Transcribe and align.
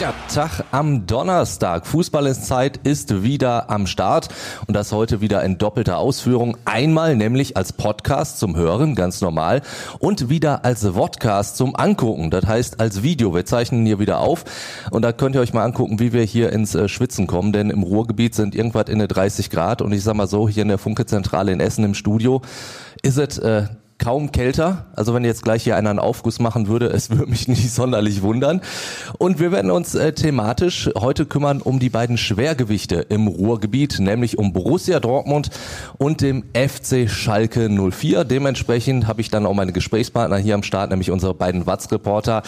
Ja, 0.00 0.12
Tag 0.28 0.64
am 0.72 1.06
Donnerstag. 1.06 1.86
Fußball 1.86 2.26
ist 2.26 2.46
Zeit 2.46 2.78
ist 2.78 3.22
wieder 3.22 3.70
am 3.70 3.86
Start 3.86 4.28
und 4.66 4.74
das 4.74 4.90
heute 4.90 5.20
wieder 5.20 5.44
in 5.44 5.56
doppelter 5.56 5.98
Ausführung. 5.98 6.56
Einmal 6.64 7.14
nämlich 7.14 7.56
als 7.56 7.72
Podcast 7.72 8.40
zum 8.40 8.56
Hören, 8.56 8.96
ganz 8.96 9.20
normal, 9.20 9.62
und 10.00 10.28
wieder 10.28 10.64
als 10.64 10.84
Vodcast 10.84 11.56
zum 11.56 11.76
Angucken. 11.76 12.32
Das 12.32 12.44
heißt 12.44 12.80
als 12.80 13.04
Video. 13.04 13.36
Wir 13.36 13.46
zeichnen 13.46 13.86
hier 13.86 14.00
wieder 14.00 14.18
auf 14.18 14.42
und 14.90 15.02
da 15.02 15.12
könnt 15.12 15.36
ihr 15.36 15.40
euch 15.40 15.52
mal 15.52 15.64
angucken, 15.64 16.00
wie 16.00 16.12
wir 16.12 16.24
hier 16.24 16.52
ins 16.52 16.74
äh, 16.74 16.88
Schwitzen 16.88 17.28
kommen, 17.28 17.52
denn 17.52 17.70
im 17.70 17.84
Ruhrgebiet 17.84 18.34
sind 18.34 18.56
irgendwas 18.56 18.88
in 18.88 18.98
der 18.98 19.06
30 19.06 19.48
Grad 19.48 19.80
und 19.80 19.92
ich 19.92 20.02
sag 20.02 20.16
mal 20.16 20.26
so, 20.26 20.48
hier 20.48 20.62
in 20.62 20.68
der 20.70 20.78
Funke-Zentrale 20.78 21.52
in 21.52 21.60
Essen 21.60 21.84
im 21.84 21.94
Studio 21.94 22.42
ist 23.02 23.18
es 23.18 23.38
äh, 23.38 23.66
kaum 23.98 24.32
kälter. 24.32 24.86
Also 24.94 25.14
wenn 25.14 25.24
jetzt 25.24 25.44
gleich 25.44 25.64
hier 25.64 25.76
einer 25.76 25.90
einen 25.90 25.98
Aufguss 25.98 26.40
machen 26.40 26.68
würde, 26.68 26.86
es 26.86 27.10
würde 27.10 27.26
mich 27.26 27.48
nicht 27.48 27.70
sonderlich 27.70 28.22
wundern. 28.22 28.60
Und 29.18 29.38
wir 29.38 29.52
werden 29.52 29.70
uns 29.70 29.94
äh, 29.94 30.12
thematisch 30.12 30.90
heute 30.96 31.26
kümmern 31.26 31.60
um 31.60 31.78
die 31.78 31.90
beiden 31.90 32.18
Schwergewichte 32.18 32.96
im 32.96 33.28
Ruhrgebiet, 33.28 34.00
nämlich 34.00 34.38
um 34.38 34.52
Borussia 34.52 35.00
Dortmund 35.00 35.50
und 35.98 36.20
dem 36.20 36.44
FC 36.54 37.08
Schalke 37.08 37.68
04. 37.68 38.24
Dementsprechend 38.24 39.06
habe 39.06 39.20
ich 39.20 39.30
dann 39.30 39.46
auch 39.46 39.54
meine 39.54 39.72
Gesprächspartner 39.72 40.36
hier 40.36 40.54
am 40.54 40.62
Start, 40.62 40.90
nämlich 40.90 41.10
unsere 41.10 41.34
beiden 41.34 41.66
Watz-Reporter. 41.66 42.42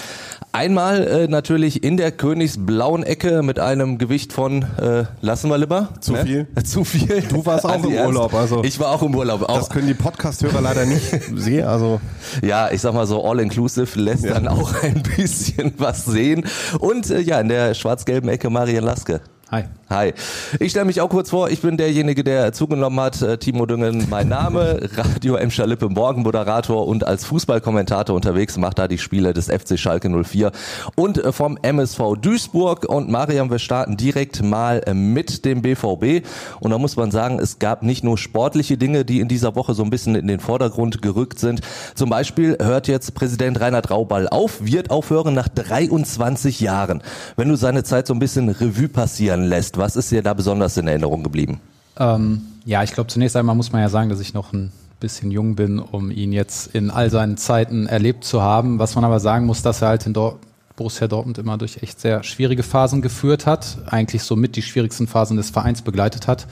Einmal 0.52 1.06
äh, 1.06 1.28
natürlich 1.28 1.84
in 1.84 1.96
der 1.96 2.12
Königsblauen 2.12 3.02
Ecke 3.02 3.42
mit 3.42 3.58
einem 3.58 3.98
Gewicht 3.98 4.32
von, 4.32 4.62
äh, 4.62 5.04
lassen 5.20 5.50
wir 5.50 5.58
lieber? 5.58 5.90
Zu 6.00 6.12
ne? 6.12 6.24
viel. 6.24 6.46
Zu 6.64 6.84
viel. 6.84 7.22
Du 7.28 7.46
warst 7.46 7.64
auch 7.64 7.84
im 7.84 7.92
Urlaub. 7.92 8.34
Also 8.34 8.64
ich 8.64 8.80
war 8.80 8.90
auch 8.90 9.02
im 9.02 9.14
Urlaub. 9.14 9.42
Auch. 9.42 9.58
Das 9.58 9.70
können 9.70 9.86
die 9.86 9.94
Podcast-Hörer 9.94 10.60
leider 10.60 10.84
nicht 10.86 11.35
sehen. 11.38 11.66
Also 11.66 12.00
ja, 12.42 12.70
ich 12.70 12.80
sag 12.80 12.94
mal 12.94 13.06
so, 13.06 13.24
all-inclusive 13.24 13.98
lässt 13.98 14.24
ja. 14.24 14.34
dann 14.34 14.48
auch 14.48 14.82
ein 14.82 15.02
bisschen 15.16 15.72
was 15.78 16.04
sehen. 16.04 16.44
Und 16.80 17.10
äh, 17.10 17.20
ja, 17.20 17.40
in 17.40 17.48
der 17.48 17.74
schwarz-gelben 17.74 18.28
Ecke 18.28 18.50
Marian 18.50 18.84
Laske. 18.84 19.20
Hi. 19.50 19.64
Hi. 19.88 20.14
Ich 20.58 20.72
stelle 20.72 20.86
mich 20.86 21.00
auch 21.00 21.08
kurz 21.08 21.30
vor, 21.30 21.48
ich 21.48 21.60
bin 21.62 21.76
derjenige, 21.76 22.24
der 22.24 22.52
zugenommen 22.52 22.98
hat, 22.98 23.22
äh, 23.22 23.38
Timo 23.38 23.66
Düngen, 23.66 24.08
mein 24.10 24.26
Name, 24.28 24.80
Radio 24.96 25.36
M. 25.36 25.48
Lippe, 25.64 25.88
Morgenmoderator 25.88 26.88
und 26.88 27.06
als 27.06 27.24
Fußballkommentator 27.26 28.16
unterwegs, 28.16 28.56
macht 28.56 28.80
da 28.80 28.88
die 28.88 28.98
Spiele 28.98 29.32
des 29.32 29.46
FC 29.46 29.78
Schalke 29.78 30.10
04 30.10 30.50
und 30.96 31.18
äh, 31.24 31.30
vom 31.30 31.56
MSV 31.62 32.16
Duisburg 32.20 32.84
und 32.88 33.08
Mariam, 33.08 33.48
wir 33.48 33.60
starten 33.60 33.96
direkt 33.96 34.42
mal 34.42 34.82
äh, 34.86 34.92
mit 34.92 35.44
dem 35.44 35.62
BVB 35.62 36.26
und 36.58 36.72
da 36.72 36.78
muss 36.78 36.96
man 36.96 37.12
sagen, 37.12 37.38
es 37.38 37.60
gab 37.60 37.84
nicht 37.84 38.02
nur 38.02 38.18
sportliche 38.18 38.76
Dinge, 38.76 39.04
die 39.04 39.20
in 39.20 39.28
dieser 39.28 39.54
Woche 39.54 39.74
so 39.74 39.84
ein 39.84 39.90
bisschen 39.90 40.16
in 40.16 40.26
den 40.26 40.40
Vordergrund 40.40 41.00
gerückt 41.00 41.38
sind. 41.38 41.60
Zum 41.94 42.10
Beispiel 42.10 42.58
hört 42.60 42.88
jetzt 42.88 43.14
Präsident 43.14 43.60
Reinhard 43.60 43.88
Rauball 43.92 44.28
auf, 44.30 44.64
wird 44.64 44.90
aufhören 44.90 45.34
nach 45.34 45.48
23 45.48 46.58
Jahren. 46.58 47.04
Wenn 47.36 47.48
du 47.48 47.54
seine 47.54 47.84
Zeit 47.84 48.08
so 48.08 48.14
ein 48.14 48.18
bisschen 48.18 48.48
Revue 48.48 48.88
passieren 48.88 49.44
lässt, 49.44 49.75
was 49.76 49.96
ist 49.96 50.10
dir 50.10 50.22
da 50.22 50.34
besonders 50.34 50.76
in 50.76 50.86
Erinnerung 50.86 51.22
geblieben? 51.22 51.60
Ähm, 51.98 52.42
ja, 52.64 52.82
ich 52.82 52.92
glaube, 52.92 53.08
zunächst 53.08 53.36
einmal 53.36 53.54
muss 53.54 53.72
man 53.72 53.80
ja 53.80 53.88
sagen, 53.88 54.10
dass 54.10 54.20
ich 54.20 54.34
noch 54.34 54.52
ein 54.52 54.72
bisschen 55.00 55.30
jung 55.30 55.54
bin, 55.56 55.78
um 55.78 56.10
ihn 56.10 56.32
jetzt 56.32 56.74
in 56.74 56.90
all 56.90 57.10
seinen 57.10 57.36
Zeiten 57.36 57.86
erlebt 57.86 58.24
zu 58.24 58.42
haben. 58.42 58.78
Was 58.78 58.94
man 58.94 59.04
aber 59.04 59.20
sagen 59.20 59.46
muss, 59.46 59.62
dass 59.62 59.82
er 59.82 59.88
halt 59.88 60.06
in 60.06 60.12
Dor 60.12 60.38
Borussia 60.76 61.08
Dortmund 61.08 61.38
immer 61.38 61.56
durch 61.56 61.82
echt 61.82 62.00
sehr 62.00 62.22
schwierige 62.22 62.62
Phasen 62.62 63.00
geführt 63.00 63.46
hat, 63.46 63.78
eigentlich 63.86 64.22
somit 64.22 64.56
die 64.56 64.62
schwierigsten 64.62 65.06
Phasen 65.06 65.38
des 65.38 65.48
Vereins 65.48 65.80
begleitet 65.80 66.26
hat, 66.26 66.46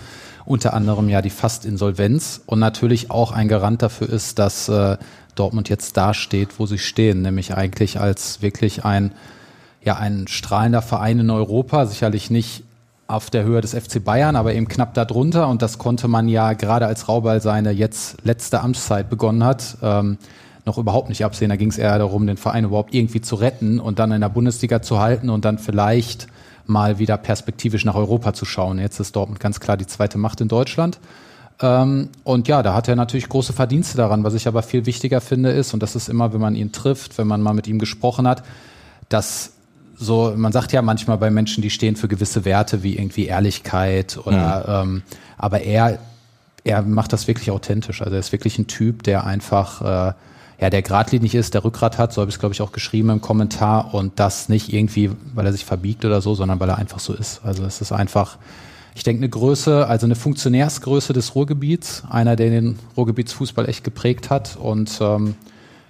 unter 0.47 0.73
anderem 0.73 1.11
ja 1.11 1.21
die 1.21 1.31
Fast-Insolvenz 1.31 2.41
und 2.47 2.59
natürlich 2.59 3.11
auch 3.11 3.33
ein 3.33 3.49
Garant 3.49 3.83
dafür 3.83 4.09
ist, 4.09 4.39
dass 4.39 4.69
äh, 4.71 4.97
Dortmund 5.35 5.69
jetzt 5.69 5.99
da 5.99 6.15
steht, 6.15 6.59
wo 6.59 6.65
sie 6.65 6.79
stehen, 6.79 7.21
nämlich 7.21 7.55
eigentlich 7.55 8.01
als 8.01 8.41
wirklich 8.41 8.85
ein 8.85 9.13
ja 9.83 9.97
ein 9.97 10.27
strahlender 10.27 10.81
Verein 10.81 11.19
in 11.19 11.31
Europa, 11.31 11.85
sicherlich 11.85 12.31
nicht 12.31 12.63
auf 13.07 13.31
der 13.31 13.45
Höhe 13.45 13.61
des 13.61 13.75
FC 13.75 14.03
Bayern, 14.03 14.37
aber 14.37 14.55
eben 14.55 14.69
knapp 14.69 14.95
darunter. 14.95 15.49
Und 15.49 15.63
das 15.63 15.79
konnte 15.79 16.09
man 16.09 16.29
ja 16.29 16.55
gerade 16.55 16.87
als 16.87 17.09
Raubal 17.09 17.41
seine 17.41 17.71
jetzt 17.71 18.25
letzte 18.25 18.61
Amtszeit 18.61 19.11
begonnen 19.11 19.45
hat, 19.45 19.77
ähm, 19.83 20.19
noch 20.65 20.79
überhaupt 20.79 21.11
nicht 21.11 21.25
absehen. 21.25 21.51
Da 21.51 21.57
ging 21.57 21.69
es 21.69 21.79
eher 21.79 21.99
darum, 21.99 22.27
den 22.27 22.39
Verein 22.39 22.65
überhaupt 22.65 22.95
irgendwie 22.95 23.21
zu 23.21 23.35
retten 23.35 23.79
und 23.79 23.99
dann 23.99 24.13
in 24.13 24.23
der 24.23 24.31
Bundesliga 24.31 24.81
zu 24.81 24.99
halten 25.01 25.29
und 25.29 25.45
dann 25.45 25.59
vielleicht 25.59 26.27
mal 26.67 26.99
wieder 26.99 27.19
perspektivisch 27.19 27.85
nach 27.85 27.95
Europa 27.95 28.33
zu 28.33 28.47
schauen. 28.47 28.79
Jetzt 28.79 28.99
ist 28.99 29.15
Dortmund 29.15 29.41
ganz 29.41 29.61
klar 29.61 29.77
die 29.77 29.87
zweite 29.87 30.17
Macht 30.17 30.41
in 30.41 30.49
Deutschland. 30.49 30.99
Ähm, 31.61 32.09
und 32.25 32.49
ja, 32.49 32.63
da 32.63 32.75
hat 32.75 32.89
er 32.89 32.97
natürlich 32.97 33.29
große 33.29 33.53
Verdienste 33.53 33.97
daran. 33.97 34.25
Was 34.25 34.35
ich 34.35 34.49
aber 34.49 34.63
viel 34.63 34.87
wichtiger 34.87 35.21
finde 35.21 35.51
ist, 35.51 35.75
und 35.75 35.83
das 35.83 35.95
ist 35.95 36.09
immer, 36.09 36.33
wenn 36.33 36.41
man 36.41 36.55
ihn 36.55 36.73
trifft, 36.73 37.19
wenn 37.19 37.27
man 37.27 37.43
mal 37.43 37.53
mit 37.53 37.67
ihm 37.67 37.79
gesprochen 37.79 38.27
hat, 38.27 38.43
dass 39.09 39.54
so, 39.97 40.33
man 40.37 40.53
sagt 40.53 40.73
ja 40.73 40.83
manchmal 40.83 41.19
bei 41.19 41.31
Menschen, 41.31 41.63
die 41.63 41.71
stehen 41.71 41.97
für 41.97 42.09
gewisse 42.09 42.45
Werte 42.45 42.83
wie 42.83 42.97
irgendwie 42.97 43.27
Ehrlichkeit 43.27 44.19
oder, 44.25 44.85
mhm. 44.85 44.95
ähm, 44.95 45.03
aber 45.39 45.61
er, 45.61 45.99
er 46.65 46.83
macht 46.83 47.13
das 47.13 47.29
wirklich 47.29 47.51
authentisch. 47.51 48.03
Also 48.03 48.15
er 48.15 48.21
ist 48.21 48.33
wirklich 48.33 48.59
ein 48.59 48.67
Typ, 48.67 49.03
der 49.03 49.25
einfach, 49.25 49.81
äh, 49.83 50.15
ja, 50.61 50.71
der 50.71 50.83
geradlinig 50.83 51.35
ist, 51.35 51.55
der 51.55 51.65
Rückgrat 51.65 51.99
hat, 51.99 52.13
so 52.13 52.21
habe 52.21 52.29
ich 52.29 52.37
es, 52.37 52.39
glaube 52.39 52.55
ich, 52.55 52.63
auch 52.63 52.73
geschrieben 52.73 53.11
im 53.11 53.21
Kommentar 53.21 53.93
und 53.95 54.19
das 54.19 54.49
nicht 54.49 54.73
irgendwie, 54.73 55.11
weil 55.35 55.47
er 55.47 55.53
sich 55.53 55.65
verbiegt 55.65 56.05
oder 56.05 56.21
so, 56.21 56.35
sondern 56.35 56.61
weil 56.61 56.69
er 56.69 56.79
einfach 56.79 57.01
so 57.01 57.13
ist. 57.13 57.41
Also 57.45 57.65
es 57.65 57.81
ist 57.81 57.93
einfach, 57.93 58.39
ich 58.95 59.03
denke, 59.03 59.21
eine 59.21 59.29
Größe, 59.29 59.87
also 59.87 60.07
eine 60.07 60.15
Funktionärsgröße 60.15 61.13
des 61.13 61.35
Ruhrgebiets, 61.35 62.05
einer, 62.09 62.37
der 62.37 62.51
den 62.51 62.79
Ruhrgebietsfußball 62.97 63.69
echt 63.69 63.85
geprägt 63.85 64.31
hat 64.31 64.57
und 64.57 64.99
ähm, 65.01 65.35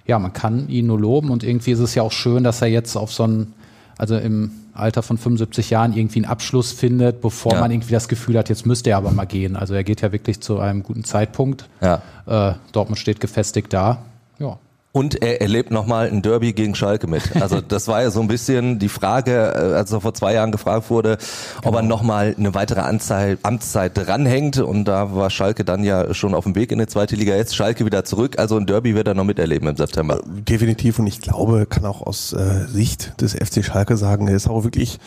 ja, 0.07 0.19
man 0.19 0.33
kann 0.33 0.67
ihn 0.69 0.87
nur 0.87 0.99
loben 0.99 1.31
und 1.31 1.43
irgendwie 1.43 1.71
ist 1.71 1.79
es 1.79 1.95
ja 1.95 2.03
auch 2.03 2.11
schön, 2.11 2.43
dass 2.43 2.61
er 2.61 2.67
jetzt 2.67 2.95
auf 2.95 3.11
so 3.11 3.23
einen 3.23 3.53
also 3.97 4.17
im 4.17 4.51
Alter 4.73 5.03
von 5.03 5.17
75 5.17 5.69
Jahren 5.69 5.93
irgendwie 5.93 6.19
einen 6.19 6.25
Abschluss 6.25 6.71
findet, 6.71 7.21
bevor 7.21 7.53
ja. 7.53 7.59
man 7.61 7.71
irgendwie 7.71 7.93
das 7.93 8.07
Gefühl 8.07 8.37
hat, 8.37 8.49
jetzt 8.49 8.65
müsste 8.65 8.89
er 8.89 8.97
aber 8.97 9.11
mal 9.11 9.25
gehen. 9.25 9.55
Also 9.55 9.73
er 9.73 9.83
geht 9.83 10.01
ja 10.01 10.11
wirklich 10.11 10.41
zu 10.41 10.59
einem 10.59 10.83
guten 10.83 11.03
Zeitpunkt. 11.03 11.69
Ja. 11.81 12.01
Äh, 12.25 12.55
Dortmund 12.71 12.99
steht 12.99 13.19
gefestigt 13.19 13.71
da. 13.71 13.99
Ja. 14.39 14.57
Und 14.95 15.21
er 15.21 15.41
erlebt 15.41 15.71
nochmal 15.71 16.07
ein 16.07 16.21
Derby 16.21 16.53
gegen 16.53 16.73
Schalke 16.73 17.07
mit. 17.07 17.35
Also 17.35 17.59
das 17.67 17.89
war 17.89 18.01
ja 18.01 18.11
so 18.11 18.21
ein 18.21 18.29
bisschen 18.29 18.79
die 18.79 18.87
Frage, 18.87 19.33
äh, 19.33 19.75
als 19.75 19.91
er 19.91 19.99
vor 19.99 20.13
zwei 20.13 20.33
Jahren 20.35 20.53
gefragt 20.53 20.89
wurde, 20.89 21.17
genau. 21.17 21.67
ob 21.67 21.75
er 21.75 21.81
genau. 21.81 21.95
nochmal 21.97 22.33
eine 22.39 22.53
weitere 22.53 22.79
Anzahl, 22.79 23.37
Amtszeit 23.43 23.91
dranhängt. 23.93 24.57
Und 24.59 24.85
da 24.85 25.13
war 25.13 25.29
Schalke 25.31 25.65
dann 25.65 25.83
ja 25.83 26.13
schon 26.13 26.33
auf 26.33 26.45
dem 26.45 26.55
Weg 26.55 26.71
in 26.71 26.79
die 26.79 26.87
zweite 26.87 27.17
Liga. 27.17 27.35
Jetzt 27.35 27.57
Schalke 27.57 27.85
wieder 27.85 28.05
zurück. 28.05 28.39
Also 28.39 28.55
ein 28.55 28.67
Derby 28.67 28.95
wird 28.95 29.09
er 29.09 29.15
noch 29.15 29.25
miterleben 29.25 29.67
im 29.67 29.75
September. 29.75 30.19
Äh, 30.19 30.41
definitiv. 30.43 30.97
Und 30.97 31.07
ich 31.07 31.19
glaube, 31.19 31.65
kann 31.65 31.83
auch 31.83 32.01
aus 32.01 32.31
äh, 32.31 32.65
Sicht 32.65 33.19
des 33.19 33.33
FC 33.33 33.65
Schalke 33.65 33.97
sagen, 33.97 34.29
er 34.29 34.37
ist 34.37 34.47
auch 34.47 34.63
wirklich 34.63 34.99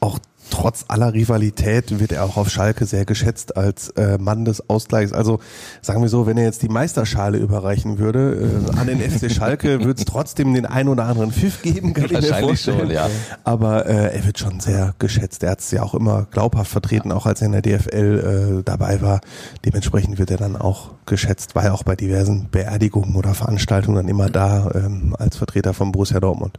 auch 0.00 0.18
trotz 0.50 0.84
aller 0.88 1.14
Rivalität 1.14 1.98
wird 2.00 2.12
er 2.12 2.24
auch 2.24 2.36
auf 2.36 2.50
Schalke 2.50 2.86
sehr 2.86 3.04
geschätzt 3.04 3.56
als 3.56 3.90
äh, 3.90 4.18
Mann 4.18 4.44
des 4.44 4.68
Ausgleichs. 4.68 5.12
Also 5.12 5.40
sagen 5.80 6.02
wir 6.02 6.08
so, 6.08 6.26
wenn 6.26 6.36
er 6.36 6.44
jetzt 6.44 6.62
die 6.62 6.68
Meisterschale 6.68 7.38
überreichen 7.38 7.98
würde 7.98 8.62
äh, 8.72 8.78
an 8.78 8.86
den 8.86 9.00
FC 9.00 9.30
Schalke, 9.30 9.80
würde 9.84 10.00
es 10.00 10.04
trotzdem 10.04 10.52
den 10.54 10.66
ein 10.66 10.88
oder 10.88 11.04
anderen 11.04 11.32
Pfiff 11.32 11.62
geben, 11.62 11.94
kann 11.94 12.06
ich 12.06 12.12
mir 12.12 12.22
vorstellen. 12.22 12.80
Schon, 12.80 12.90
ja. 12.90 13.08
Aber 13.44 13.86
äh, 13.86 14.16
er 14.16 14.26
wird 14.26 14.38
schon 14.38 14.60
sehr 14.60 14.94
geschätzt. 14.98 15.42
Er 15.42 15.52
hat 15.52 15.60
es 15.60 15.70
ja 15.70 15.82
auch 15.82 15.94
immer 15.94 16.26
glaubhaft 16.30 16.70
vertreten, 16.70 17.12
auch 17.12 17.26
als 17.26 17.40
er 17.40 17.46
in 17.46 17.52
der 17.52 17.62
DFL 17.62 18.60
äh, 18.60 18.62
dabei 18.64 19.00
war. 19.00 19.20
Dementsprechend 19.64 20.18
wird 20.18 20.30
er 20.30 20.36
dann 20.36 20.56
auch 20.56 20.90
geschätzt, 21.06 21.54
war 21.54 21.64
er 21.64 21.74
auch 21.74 21.82
bei 21.82 21.96
diversen 21.96 22.48
Beerdigungen 22.50 23.16
oder 23.16 23.34
Veranstaltungen 23.34 23.96
dann 23.96 24.08
immer 24.08 24.28
da 24.28 24.70
ähm, 24.74 25.16
als 25.18 25.36
Vertreter 25.36 25.74
von 25.74 25.92
Borussia 25.92 26.20
Dortmund. 26.20 26.58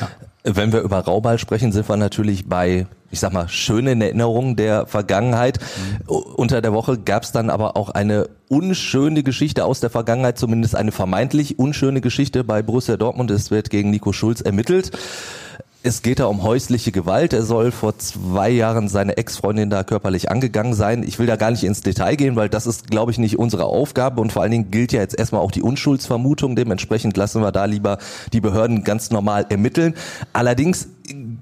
Ja. 0.00 0.08
Wenn 0.42 0.72
wir 0.72 0.80
über 0.80 0.98
Rauball 0.98 1.38
sprechen, 1.38 1.70
sind 1.70 1.88
wir 1.88 1.96
natürlich 1.96 2.48
bei, 2.48 2.86
ich 3.10 3.20
sag 3.20 3.32
mal, 3.32 3.48
schönen 3.48 4.00
Erinnerungen 4.00 4.56
der 4.56 4.86
Vergangenheit. 4.86 5.58
Mhm. 5.58 6.14
Unter 6.14 6.62
der 6.62 6.72
Woche 6.72 6.98
gab 6.98 7.24
es 7.24 7.32
dann 7.32 7.50
aber 7.50 7.76
auch 7.76 7.90
eine 7.90 8.28
unschöne 8.48 9.22
Geschichte 9.22 9.66
aus 9.66 9.80
der 9.80 9.90
Vergangenheit, 9.90 10.38
zumindest 10.38 10.76
eine 10.76 10.92
vermeintlich 10.92 11.58
unschöne 11.58 12.00
Geschichte 12.00 12.42
bei 12.42 12.62
Borussia 12.62 12.96
Dortmund. 12.96 13.30
Es 13.30 13.50
wird 13.50 13.68
gegen 13.68 13.90
Nico 13.90 14.12
Schulz 14.12 14.40
ermittelt. 14.40 14.92
Es 15.82 16.02
geht 16.02 16.20
da 16.20 16.26
um 16.26 16.42
häusliche 16.42 16.92
Gewalt. 16.92 17.32
Er 17.32 17.42
soll 17.42 17.72
vor 17.72 17.96
zwei 17.96 18.50
Jahren 18.50 18.86
seine 18.88 19.16
Ex-Freundin 19.16 19.70
da 19.70 19.82
körperlich 19.82 20.30
angegangen 20.30 20.74
sein. 20.74 21.02
Ich 21.02 21.18
will 21.18 21.26
da 21.26 21.36
gar 21.36 21.50
nicht 21.50 21.64
ins 21.64 21.80
Detail 21.80 22.16
gehen, 22.16 22.36
weil 22.36 22.50
das 22.50 22.66
ist, 22.66 22.90
glaube 22.90 23.12
ich, 23.12 23.18
nicht 23.18 23.38
unsere 23.38 23.64
Aufgabe. 23.64 24.20
Und 24.20 24.30
vor 24.30 24.42
allen 24.42 24.50
Dingen 24.50 24.70
gilt 24.70 24.92
ja 24.92 25.00
jetzt 25.00 25.18
erstmal 25.18 25.40
auch 25.40 25.50
die 25.50 25.62
Unschuldsvermutung. 25.62 26.54
Dementsprechend 26.54 27.16
lassen 27.16 27.40
wir 27.40 27.50
da 27.50 27.64
lieber 27.64 27.96
die 28.34 28.42
Behörden 28.42 28.84
ganz 28.84 29.10
normal 29.10 29.46
ermitteln. 29.48 29.94
Allerdings 30.34 30.88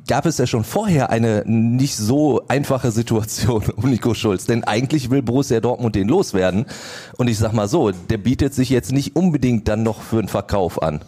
gab 0.07 0.25
es 0.25 0.39
ja 0.39 0.47
schon 0.47 0.63
vorher 0.63 1.11
eine 1.11 1.43
nicht 1.45 1.97
so 1.97 2.43
einfache 2.47 2.93
Situation 2.93 3.65
um 3.77 3.91
Nico 3.91 4.15
Schulz. 4.15 4.47
Denn 4.47 4.63
eigentlich 4.63 5.11
will 5.11 5.23
Borussia 5.23 5.59
Dortmund 5.59 5.97
den 5.97 6.07
loswerden. 6.07 6.67
Und 7.17 7.27
ich 7.27 7.39
sag 7.39 7.55
mal 7.55 7.67
so, 7.67 7.91
der 7.91 8.19
bietet 8.19 8.55
sich 8.55 8.71
jetzt 8.71 8.93
nicht 8.93 9.17
unbedingt 9.17 9.67
dann 9.67 9.83
noch 9.83 10.01
für 10.01 10.21
einen 10.21 10.29
Verkauf 10.29 10.81
an. 10.81 11.01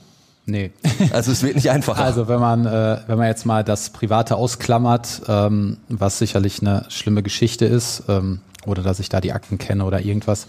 Nee. 0.51 0.73
Also 1.13 1.33
es 1.33 1.43
wird 1.43 1.55
nicht 1.55 1.71
einfacher. 1.71 2.05
Also 2.05 2.29
wenn 2.29 2.41
man, 2.41 2.67
äh, 2.67 2.99
wenn 3.07 3.17
man 3.17 3.27
jetzt 3.27 3.47
mal 3.47 3.65
das 3.65 3.91
Private 3.91 4.37
ausklammert, 4.37 5.23
ähm, 5.29 5.79
was 5.89 6.19
sicherlich 6.19 6.61
eine 6.61 6.85
schlimme 6.89 7.23
Geschichte 7.23 7.65
ist, 7.65 8.05
ähm, 8.09 8.41
oder 8.67 8.83
dass 8.83 9.01
ich 9.01 9.09
da 9.09 9.21
die 9.21 9.33
Akten 9.33 9.57
kenne 9.57 9.85
oder 9.85 10.01
irgendwas, 10.01 10.47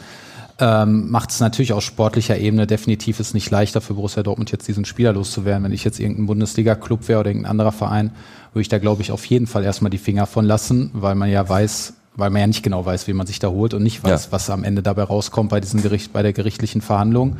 ähm, 0.60 1.10
macht 1.10 1.32
es 1.32 1.40
natürlich 1.40 1.74
aus 1.74 1.84
sportlicher 1.84 2.38
Ebene 2.38 2.68
definitiv 2.68 3.20
ist 3.20 3.34
nicht 3.34 3.50
leichter 3.50 3.82
für 3.82 3.96
Borussia 3.96 4.22
Dortmund 4.22 4.52
jetzt 4.52 4.68
diesen 4.68 4.86
Spieler 4.86 5.14
loszuwerden. 5.14 5.64
Wenn 5.64 5.72
ich 5.72 5.84
jetzt 5.84 6.00
irgendein 6.00 6.28
Bundesliga-Club 6.28 7.08
wäre 7.08 7.22
oder 7.22 7.30
irgendein 7.30 7.52
anderer 7.52 7.72
Verein, 7.72 8.12
würde 8.54 8.62
ich 8.62 8.70
da 8.70 8.78
glaube 8.78 9.02
ich 9.02 9.12
auf 9.12 9.26
jeden 9.26 9.48
Fall 9.48 9.64
erstmal 9.64 9.90
die 9.90 9.98
Finger 9.98 10.26
von 10.26 10.46
lassen, 10.46 10.92
weil 10.94 11.16
man 11.16 11.30
ja 11.30 11.48
weiß, 11.48 11.94
weil 12.16 12.30
man 12.30 12.42
ja 12.42 12.48
nicht 12.48 12.64
genau 12.64 12.86
weiß, 12.86 13.08
wie 13.08 13.14
man 13.14 13.26
sich 13.26 13.40
da 13.40 13.48
holt 13.48 13.74
und 13.74 13.84
nicht 13.84 14.04
weiß, 14.04 14.26
ja. 14.26 14.32
was 14.32 14.50
am 14.50 14.64
Ende 14.64 14.84
dabei 14.84 15.04
rauskommt 15.04 15.50
bei 15.50 15.62
diesem 15.62 15.82
Gericht, 15.82 16.14
bei 16.14 16.22
der 16.22 16.34
gerichtlichen 16.34 16.82
Verhandlung. 16.82 17.38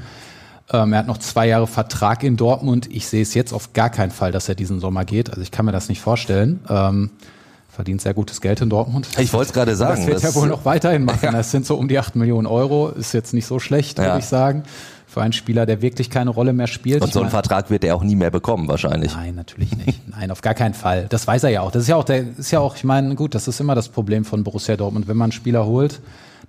Ähm, 0.74 0.94
er 0.94 1.00
hat 1.00 1.08
noch 1.08 1.18
zwei 1.18 1.48
Jahre 1.48 1.68
Vertrag 1.68 2.24
in 2.24 2.38
Dortmund. 2.38 2.88
Ich 2.92 3.08
sehe 3.08 3.22
es 3.22 3.34
jetzt 3.34 3.54
auf 3.54 3.74
gar 3.74 3.90
keinen 3.90 4.12
Fall, 4.12 4.32
dass 4.32 4.48
er 4.48 4.56
diesen 4.56 4.80
Sommer 4.80 5.06
geht. 5.06 5.30
Also 5.30 5.42
ich 5.42 5.52
kann 5.52 5.66
mir 5.66 5.72
das 5.72 5.90
nicht 5.90 6.02
vorstellen. 6.02 6.62
Ähm, 6.70 7.12
verdient 7.70 8.02
sehr 8.02 8.14
gutes 8.14 8.42
Geld 8.42 8.62
in 8.62 8.70
Dortmund. 8.70 9.08
Ich 9.18 9.34
wollte 9.34 9.50
es 9.50 9.54
gerade 9.54 9.76
sagen. 9.76 10.06
Das 10.06 10.08
wird 10.08 10.24
er 10.24 10.36
wohl 10.36 10.48
noch 10.48 10.66
weiterhin 10.66 11.04
machen. 11.06 11.20
Ja. 11.24 11.32
Das 11.32 11.52
sind 11.52 11.66
so 11.66 11.76
um 11.76 11.88
die 11.88 11.98
acht 11.98 12.16
Millionen 12.16 12.48
Euro. 12.48 12.90
Ist 12.90 13.14
jetzt 13.14 13.34
nicht 13.34 13.46
so 13.46 13.60
schlecht, 13.60 13.98
ja. 13.98 14.06
würde 14.06 14.20
ich 14.20 14.26
sagen. 14.26 14.64
Für 15.08 15.22
einen 15.22 15.34
Spieler, 15.34 15.66
der 15.66 15.82
wirklich 15.82 16.10
keine 16.10 16.30
Rolle 16.30 16.54
mehr 16.54 16.68
spielt. 16.68 17.02
Und 17.02 17.12
so 17.12 17.20
einen 17.20 17.26
meine, 17.26 17.32
Vertrag 17.32 17.70
wird 17.70 17.84
er 17.84 17.96
auch 17.96 18.04
nie 18.04 18.16
mehr 18.16 18.32
bekommen, 18.32 18.70
wahrscheinlich. 18.70 19.14
Nein, 19.14 19.36
natürlich 19.36 19.76
nicht. 19.76 20.08
Nein, 20.08 20.32
auf 20.32 20.42
gar 20.42 20.54
keinen 20.54 20.74
Fall. 20.74 21.08
Das 21.10 21.28
weiß 21.28 21.44
er 21.44 21.50
ja 21.50 21.62
auch. 21.62 21.72
Das 21.72 21.82
ist 21.84 21.90
ja 21.90 21.98
auch, 21.98 22.06
der 22.06 22.24
ist 22.38 22.52
ja 22.52 22.60
auch, 22.60 22.78
ich 22.78 22.86
meine, 22.86 23.16
gut, 23.16 23.36
das 23.36 23.50
ist 23.50 23.60
immer 23.60 23.76
das 23.76 23.90
Problem 23.90 24.24
von 24.24 24.46
Borussia 24.46 24.78
Dortmund. 24.78 25.10
Wenn 25.10 25.18
man 25.18 25.26
einen 25.26 25.32
Spieler 25.34 25.66
holt, 25.66 26.00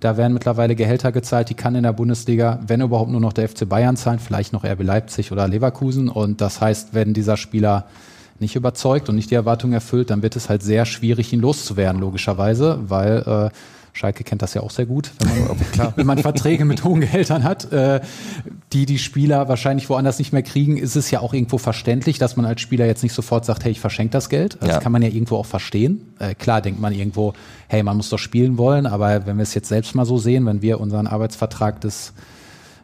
da 0.03 0.17
werden 0.17 0.33
mittlerweile 0.33 0.75
Gehälter 0.75 1.11
gezahlt, 1.11 1.49
die 1.49 1.53
kann 1.53 1.75
in 1.75 1.83
der 1.83 1.93
Bundesliga, 1.93 2.59
wenn 2.67 2.81
überhaupt 2.81 3.09
nur 3.09 3.21
noch 3.21 3.31
der 3.31 3.47
FC 3.47 3.67
Bayern 3.67 3.95
zahlen, 3.95 4.19
vielleicht 4.19 4.51
noch 4.51 4.65
RB 4.65 4.83
Leipzig 4.83 5.31
oder 5.31 5.47
Leverkusen. 5.47 6.09
Und 6.09 6.41
das 6.41 6.59
heißt, 6.59 6.93
wenn 6.93 7.13
dieser 7.13 7.37
Spieler 7.37 7.85
nicht 8.39 8.55
überzeugt 8.57 9.07
und 9.07 9.15
nicht 9.15 9.31
die 9.31 9.35
Erwartungen 9.35 9.73
erfüllt, 9.73 10.09
dann 10.09 10.21
wird 10.21 10.35
es 10.35 10.49
halt 10.49 10.61
sehr 10.61 10.85
schwierig, 10.85 11.31
ihn 11.31 11.39
loszuwerden, 11.39 12.01
logischerweise, 12.01 12.79
weil 12.87 13.51
äh, 13.51 13.55
Schalke 13.93 14.23
kennt 14.23 14.41
das 14.41 14.55
ja 14.55 14.61
auch 14.61 14.71
sehr 14.71 14.87
gut, 14.87 15.11
wenn 15.19 15.47
man, 15.47 15.57
klar, 15.71 15.93
wenn 15.95 16.07
man 16.07 16.17
Verträge 16.17 16.65
mit 16.65 16.83
hohen 16.83 16.99
Gehältern 16.99 17.43
hat, 17.43 17.71
äh, 17.71 18.01
die 18.73 18.87
die 18.87 18.97
Spieler 18.97 19.47
wahrscheinlich 19.47 19.87
woanders 19.89 20.17
nicht 20.17 20.33
mehr 20.33 20.41
kriegen, 20.41 20.77
ist 20.77 20.95
es 20.95 21.11
ja 21.11 21.19
auch 21.19 21.33
irgendwo 21.33 21.59
verständlich, 21.59 22.17
dass 22.17 22.35
man 22.35 22.45
als 22.45 22.61
Spieler 22.61 22.87
jetzt 22.87 23.03
nicht 23.03 23.13
sofort 23.13 23.45
sagt, 23.45 23.63
hey, 23.63 23.71
ich 23.71 23.79
verschenke 23.79 24.11
das 24.11 24.29
Geld. 24.29 24.57
Das 24.61 24.69
ja. 24.69 24.79
kann 24.79 24.91
man 24.91 25.03
ja 25.03 25.09
irgendwo 25.09 25.37
auch 25.37 25.45
verstehen. 25.45 26.13
Äh, 26.17 26.33
klar 26.33 26.61
denkt 26.61 26.81
man 26.81 26.91
irgendwo, 26.91 27.33
hey, 27.67 27.83
man 27.83 27.95
muss 27.95 28.09
doch 28.09 28.17
spielen 28.17 28.57
wollen, 28.57 28.87
aber 28.87 29.27
wenn 29.27 29.37
wir 29.37 29.43
es 29.43 29.53
jetzt 29.53 29.69
selbst 29.69 29.93
mal 29.93 30.05
so 30.05 30.17
sehen, 30.17 30.45
wenn 30.47 30.63
wir 30.63 30.79
unseren 30.79 31.05
Arbeitsvertrag 31.05 31.79
des 31.79 32.13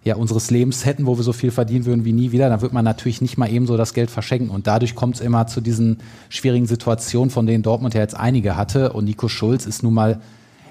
ja, 0.03 0.15
unseres 0.15 0.50
Lebens 0.50 0.85
hätten, 0.85 1.07
wo 1.07 1.17
wir 1.17 1.23
so 1.23 1.33
viel 1.33 1.51
verdienen 1.51 1.85
würden 1.85 2.06
wie 2.06 2.13
nie 2.13 2.31
wieder, 2.31 2.50
dann 2.50 2.61
wird 2.61 2.71
man 2.71 2.85
natürlich 2.85 3.19
nicht 3.21 3.38
mal 3.38 3.51
eben 3.51 3.67
so 3.67 3.75
das 3.75 3.94
Geld 3.94 4.09
verschenken. 4.09 4.50
Und 4.50 4.65
dadurch 4.65 4.95
kommt 4.95 5.15
es 5.15 5.21
immer 5.21 5.47
zu 5.47 5.59
diesen 5.59 5.97
schwierigen 6.29 6.67
Situationen, 6.67 7.29
von 7.29 7.45
denen 7.45 7.63
Dortmund 7.63 7.94
ja 7.95 8.00
jetzt 8.00 8.15
einige 8.15 8.56
hatte. 8.56 8.94
Und 8.94 9.06
Nico 9.06 9.27
Schulz 9.27 9.65
ist 9.65 9.83
nun 9.83 9.94
mal 9.94 10.21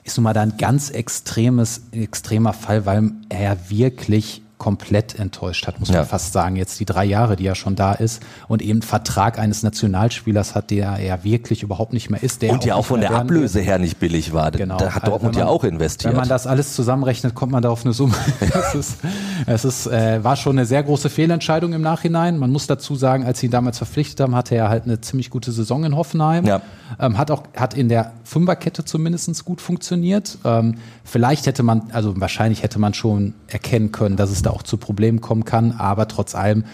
ist 0.09 0.17
nun 0.17 0.25
mal 0.25 0.33
da 0.33 0.43
ein 0.43 0.57
ganz 0.59 0.91
extremes, 0.91 1.83
extremer 1.93 2.53
Fall, 2.53 2.87
weil 2.87 3.13
er 3.29 3.71
wirklich 3.71 4.43
komplett 4.59 5.19
enttäuscht 5.19 5.67
hat, 5.67 5.79
muss 5.79 5.89
man 5.89 5.99
ja. 5.99 6.05
fast 6.05 6.33
sagen. 6.33 6.57
Jetzt 6.57 6.81
die 6.81 6.85
drei 6.85 7.05
Jahre, 7.05 7.37
die 7.37 7.47
er 7.47 7.55
schon 7.55 7.77
da 7.77 7.93
ist 7.93 8.23
und 8.49 8.61
eben 8.61 8.83
Vertrag 8.83 9.39
eines 9.39 9.63
Nationalspielers 9.63 10.55
hat, 10.55 10.71
der 10.71 10.97
er 10.99 11.25
wirklich 11.25 11.63
überhaupt 11.63 11.93
nicht 11.93 12.11
mehr 12.11 12.23
ist. 12.23 12.43
Der 12.43 12.53
und 12.53 12.65
ja 12.65 12.75
auch 12.75 12.85
von 12.85 13.01
der 13.01 13.13
Ablöse 13.13 13.61
her 13.61 13.79
nicht 13.79 13.99
billig 13.99 14.33
war. 14.33 14.51
Genau. 14.51 14.77
Da 14.77 14.95
hat 14.95 15.03
also 15.03 15.13
Dortmund 15.13 15.37
man, 15.37 15.45
ja 15.45 15.49
auch 15.49 15.63
investiert. 15.63 16.13
Wenn 16.13 16.21
man 16.21 16.29
das 16.29 16.47
alles 16.47 16.75
zusammenrechnet, 16.75 17.35
kommt 17.35 17.53
man 17.53 17.63
da 17.63 17.71
auf 17.71 17.85
eine 17.85 17.95
Summe. 17.95 18.15
es 18.41 18.75
ist, 18.75 18.99
es 19.47 19.65
ist, 19.65 19.87
äh, 19.87 20.23
war 20.25 20.37
schon 20.37 20.59
eine 20.59 20.67
sehr 20.67 20.83
große 20.83 21.09
Fehlentscheidung 21.09 21.73
im 21.73 21.83
Nachhinein. 21.83 22.37
Man 22.39 22.51
muss 22.51 22.67
dazu 22.67 22.97
sagen, 22.97 23.25
als 23.25 23.41
sie 23.41 23.47
ihn 23.47 23.53
damals 23.53 23.79
verpflichtet 23.79 24.21
haben, 24.21 24.35
hatte 24.35 24.57
er 24.57 24.69
halt 24.69 24.85
eine 24.85 25.01
ziemlich 25.01 25.31
gute 25.31 25.53
Saison 25.53 25.85
in 25.85 25.95
Hoffenheim. 25.95 26.45
Ja. 26.45 26.63
Ähm, 26.99 27.19
hat 27.19 27.31
auch 27.31 27.45
hat 27.57 27.75
in 27.75 27.89
der 27.89 28.13
Fünferkette 28.25 28.85
zumindest 28.85 29.45
gut 29.45 29.61
funktioniert. 29.61 30.39
Ähm, 30.45 30.77
vielleicht 31.05 31.47
hätte 31.47 31.63
man, 31.63 31.91
also 31.93 32.19
wahrscheinlich 32.21 32.63
hätte 32.63 32.79
man 32.79 32.95
schon 32.95 33.35
erkennen 33.47 33.93
können, 33.93 34.17
dass 34.17 34.31
es 34.31 34.43
da 34.43 34.51
auch 34.51 34.63
zu 34.63 34.77
Problemen 34.77 35.21
kommen 35.21 35.45
kann, 35.45 35.73
aber 35.73 36.09
trotz 36.09 36.35
allem 36.35 36.65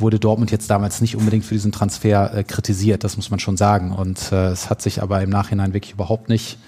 wurde 0.00 0.18
Dortmund 0.18 0.50
jetzt 0.50 0.70
damals 0.70 1.00
nicht 1.00 1.16
unbedingt 1.16 1.44
für 1.44 1.54
diesen 1.54 1.72
Transfer 1.72 2.34
äh, 2.34 2.44
kritisiert, 2.44 3.04
das 3.04 3.16
muss 3.16 3.30
man 3.30 3.40
schon 3.40 3.56
sagen. 3.56 3.92
Und 3.92 4.32
äh, 4.32 4.48
es 4.48 4.70
hat 4.70 4.82
sich 4.82 5.02
aber 5.02 5.22
im 5.22 5.30
Nachhinein 5.30 5.74
wirklich 5.74 5.94
überhaupt 5.94 6.28
nicht, 6.28 6.58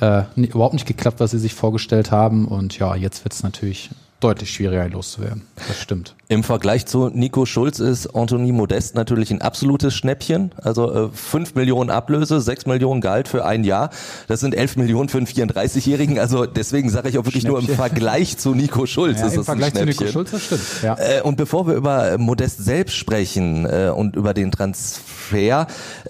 äh, 0.00 0.22
überhaupt 0.36 0.74
nicht 0.74 0.86
geklappt, 0.86 1.20
was 1.20 1.32
sie 1.32 1.38
sich 1.38 1.54
vorgestellt 1.54 2.10
haben. 2.10 2.46
Und 2.46 2.78
ja, 2.78 2.94
jetzt 2.94 3.24
wird 3.24 3.34
es 3.34 3.42
natürlich 3.42 3.90
deutlich 4.20 4.50
schwieriger 4.50 4.88
loszuwerden. 4.88 5.42
Das 5.68 5.80
stimmt. 5.80 6.16
Im 6.30 6.42
Vergleich 6.42 6.86
zu 6.86 7.08
Nico 7.08 7.46
Schulz 7.46 7.78
ist 7.78 8.14
Anthony 8.14 8.52
Modest 8.52 8.96
natürlich 8.96 9.30
ein 9.30 9.40
absolutes 9.40 9.94
Schnäppchen. 9.94 10.52
Also 10.56 11.06
äh, 11.06 11.08
5 11.10 11.54
Millionen 11.54 11.88
Ablöse, 11.88 12.40
6 12.40 12.66
Millionen 12.66 13.00
Gehalt 13.00 13.28
für 13.28 13.44
ein 13.46 13.64
Jahr. 13.64 13.90
Das 14.26 14.40
sind 14.40 14.54
11 14.54 14.76
Millionen 14.76 15.08
für 15.08 15.18
einen 15.18 15.26
34-Jährigen. 15.26 16.18
Also 16.18 16.46
deswegen 16.46 16.90
sage 16.90 17.08
ich 17.08 17.18
auch 17.18 17.24
wirklich 17.24 17.44
nur 17.44 17.58
im 17.60 17.68
Vergleich 17.68 18.36
zu 18.38 18.54
Nico 18.54 18.86
Schulz 18.86 19.20
ja, 19.20 19.28
ist 19.28 19.36
Im 19.36 19.44
Vergleich 19.44 19.74
zu 19.74 19.84
Nico 19.84 20.06
Schulz, 20.06 20.32
das 20.32 20.42
stimmt. 20.42 20.62
Ja. 20.82 20.96
Äh, 20.98 21.22
und 21.22 21.36
bevor 21.36 21.66
wir 21.66 21.74
über 21.74 22.18
Modest 22.18 22.64
selbst 22.64 22.96
sprechen 22.96 23.64
äh, 23.64 23.90
und 23.94 24.16
über 24.16 24.34
den 24.34 24.50
Transfer, 24.50 25.66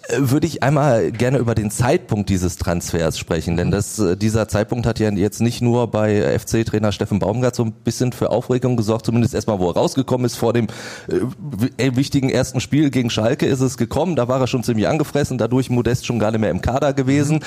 äh, 0.09 0.17
würde 0.19 0.47
ich 0.47 0.63
einmal 0.63 1.13
gerne 1.13 1.39
über 1.39 1.55
den 1.55 1.71
Zeitpunkt 1.71 2.29
dieses 2.31 2.57
Transfers 2.57 3.19
sprechen. 3.19 3.57
Denn 3.57 3.71
das, 3.71 3.99
äh, 3.99 4.17
dieser 4.17 4.49
Zeitpunkt 4.49 4.87
hat 4.87 4.99
ja 4.99 5.11
jetzt 5.11 5.41
nicht 5.41 5.61
nur 5.61 5.91
bei 5.91 6.39
FC-Trainer 6.39 6.91
Steffen 6.93 7.19
Baumgart 7.19 7.55
so 7.55 7.65
ein 7.65 7.73
bisschen 7.73 7.98
bisschen 7.99 8.13
für 8.13 8.31
Aufregung 8.31 8.77
gesorgt, 8.77 9.07
zumindest 9.07 9.35
erstmal, 9.35 9.59
wo 9.59 9.69
er 9.69 9.75
rausgekommen 9.75 10.25
ist. 10.25 10.37
Vor 10.37 10.53
dem 10.53 10.69
äh, 11.09 11.97
wichtigen 11.97 12.31
ersten 12.31 12.61
Spiel 12.61 12.91
gegen 12.91 13.11
Schalke 13.11 13.47
ist 13.47 13.61
es 13.61 13.77
gekommen. 13.77 14.17
Da 14.17 14.29
war 14.29 14.41
er 14.41 14.47
schon 14.47 14.63
ziemlich 14.63 14.89
angefressen, 14.89 15.39
dadurch 15.39 15.69
Modest 15.71 16.07
schon 16.07 16.19
gar 16.19 16.31
nicht 16.31 16.41
mehr 16.41 16.51
im 16.51 16.63
Kader 16.63 16.93
gewesen. 16.93 17.41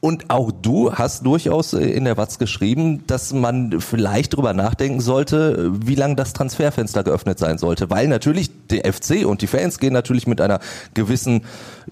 Und 0.00 0.30
auch 0.30 0.50
du 0.50 0.92
hast 0.92 1.26
durchaus 1.26 1.74
äh, 1.74 1.84
in 1.84 2.04
der 2.04 2.16
Watz 2.16 2.38
geschrieben, 2.38 3.04
dass 3.06 3.32
man 3.32 3.80
vielleicht 3.80 4.34
drüber 4.34 4.54
nachdenken 4.54 5.00
sollte, 5.00 5.70
wie 5.84 5.94
lange 5.94 6.16
das 6.16 6.32
Transferfenster 6.32 7.04
geöffnet 7.04 7.38
sein 7.38 7.58
sollte. 7.58 7.90
Weil 7.90 8.08
natürlich 8.08 8.50
der 8.68 8.90
FC 8.90 9.26
und 9.26 9.42
die 9.42 9.46
Fans 9.46 9.78
gehen 9.78 9.92
natürlich 9.92 10.26
mit 10.26 10.40
einer 10.40 10.60
gewissen, 10.94 11.42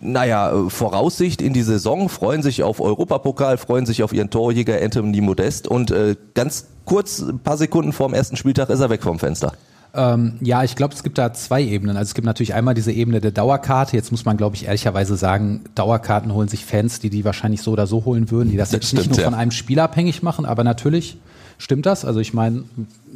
naja, 0.00 0.52
Voraussicht 0.68 1.42
in 1.42 1.52
die 1.52 1.62
Saison, 1.62 2.08
freuen 2.08 2.42
sich 2.42 2.62
auf 2.62 2.80
Europapokal, 2.80 3.58
freuen 3.58 3.86
sich 3.86 4.02
auf 4.02 4.12
ihren 4.12 4.30
Torjäger 4.30 4.80
Anthony 4.82 5.20
Modest 5.20 5.68
und 5.68 5.90
äh, 5.90 6.16
ganz 6.34 6.66
kurz, 6.90 7.20
ein 7.20 7.38
paar 7.38 7.56
Sekunden 7.56 7.92
vor 7.92 8.08
dem 8.08 8.14
ersten 8.14 8.36
Spieltag 8.36 8.68
ist 8.68 8.80
er 8.80 8.90
weg 8.90 9.04
vom 9.04 9.20
Fenster. 9.20 9.52
Ähm, 9.94 10.34
ja, 10.40 10.64
ich 10.64 10.74
glaube, 10.74 10.92
es 10.92 11.04
gibt 11.04 11.18
da 11.18 11.32
zwei 11.32 11.62
Ebenen. 11.62 11.96
Also 11.96 12.10
es 12.10 12.14
gibt 12.14 12.26
natürlich 12.26 12.52
einmal 12.52 12.74
diese 12.74 12.90
Ebene 12.90 13.20
der 13.20 13.30
Dauerkarte. 13.30 13.96
Jetzt 13.96 14.10
muss 14.10 14.24
man, 14.24 14.36
glaube 14.36 14.56
ich, 14.56 14.66
ehrlicherweise 14.66 15.14
sagen, 15.14 15.60
Dauerkarten 15.76 16.34
holen 16.34 16.48
sich 16.48 16.66
Fans, 16.66 16.98
die 16.98 17.08
die 17.08 17.24
wahrscheinlich 17.24 17.62
so 17.62 17.70
oder 17.70 17.86
so 17.86 18.04
holen 18.04 18.32
würden, 18.32 18.50
die 18.50 18.56
das, 18.56 18.70
das 18.70 18.74
jetzt 18.74 18.86
stimmt, 18.88 19.02
nicht 19.02 19.10
nur 19.10 19.18
ja. 19.20 19.24
von 19.26 19.34
einem 19.34 19.52
Spiel 19.52 19.78
abhängig 19.78 20.24
machen, 20.24 20.44
aber 20.46 20.64
natürlich 20.64 21.16
stimmt 21.58 21.86
das. 21.86 22.04
Also 22.04 22.18
ich 22.18 22.34
meine, 22.34 22.64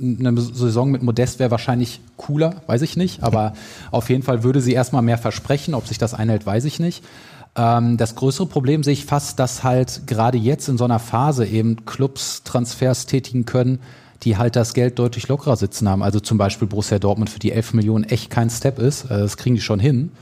eine 0.00 0.40
Saison 0.40 0.92
mit 0.92 1.02
Modest 1.02 1.40
wäre 1.40 1.50
wahrscheinlich 1.50 2.00
cooler, 2.16 2.62
weiß 2.68 2.82
ich 2.82 2.96
nicht, 2.96 3.24
aber 3.24 3.54
auf 3.90 4.08
jeden 4.08 4.22
Fall 4.22 4.44
würde 4.44 4.60
sie 4.60 4.72
erstmal 4.72 5.02
mehr 5.02 5.18
versprechen. 5.18 5.74
Ob 5.74 5.88
sich 5.88 5.98
das 5.98 6.14
einhält, 6.14 6.46
weiß 6.46 6.64
ich 6.64 6.78
nicht. 6.78 7.02
Ähm, 7.56 7.96
das 7.96 8.14
größere 8.14 8.46
Problem 8.46 8.82
sehe 8.82 8.92
ich 8.92 9.04
fast, 9.04 9.38
dass 9.38 9.62
halt 9.62 10.06
gerade 10.06 10.38
jetzt 10.38 10.68
in 10.68 10.78
so 10.78 10.84
einer 10.84 10.98
Phase 10.98 11.46
eben 11.46 11.84
Clubs 11.84 12.42
Transfers 12.42 13.06
tätigen 13.06 13.44
können, 13.44 13.78
die 14.22 14.36
halt 14.36 14.56
das 14.56 14.74
Geld 14.74 14.98
deutlich 14.98 15.28
lockerer 15.28 15.56
sitzen 15.56 15.88
haben. 15.88 16.02
Also 16.02 16.20
zum 16.20 16.38
Beispiel 16.38 16.66
Borussia 16.66 16.98
Dortmund 16.98 17.30
für 17.30 17.38
die 17.38 17.52
11 17.52 17.74
Millionen 17.74 18.04
echt 18.04 18.30
kein 18.30 18.50
Step 18.50 18.78
ist. 18.78 19.04
Äh, 19.04 19.20
das 19.20 19.36
kriegen 19.36 19.54
die 19.54 19.60
schon 19.60 19.78
hin. 19.78 20.12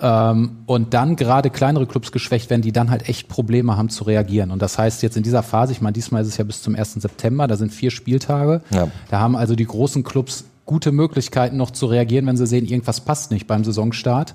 Ähm, 0.00 0.58
und 0.66 0.92
dann 0.92 1.16
gerade 1.16 1.50
kleinere 1.50 1.86
Clubs 1.86 2.12
geschwächt 2.12 2.50
werden, 2.50 2.62
die 2.62 2.72
dann 2.72 2.90
halt 2.90 3.08
echt 3.08 3.28
Probleme 3.28 3.76
haben 3.76 3.88
zu 3.88 4.04
reagieren. 4.04 4.50
Und 4.50 4.60
das 4.60 4.76
heißt 4.76 5.02
jetzt 5.02 5.16
in 5.16 5.22
dieser 5.22 5.42
Phase, 5.42 5.72
ich 5.72 5.80
meine, 5.80 5.92
diesmal 5.92 6.22
ist 6.22 6.28
es 6.28 6.36
ja 6.36 6.44
bis 6.44 6.62
zum 6.62 6.74
1. 6.74 6.94
September, 6.94 7.46
da 7.46 7.56
sind 7.56 7.72
vier 7.72 7.90
Spieltage. 7.90 8.60
Ja. 8.70 8.88
Da 9.08 9.20
haben 9.20 9.36
also 9.36 9.54
die 9.54 9.66
großen 9.66 10.02
Clubs 10.02 10.44
gute 10.66 10.92
Möglichkeiten 10.92 11.56
noch 11.56 11.70
zu 11.70 11.86
reagieren, 11.86 12.26
wenn 12.26 12.36
sie 12.36 12.46
sehen, 12.46 12.66
irgendwas 12.66 13.02
passt 13.02 13.30
nicht 13.30 13.46
beim 13.46 13.64
Saisonstart 13.64 14.34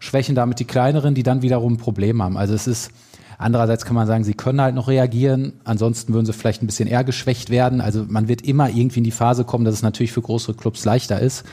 schwächen 0.00 0.34
damit 0.34 0.58
die 0.58 0.64
kleineren, 0.64 1.14
die 1.14 1.22
dann 1.22 1.42
wiederum 1.42 1.74
ein 1.74 1.76
Problem 1.76 2.20
haben. 2.20 2.36
Also 2.36 2.54
es 2.54 2.66
ist, 2.66 2.90
andererseits 3.38 3.84
kann 3.84 3.94
man 3.94 4.08
sagen, 4.08 4.24
sie 4.24 4.34
können 4.34 4.60
halt 4.60 4.74
noch 4.74 4.88
reagieren, 4.88 5.52
ansonsten 5.62 6.12
würden 6.12 6.26
sie 6.26 6.32
vielleicht 6.32 6.62
ein 6.62 6.66
bisschen 6.66 6.88
eher 6.88 7.04
geschwächt 7.04 7.50
werden. 7.50 7.80
Also 7.80 8.04
man 8.08 8.26
wird 8.26 8.42
immer 8.42 8.68
irgendwie 8.68 9.00
in 9.00 9.04
die 9.04 9.10
Phase 9.12 9.44
kommen, 9.44 9.64
dass 9.64 9.74
es 9.74 9.82
natürlich 9.82 10.10
für 10.10 10.22
größere 10.22 10.54
Clubs 10.54 10.84
leichter 10.84 11.20
ist. 11.20 11.44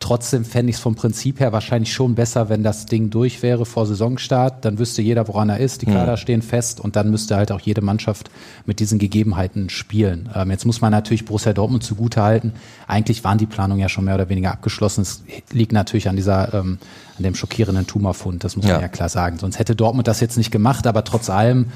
Trotzdem 0.00 0.44
fände 0.44 0.70
ich 0.70 0.76
es 0.76 0.82
vom 0.82 0.94
Prinzip 0.94 1.40
her 1.40 1.52
wahrscheinlich 1.52 1.92
schon 1.92 2.14
besser, 2.14 2.48
wenn 2.48 2.62
das 2.62 2.86
Ding 2.86 3.10
durch 3.10 3.42
wäre 3.42 3.66
vor 3.66 3.84
Saisonstart. 3.84 4.64
Dann 4.64 4.78
wüsste 4.78 5.02
jeder, 5.02 5.26
woran 5.26 5.48
er 5.48 5.58
ist. 5.58 5.82
Die 5.82 5.86
Kader 5.86 6.12
mhm. 6.12 6.16
stehen 6.18 6.42
fest 6.42 6.78
und 6.78 6.94
dann 6.94 7.10
müsste 7.10 7.34
halt 7.34 7.50
auch 7.50 7.58
jede 7.58 7.80
Mannschaft 7.80 8.30
mit 8.64 8.78
diesen 8.78 9.00
Gegebenheiten 9.00 9.70
spielen. 9.70 10.28
Ähm, 10.36 10.52
jetzt 10.52 10.64
muss 10.66 10.80
man 10.80 10.92
natürlich 10.92 11.24
Borussia 11.24 11.52
Dortmund 11.52 11.82
zugutehalten. 11.82 12.52
Eigentlich 12.86 13.24
waren 13.24 13.38
die 13.38 13.46
Planungen 13.46 13.80
ja 13.80 13.88
schon 13.88 14.04
mehr 14.04 14.14
oder 14.14 14.28
weniger 14.28 14.52
abgeschlossen. 14.52 15.02
Es 15.02 15.24
liegt 15.50 15.72
natürlich 15.72 16.08
an 16.08 16.14
dieser, 16.14 16.54
ähm, 16.54 16.78
an 17.16 17.24
dem 17.24 17.34
schockierenden 17.34 17.88
Tumorfund. 17.88 18.44
Das 18.44 18.54
muss 18.54 18.66
ja. 18.66 18.74
man 18.74 18.82
ja 18.82 18.88
klar 18.88 19.08
sagen. 19.08 19.38
Sonst 19.38 19.58
hätte 19.58 19.74
Dortmund 19.74 20.06
das 20.06 20.20
jetzt 20.20 20.36
nicht 20.38 20.52
gemacht. 20.52 20.86
Aber 20.86 21.02
trotz 21.02 21.28
allem 21.28 21.66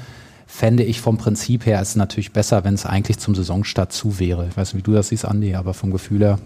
fände 0.47 0.83
ich 0.83 1.01
vom 1.01 1.17
Prinzip 1.17 1.65
her 1.65 1.81
ist 1.81 1.97
natürlich 1.97 2.31
besser, 2.31 2.63
wenn 2.63 2.73
es 2.73 2.85
eigentlich 2.85 3.19
zum 3.19 3.35
Saisonstart 3.35 3.91
zu 3.91 4.19
wäre. 4.19 4.47
Ich 4.49 4.55
weiß 4.55 4.73
nicht, 4.73 4.85
wie 4.85 4.91
du 4.91 4.95
das 4.95 5.09
siehst, 5.09 5.25
Andi, 5.25 5.55
aber 5.55 5.73
vom 5.73 5.91
Gefühl 5.91 6.21
her 6.21 6.39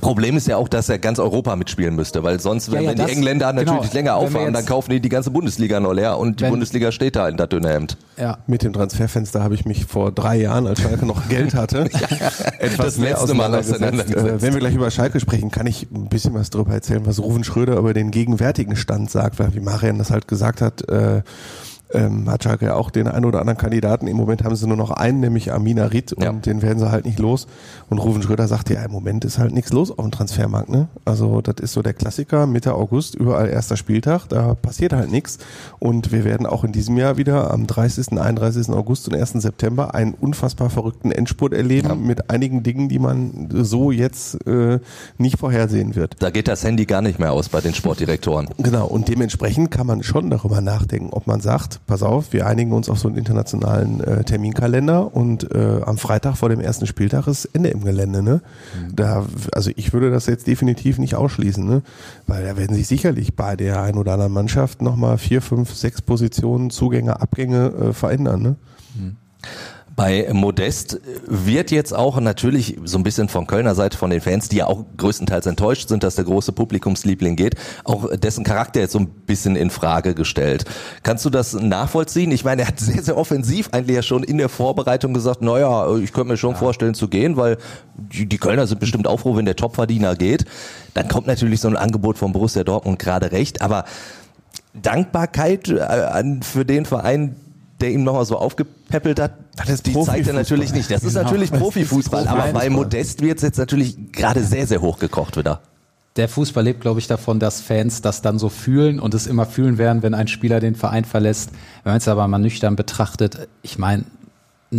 Problem 0.00 0.36
ist 0.36 0.46
ja 0.46 0.56
auch, 0.56 0.68
dass 0.68 0.88
er 0.88 0.98
ganz 0.98 1.18
Europa 1.18 1.54
mitspielen 1.56 1.94
müsste, 1.94 2.22
weil 2.22 2.40
sonst, 2.40 2.70
wenn, 2.70 2.76
Ja, 2.76 2.80
ja, 2.82 2.88
wenn 2.90 2.96
die 2.96 3.02
das- 3.02 3.10
Engländer 3.10 3.52
natürlich 3.52 3.80
genau. 3.82 3.92
länger 3.94 4.14
auffahren, 4.16 4.52
dann 4.52 4.64
kaufen 4.66 4.90
die 4.90 5.00
die 5.00 5.08
ganze 5.08 5.30
Bundesliga 5.30 5.80
noch 5.80 5.92
leer 5.92 6.18
und 6.18 6.40
die 6.40 6.44
Wenn- 6.44 6.50
Bundesliga 6.50 6.92
steht 6.92 7.16
da 7.16 7.28
in 7.28 7.36
der 7.36 7.46
dünne 7.46 7.68
Hemd. 7.70 7.96
Ja. 8.16 8.38
Mit 8.46 8.62
dem 8.62 8.72
Transferfenster 8.72 9.42
habe 9.42 9.54
ich 9.54 9.64
mich 9.64 9.84
vor 9.86 10.12
drei 10.12 10.36
Jahren, 10.36 10.66
als 10.66 10.80
Schalke 10.80 11.04
noch 11.06 11.28
Geld 11.28 11.54
hatte, 11.54 11.88
das 12.78 12.96
letzte 12.98 13.34
Mal 13.34 13.54
auseinandergesetzt. 13.54 14.16
Äh, 14.26 14.42
wenn 14.42 14.52
wir 14.54 14.60
gleich 14.60 14.74
über 14.74 14.90
Schalke 14.90 15.20
sprechen, 15.20 15.50
kann 15.50 15.66
ich 15.66 15.86
ein 15.92 16.08
bisschen 16.08 16.34
was 16.34 16.50
darüber 16.50 16.72
erzählen, 16.72 17.04
was 17.06 17.18
Ruven 17.20 17.44
Schröder 17.44 17.76
über 17.76 17.92
den 17.94 18.10
gegenwärtigen 18.10 18.76
Stand 18.76 19.10
sagt, 19.10 19.38
weil 19.38 19.54
wie 19.54 19.60
Marian 19.60 19.98
das 19.98 20.10
halt 20.10 20.28
gesagt 20.28 20.60
hat, 20.60 20.88
äh, 20.88 21.22
ähm, 21.92 22.28
hat 22.30 22.44
Schalke 22.44 22.66
ja 22.66 22.74
auch 22.74 22.90
den 22.90 23.06
einen 23.08 23.24
oder 23.24 23.40
anderen 23.40 23.58
Kandidaten. 23.58 24.06
Im 24.06 24.16
Moment 24.16 24.42
haben 24.44 24.56
sie 24.56 24.66
nur 24.66 24.76
noch 24.76 24.90
einen, 24.90 25.20
nämlich 25.20 25.52
Amina 25.52 25.86
Ried 25.86 26.14
Ja. 26.20 26.30
und 26.30 26.44
den 26.46 26.62
werden 26.62 26.78
sie 26.78 26.90
halt 26.90 27.04
nicht 27.04 27.18
los. 27.18 27.46
Und 27.88 27.98
Ruven 27.98 28.22
Schröder 28.22 28.48
sagt, 28.48 28.70
ja, 28.70 28.82
im 28.82 28.90
Moment 28.90 29.24
ist 29.24 29.38
halt 29.38 29.52
nichts 29.54 29.72
los 29.72 29.90
auf 29.90 30.04
dem 30.04 30.10
Transfermarkt. 30.10 30.68
Ne? 30.68 30.88
Also 31.04 31.40
das 31.40 31.56
ist 31.60 31.72
so 31.72 31.82
der 31.82 31.94
Klassiker, 31.94 32.46
Mitte 32.46 32.74
August, 32.74 33.14
überall 33.14 33.48
erster 33.48 33.76
Spieltag, 33.76 34.28
da 34.28 34.54
passiert 34.54 34.92
halt 34.92 35.10
nichts. 35.10 35.38
Und 35.78 36.10
wir 36.12 36.24
werden 36.24 36.46
auch 36.46 36.64
in 36.64 36.72
diesem 36.72 36.96
Jahr 36.96 37.16
wieder 37.16 37.50
am 37.52 37.66
30., 37.66 38.18
31. 38.18 38.68
August 38.70 39.08
und 39.08 39.14
1. 39.14 39.32
September 39.34 39.94
einen 39.94 40.14
unfassbar 40.14 40.70
verrückten 40.70 41.12
Endspurt 41.12 41.52
erleben 41.54 42.06
mit 42.06 42.30
einigen 42.30 42.62
Dingen, 42.62 42.88
die 42.88 42.98
man 42.98 43.48
so 43.52 43.90
jetzt 43.90 44.44
äh, 44.46 44.80
nicht 45.18 45.38
vorhersehen 45.38 45.94
wird. 45.94 46.16
Da 46.18 46.30
geht 46.30 46.48
das 46.48 46.64
Handy 46.64 46.84
gar 46.86 47.02
nicht 47.02 47.18
mehr 47.18 47.32
aus 47.32 47.48
bei 47.48 47.60
den 47.60 47.74
Sportdirektoren. 47.74 48.48
Genau, 48.58 48.86
und 48.86 49.08
dementsprechend 49.08 49.70
kann 49.70 49.86
man 49.86 50.02
schon 50.02 50.30
darüber 50.30 50.60
nachdenken, 50.60 51.10
ob 51.12 51.26
man 51.26 51.40
sagt, 51.40 51.75
pass 51.86 52.02
auf, 52.02 52.32
wir 52.32 52.46
einigen 52.46 52.72
uns 52.72 52.88
auf 52.88 52.98
so 52.98 53.08
einen 53.08 53.16
internationalen 53.16 54.00
äh, 54.00 54.24
Terminkalender 54.24 55.14
und 55.14 55.52
äh, 55.54 55.80
am 55.84 55.98
Freitag 55.98 56.36
vor 56.36 56.48
dem 56.48 56.60
ersten 56.60 56.86
Spieltag 56.86 57.26
ist 57.26 57.46
Ende 57.46 57.70
im 57.70 57.84
Gelände. 57.84 58.22
Ne? 58.22 58.40
Da, 58.94 59.26
also 59.52 59.70
ich 59.76 59.92
würde 59.92 60.10
das 60.10 60.26
jetzt 60.26 60.46
definitiv 60.46 60.98
nicht 60.98 61.14
ausschließen, 61.14 61.64
ne? 61.64 61.82
weil 62.26 62.44
da 62.44 62.56
werden 62.56 62.74
sich 62.74 62.86
sicherlich 62.86 63.34
bei 63.34 63.56
der 63.56 63.82
ein 63.82 63.96
oder 63.96 64.14
anderen 64.14 64.32
Mannschaft 64.32 64.82
nochmal 64.82 65.18
vier, 65.18 65.42
fünf, 65.42 65.74
sechs 65.74 66.02
Positionen, 66.02 66.70
Zugänge, 66.70 67.20
Abgänge 67.20 67.66
äh, 67.66 67.92
verändern. 67.92 68.42
Ne? 68.42 68.56
Bei 69.96 70.28
Modest 70.30 71.00
wird 71.26 71.70
jetzt 71.70 71.94
auch 71.94 72.20
natürlich 72.20 72.76
so 72.84 72.98
ein 72.98 73.02
bisschen 73.02 73.30
von 73.30 73.46
Kölner 73.46 73.74
Seite, 73.74 73.96
von 73.96 74.10
den 74.10 74.20
Fans, 74.20 74.50
die 74.50 74.56
ja 74.56 74.66
auch 74.66 74.84
größtenteils 74.98 75.46
enttäuscht 75.46 75.88
sind, 75.88 76.02
dass 76.02 76.16
der 76.16 76.26
große 76.26 76.52
Publikumsliebling 76.52 77.34
geht, 77.34 77.54
auch 77.84 78.14
dessen 78.14 78.44
Charakter 78.44 78.80
jetzt 78.80 78.92
so 78.92 78.98
ein 78.98 79.08
bisschen 79.08 79.56
in 79.56 79.70
Frage 79.70 80.14
gestellt. 80.14 80.66
Kannst 81.02 81.24
du 81.24 81.30
das 81.30 81.54
nachvollziehen? 81.54 82.30
Ich 82.30 82.44
meine, 82.44 82.62
er 82.62 82.68
hat 82.68 82.78
sehr, 82.78 83.02
sehr 83.02 83.16
offensiv 83.16 83.70
eigentlich 83.72 83.96
ja 83.96 84.02
schon 84.02 84.22
in 84.22 84.36
der 84.36 84.50
Vorbereitung 84.50 85.14
gesagt, 85.14 85.40
naja, 85.40 85.96
ich 85.96 86.12
könnte 86.12 86.32
mir 86.32 86.36
schon 86.36 86.56
vorstellen 86.56 86.94
zu 86.94 87.08
gehen, 87.08 87.38
weil 87.38 87.56
die, 87.96 88.36
Kölner 88.36 88.66
sind 88.66 88.80
bestimmt 88.80 89.06
auch 89.06 89.20
froh, 89.20 89.34
wenn 89.34 89.46
der 89.46 89.56
Topverdiener 89.56 90.14
geht. 90.14 90.44
Dann 90.92 91.08
kommt 91.08 91.26
natürlich 91.26 91.60
so 91.60 91.68
ein 91.68 91.76
Angebot 91.76 92.18
von 92.18 92.32
Borussia 92.32 92.64
Dortmund 92.64 92.98
gerade 92.98 93.32
recht, 93.32 93.62
aber 93.62 93.86
Dankbarkeit 94.74 95.68
äh, 95.68 96.22
für 96.42 96.66
den 96.66 96.84
Verein, 96.84 97.36
der 97.80 97.90
ihm 97.90 98.04
nochmal 98.04 98.24
so 98.24 98.36
aufgepäppelt 98.38 99.20
hat, 99.20 99.32
Das 99.56 99.68
ist 99.68 99.86
die 99.86 99.92
zeigt 100.00 100.26
er 100.26 100.34
natürlich 100.34 100.72
nicht. 100.72 100.90
Das 100.90 101.02
ist 101.04 101.14
Genau. 101.14 101.24
natürlich 101.24 101.50
Profifußball, 101.52 102.26
aber 102.28 102.52
bei. 102.52 102.70
Modest 102.70 103.22
wird 103.22 103.36
es 103.38 103.42
jetzt 103.42 103.58
natürlich 103.58 104.12
gerade 104.12 104.42
sehr, 104.42 104.66
sehr 104.66 104.80
hochgekocht 104.80 105.36
wieder. 105.36 105.60
Der 106.16 106.28
Fußball 106.30 106.64
lebt, 106.64 106.80
glaube 106.80 106.98
ich, 106.98 107.06
davon, 107.08 107.38
dass 107.38 107.60
Fans 107.60 108.00
das 108.00 108.22
dann 108.22 108.38
so 108.38 108.48
fühlen 108.48 108.98
und 109.00 109.12
es 109.12 109.26
immer 109.26 109.44
fühlen 109.44 109.76
werden, 109.76 110.02
wenn 110.02 110.14
ein 110.14 110.28
Spieler 110.28 110.60
den 110.60 110.74
Verein 110.74 111.04
verlässt. 111.04 111.50
Wenn 111.84 111.92
man 111.92 111.98
es 111.98 112.08
aber 112.08 112.26
mal 112.26 112.38
nüchtern 112.38 112.74
betrachtet, 112.74 113.48
ich 113.62 113.78
meine, 113.78 114.04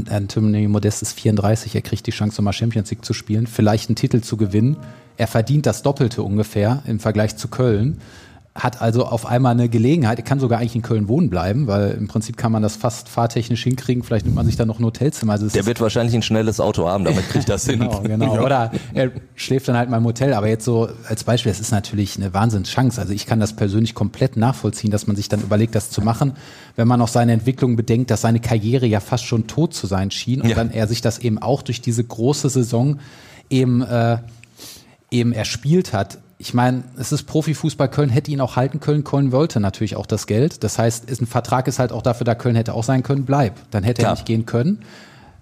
Anthony 0.10 0.68
Modest 0.68 1.02
ist 1.04 1.14
34, 1.20 1.76
er 1.76 1.82
kriegt 1.82 2.08
die 2.08 2.12
Chance, 2.12 2.42
mal 2.42 2.54
Champions 2.54 2.90
League 2.90 3.06
zu 3.06 3.14
spielen, 3.14 3.48
vielleicht 3.48 3.90
einen 3.90 3.96
Titel 3.96 4.22
zu 4.22 4.36
gewinnen. 4.36 4.78
Er 5.18 5.28
verdient 5.28 5.66
das 5.66 5.82
Doppelte 5.84 6.24
ungefähr 6.24 6.84
im 6.88 7.00
Vergleich 7.00 7.38
zu 7.38 7.48
Köln. 7.48 8.00
Hat 8.58 8.82
also 8.82 9.06
auf 9.06 9.28
einmal 9.28 9.52
eine 9.52 9.70
Gelegenheit, 9.70 10.18
er 10.18 10.24
kann 10.24 10.40
sogar 10.40 10.58
eigentlich 10.60 10.76
in 10.76 10.82
Köln 10.82 11.08
wohnen 11.08 11.30
bleiben, 11.30 11.68
weil 11.68 11.92
im 11.92 12.08
Prinzip 12.08 12.38
kann 12.38 12.52
man 12.52 12.64
das 12.64 12.76
fast 12.76 13.08
fahrtechnisch 13.08 13.62
hinkriegen. 13.64 14.02
Vielleicht 14.04 14.26
nimmt 14.26 14.36
man 14.36 14.48
sich 14.48 14.56
dann 14.56 14.68
noch 14.68 14.80
ein 14.80 14.86
Hotelzimmer. 14.86 15.34
Also 15.34 15.48
Der 15.48 15.68
wird 15.68 15.80
wahrscheinlich 15.80 16.16
ein 16.16 16.24
schnelles 16.24 16.60
Auto 16.60 16.88
haben, 16.88 17.06
damit 17.06 17.30
kriegt 17.30 17.48
das 17.50 17.66
hin. 17.66 17.80
Genau, 17.80 18.02
genau. 18.02 18.44
Oder 18.44 18.72
er 18.96 19.12
schläft 19.36 19.68
dann 19.68 19.78
halt 19.78 19.92
mal 19.92 19.98
im 19.98 20.06
Hotel. 20.06 20.34
Aber 20.34 20.48
jetzt 20.48 20.66
so 20.66 20.90
als 21.08 21.24
Beispiel, 21.24 21.52
das 21.52 21.60
ist 21.60 21.72
natürlich 21.72 22.18
eine 22.18 22.34
Wahnsinnschance. 22.34 23.00
Also 23.00 23.14
ich 23.14 23.28
kann 23.28 23.40
das 23.40 23.54
persönlich 23.56 23.94
komplett 23.94 24.38
nachvollziehen, 24.38 24.90
dass 24.90 25.06
man 25.06 25.16
sich 25.16 25.30
dann 25.30 25.42
überlegt, 25.42 25.76
das 25.76 25.92
zu 25.92 26.02
machen, 26.02 26.34
wenn 26.76 26.88
man 26.88 27.00
auch 27.02 27.08
seine 27.08 27.34
Entwicklung 27.34 27.76
bedenkt, 27.76 28.10
dass 28.10 28.22
seine 28.22 28.40
Karriere 28.40 28.88
ja 28.88 29.00
fast 29.00 29.26
schon 29.26 29.46
tot 29.46 29.76
zu 29.76 29.86
sein 29.86 30.10
schien 30.10 30.42
und 30.42 30.50
Ja. 30.50 30.56
dann 30.56 30.72
er 30.72 30.88
sich 30.88 31.02
das 31.02 31.20
eben 31.20 31.38
auch 31.38 31.62
durch 31.62 31.80
diese 31.82 32.04
große 32.04 32.50
Saison 32.50 32.98
eben 33.52 33.84
äh, 33.84 34.18
eben 35.12 35.32
erspielt 35.32 35.94
hat. 35.94 36.18
Ich 36.40 36.54
meine, 36.54 36.84
es 36.98 37.12
ist 37.12 37.24
Profifußball, 37.24 37.90
Köln 37.90 38.10
hätte 38.10 38.30
ihn 38.30 38.42
auch 38.42 38.56
halten 38.56 38.80
können, 38.80 39.04
Köln 39.04 39.32
wollte 39.32 39.60
natürlich 39.60 39.96
auch 39.96 40.06
das 40.06 40.28
Geld. 40.28 40.64
Das 40.64 40.78
heißt, 40.78 41.10
ist 41.10 41.22
ein 41.22 41.26
Vertrag 41.26 41.68
ist 41.68 41.80
halt 41.80 41.92
auch 41.92 42.04
dafür, 42.04 42.26
da 42.26 42.36
Köln 42.36 42.56
hätte 42.56 42.76
auch 42.76 42.84
sein 42.84 43.02
können, 43.02 43.26
bleib. 43.26 43.56
Dann 43.72 43.84
hätte 43.84 44.02
Klar. 44.02 44.12
er 44.12 44.16
nicht 44.16 44.26
gehen 44.26 44.46
können. 44.46 44.80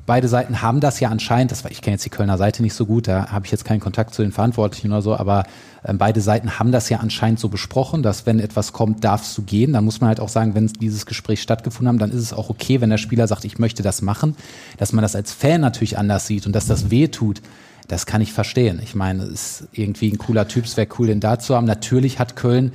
Beide 0.05 0.27
Seiten 0.27 0.61
haben 0.61 0.81
das 0.81 0.99
ja 0.99 1.09
anscheinend, 1.09 1.51
das 1.51 1.63
war, 1.63 1.71
ich 1.71 1.81
kenne 1.81 1.95
jetzt 1.95 2.05
die 2.05 2.11
Kölner 2.11 2.37
Seite 2.37 2.61
nicht 2.61 2.75
so 2.75 2.85
gut, 2.85 3.07
da 3.07 3.31
habe 3.31 3.45
ich 3.45 3.51
jetzt 3.51 3.65
keinen 3.65 3.79
Kontakt 3.79 4.13
zu 4.13 4.21
den 4.21 4.31
Verantwortlichen 4.31 4.91
oder 4.91 5.01
so, 5.01 5.15
aber 5.15 5.45
ähm, 5.83 5.97
beide 5.97 6.21
Seiten 6.21 6.59
haben 6.59 6.71
das 6.71 6.89
ja 6.89 6.99
anscheinend 6.99 7.39
so 7.39 7.49
besprochen, 7.49 8.03
dass 8.03 8.27
wenn 8.27 8.39
etwas 8.39 8.71
kommt, 8.71 9.03
darfst 9.03 9.35
du 9.35 9.41
gehen. 9.41 9.73
Dann 9.73 9.83
muss 9.83 10.01
man 10.01 10.09
halt 10.09 10.19
auch 10.19 10.29
sagen, 10.29 10.53
wenn 10.53 10.67
dieses 10.67 11.07
Gespräch 11.07 11.41
stattgefunden 11.41 11.87
haben, 11.87 11.97
dann 11.97 12.11
ist 12.11 12.21
es 12.21 12.33
auch 12.33 12.49
okay, 12.51 12.81
wenn 12.81 12.91
der 12.91 12.99
Spieler 12.99 13.27
sagt, 13.27 13.45
ich 13.45 13.57
möchte 13.57 13.81
das 13.81 14.03
machen, 14.03 14.35
dass 14.77 14.93
man 14.93 15.01
das 15.01 15.15
als 15.15 15.33
Fan 15.33 15.59
natürlich 15.59 15.97
anders 15.97 16.27
sieht 16.27 16.45
und 16.45 16.53
dass 16.53 16.67
das 16.67 16.91
weh 16.91 17.07
tut. 17.07 17.41
Das 17.87 18.05
kann 18.05 18.21
ich 18.21 18.33
verstehen. 18.33 18.79
Ich 18.83 18.95
meine, 18.95 19.23
es 19.23 19.61
ist 19.61 19.67
irgendwie 19.71 20.11
ein 20.11 20.17
cooler 20.17 20.47
Typ, 20.47 20.65
es 20.65 20.77
wäre 20.77 20.87
cool, 20.97 21.07
den 21.07 21.19
da 21.19 21.37
zu 21.39 21.55
haben. 21.55 21.65
Natürlich 21.65 22.19
hat 22.19 22.35
Köln 22.35 22.71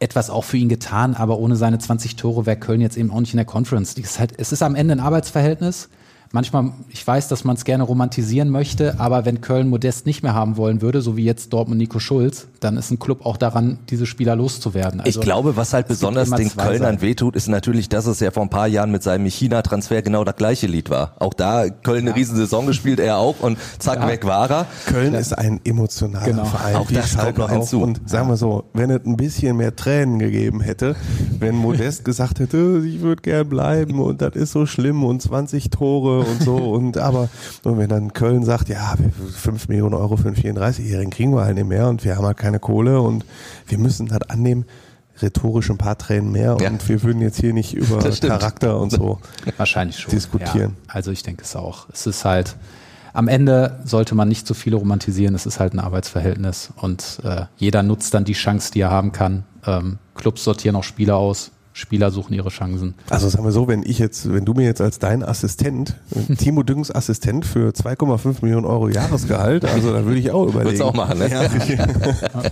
etwas 0.00 0.30
auch 0.30 0.44
für 0.44 0.56
ihn 0.56 0.68
getan, 0.68 1.14
aber 1.14 1.38
ohne 1.38 1.56
seine 1.56 1.78
20 1.78 2.16
Tore 2.16 2.46
wäre 2.46 2.56
Köln 2.56 2.80
jetzt 2.80 2.96
eben 2.96 3.10
auch 3.10 3.20
nicht 3.20 3.32
in 3.32 3.38
der 3.38 3.46
Conference. 3.46 3.92
Es 3.96 3.98
ist, 3.98 4.18
halt, 4.18 4.32
es 4.36 4.52
ist 4.52 4.62
am 4.62 4.74
Ende 4.74 4.92
ein 4.92 5.00
Arbeitsverhältnis. 5.00 5.88
Manchmal, 6.30 6.72
ich 6.90 7.06
weiß, 7.06 7.28
dass 7.28 7.44
man 7.44 7.56
es 7.56 7.64
gerne 7.64 7.84
romantisieren 7.84 8.50
möchte, 8.50 9.00
aber 9.00 9.24
wenn 9.24 9.40
Köln 9.40 9.68
Modest 9.68 10.04
nicht 10.04 10.22
mehr 10.22 10.34
haben 10.34 10.58
wollen 10.58 10.82
würde, 10.82 11.00
so 11.00 11.16
wie 11.16 11.24
jetzt 11.24 11.54
Dortmund 11.54 11.78
Nico 11.78 12.00
Schulz, 12.00 12.48
dann 12.60 12.76
ist 12.76 12.90
ein 12.90 12.98
Club 12.98 13.24
auch 13.24 13.38
daran, 13.38 13.78
diese 13.88 14.04
Spieler 14.04 14.36
loszuwerden. 14.36 15.00
Also, 15.00 15.20
ich 15.20 15.24
glaube, 15.24 15.56
was 15.56 15.72
halt 15.72 15.88
besonders 15.88 16.28
den 16.30 16.50
Kölnern 16.54 16.94
Seiten. 16.96 17.00
wehtut, 17.02 17.34
ist 17.34 17.48
natürlich, 17.48 17.88
dass 17.88 18.06
es 18.06 18.20
ja 18.20 18.30
vor 18.30 18.42
ein 18.42 18.50
paar 18.50 18.66
Jahren 18.66 18.90
mit 18.90 19.02
seinem 19.02 19.24
China-Transfer 19.24 20.02
genau 20.02 20.22
das 20.22 20.36
gleiche 20.36 20.66
Lied 20.66 20.90
war. 20.90 21.14
Auch 21.18 21.32
da 21.32 21.70
Köln 21.70 22.06
eine 22.06 22.14
riesen 22.14 22.36
Saison 22.36 22.66
gespielt, 22.66 23.00
er 23.00 23.16
auch 23.16 23.40
und 23.40 23.56
zack, 23.78 24.00
Ja. 24.00 24.08
weg 24.08 24.26
war 24.26 24.50
er. 24.50 24.66
Köln 24.86 25.14
ist 25.14 25.32
ein 25.36 25.60
emotionaler 25.64 26.26
Genau. 26.26 26.44
Verein. 26.44 26.76
Auch 26.76 26.90
das 26.90 27.16
kommt 27.16 27.38
noch 27.38 27.50
hinzu. 27.50 27.80
Und 27.80 28.06
sagen 28.08 28.28
wir 28.28 28.36
so, 28.36 28.64
wenn 28.74 28.90
es 28.90 29.04
ein 29.06 29.16
bisschen 29.16 29.56
mehr 29.56 29.74
Tränen 29.74 30.18
gegeben 30.18 30.60
hätte, 30.60 30.94
wenn 31.38 31.54
Modest 31.54 32.04
gesagt 32.04 32.38
hätte, 32.40 32.82
ich 32.86 33.00
würde 33.00 33.22
gern 33.22 33.48
bleiben 33.48 33.98
und 34.00 34.20
das 34.20 34.34
ist 34.34 34.52
so 34.52 34.66
schlimm 34.66 35.04
und 35.04 35.22
20 35.22 35.70
Tore 35.70 36.17
und 36.20 36.42
so 36.42 36.56
und 36.56 36.98
aber 36.98 37.28
und 37.64 37.78
wenn 37.78 37.88
dann 37.88 38.12
Köln 38.12 38.44
sagt, 38.44 38.68
ja, 38.68 38.94
5 39.34 39.68
Millionen 39.68 39.94
Euro 39.94 40.16
für 40.16 40.28
einen 40.28 40.36
34-Jährigen 40.36 41.10
kriegen 41.10 41.34
wir 41.34 41.44
halt 41.44 41.54
nicht 41.56 41.66
mehr 41.68 41.88
und 41.88 42.04
wir 42.04 42.16
haben 42.16 42.24
halt 42.26 42.36
keine 42.36 42.58
Kohle 42.60 43.00
und 43.00 43.24
wir 43.66 43.78
müssen 43.78 44.06
das 44.08 44.22
annehmen, 44.30 44.64
rhetorisch 45.20 45.70
ein 45.70 45.78
paar 45.78 45.98
Tränen 45.98 46.30
mehr 46.32 46.56
Ja. 46.60 46.68
und 46.70 46.88
wir 46.88 47.02
würden 47.02 47.20
jetzt 47.22 47.40
hier 47.40 47.52
nicht 47.52 47.74
über. 47.74 47.98
Charakter 47.98 48.78
und 48.78 48.90
so. 48.90 49.18
Wahrscheinlich 49.56 49.98
schon. 49.98 50.10
diskutieren. 50.10 50.76
Ja, 50.88 50.94
also 50.94 51.10
ich 51.10 51.22
denke 51.22 51.42
es 51.42 51.56
auch. 51.56 51.88
Es 51.92 52.06
ist 52.06 52.24
halt, 52.24 52.56
am 53.12 53.26
Ende 53.26 53.80
sollte 53.84 54.14
man 54.14 54.28
nicht 54.28 54.46
zu 54.46 54.54
viele 54.54 54.76
romantisieren. 54.76 55.34
Es 55.34 55.46
ist 55.46 55.58
halt 55.58 55.74
ein 55.74 55.80
Arbeitsverhältnis 55.80 56.70
und 56.76 57.18
äh, 57.24 57.46
jeder 57.56 57.82
nutzt 57.82 58.14
dann 58.14 58.24
die 58.24 58.34
Chance, 58.34 58.70
die 58.72 58.80
er 58.80 58.90
haben 58.90 59.10
kann. 59.12 59.44
Ähm, 59.66 59.98
Clubs 60.14 60.44
sortieren 60.44 60.76
auch 60.76 60.84
Spieler 60.84 61.16
aus. 61.16 61.50
Spieler 61.78 62.10
suchen 62.10 62.34
ihre 62.34 62.48
Chancen. 62.48 62.94
Also 63.08 63.28
sagen 63.28 63.44
wir 63.44 63.52
so, 63.52 63.68
wenn 63.68 63.84
ich 63.84 64.00
jetzt, 64.00 64.32
wenn 64.32 64.44
du 64.44 64.52
mir 64.52 64.64
jetzt 64.64 64.80
als 64.80 64.98
dein 64.98 65.22
Assistent, 65.22 65.94
Timo 66.38 66.64
Düngens 66.64 66.90
Assistent 66.92 67.46
für 67.46 67.70
2,5 67.70 68.38
Millionen 68.42 68.66
Euro 68.66 68.88
Jahresgehalt, 68.88 69.64
also 69.64 69.92
da 69.92 70.04
würde 70.04 70.18
ich 70.18 70.30
auch 70.32 70.42
überlegen. 70.48 70.64
Würdest 70.64 70.80
du 70.80 70.86
auch 70.86 70.94
machen, 70.94 71.18
ne? 71.18 71.30
Ja. 71.30 71.42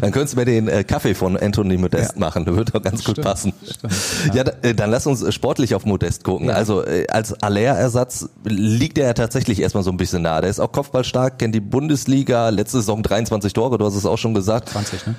Dann 0.00 0.12
könntest 0.12 0.34
du 0.34 0.38
mir 0.38 0.44
den 0.44 0.68
äh, 0.68 0.84
Kaffee 0.84 1.14
von 1.14 1.36
Anthony 1.36 1.76
Modest 1.76 2.12
Ja. 2.14 2.20
machen, 2.20 2.44
das 2.44 2.54
würde 2.54 2.70
doch 2.70 2.82
ganz 2.82 3.02
gut 3.02 3.14
Stimmt, 3.14 3.26
passen. 3.26 3.52
stimmt, 3.68 4.34
Ja, 4.34 4.44
da- 4.44 4.52
äh, 4.62 4.74
dann 4.74 4.90
lass 4.90 5.06
uns 5.06 5.34
sportlich 5.34 5.74
auf 5.74 5.84
Modest 5.86 6.22
gucken. 6.22 6.48
Ja. 6.48 6.54
Also 6.54 6.84
äh, 6.84 7.06
als 7.08 7.32
Aller-Ersatz 7.42 8.28
liegt 8.44 8.98
er 8.98 9.06
ja 9.08 9.12
tatsächlich 9.14 9.60
erstmal 9.60 9.82
so 9.82 9.90
ein 9.90 9.96
bisschen 9.96 10.22
nah. 10.22 10.40
Der 10.40 10.50
ist 10.50 10.60
auch 10.60 10.70
kopfballstark, 10.70 11.38
kennt 11.40 11.54
die 11.54 11.60
Bundesliga, 11.60 12.50
letzte 12.50 12.78
Saison 12.78 13.02
23 13.02 13.52
Tore, 13.52 13.76
du 13.78 13.84
hast 13.86 13.96
es 13.96 14.06
auch 14.06 14.18
schon 14.18 14.34
gesagt. 14.34 14.68
20, 14.68 15.06
ne? 15.08 15.14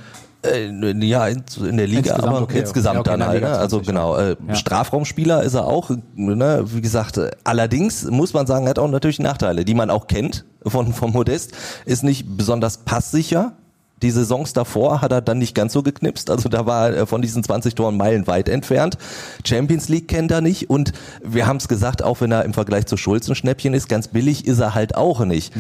Äh, 0.46 0.68
ja, 1.06 1.28
in, 1.28 1.44
der 1.78 1.88
Liga, 1.88 2.00
Insgesamt, 2.00 2.24
aber 2.24 2.42
okay, 2.42 2.60
insgesamt 2.60 3.00
okay. 3.00 3.10
Okay, 3.10 3.20
dann 3.20 3.22
in 3.22 3.28
halt. 3.28 3.42
Ne? 3.42 3.50
Also 3.50 3.78
20, 3.78 3.88
genau, 3.88 4.16
äh, 4.16 4.36
Ja. 4.48 4.56
Strafraumspieler 4.56 5.44
ist 5.44 5.54
er 5.54 5.66
auch, 5.66 5.92
ne? 6.16 6.64
wie 6.66 6.82
gesagt. 6.82 7.20
Allerdings 7.44 8.06
muss 8.06 8.34
man 8.34 8.48
sagen, 8.48 8.66
er 8.66 8.72
hat 8.72 8.80
auch 8.80 8.88
natürlich 8.88 9.20
Nachteile, 9.20 9.66
die 9.66 9.74
man 9.74 9.90
auch 9.90 10.08
kennt 10.08 10.46
von 10.66 10.94
vom 10.94 11.12
Modest. 11.12 11.52
Ist 11.86 12.04
nicht 12.04 12.38
besonders 12.38 12.78
passsicher. 12.80 13.54
Die 14.02 14.12
Saisons 14.12 14.54
davor 14.54 15.02
hat 15.02 15.12
er 15.12 15.22
dann 15.22 15.40
nicht 15.40 15.54
ganz 15.54 15.74
so 15.74 15.84
geknipst. 15.84 16.30
Also 16.30 16.48
da 16.48 16.66
war 16.66 16.92
er 16.92 17.06
von 17.06 17.22
diesen 17.22 17.44
20 17.44 17.76
Toren 17.76 17.98
meilenweit 17.98 18.48
entfernt. 18.48 18.98
Champions 19.44 19.90
League 19.90 20.08
kennt 20.08 20.32
er 20.32 20.40
nicht. 20.40 20.70
Und 20.70 20.94
wir 21.22 21.48
haben 21.48 21.58
es 21.58 21.68
gesagt, 21.68 22.02
auch 22.02 22.22
wenn 22.22 22.32
er 22.32 22.46
im 22.46 22.54
Vergleich 22.54 22.86
zu 22.86 22.96
Schulz 22.96 23.28
ein 23.28 23.36
Schnäppchen 23.36 23.74
ist, 23.74 23.90
ganz 23.90 24.08
billig 24.08 24.48
ist 24.48 24.60
er 24.60 24.74
halt 24.74 24.96
auch 24.96 25.26
nicht. 25.26 25.54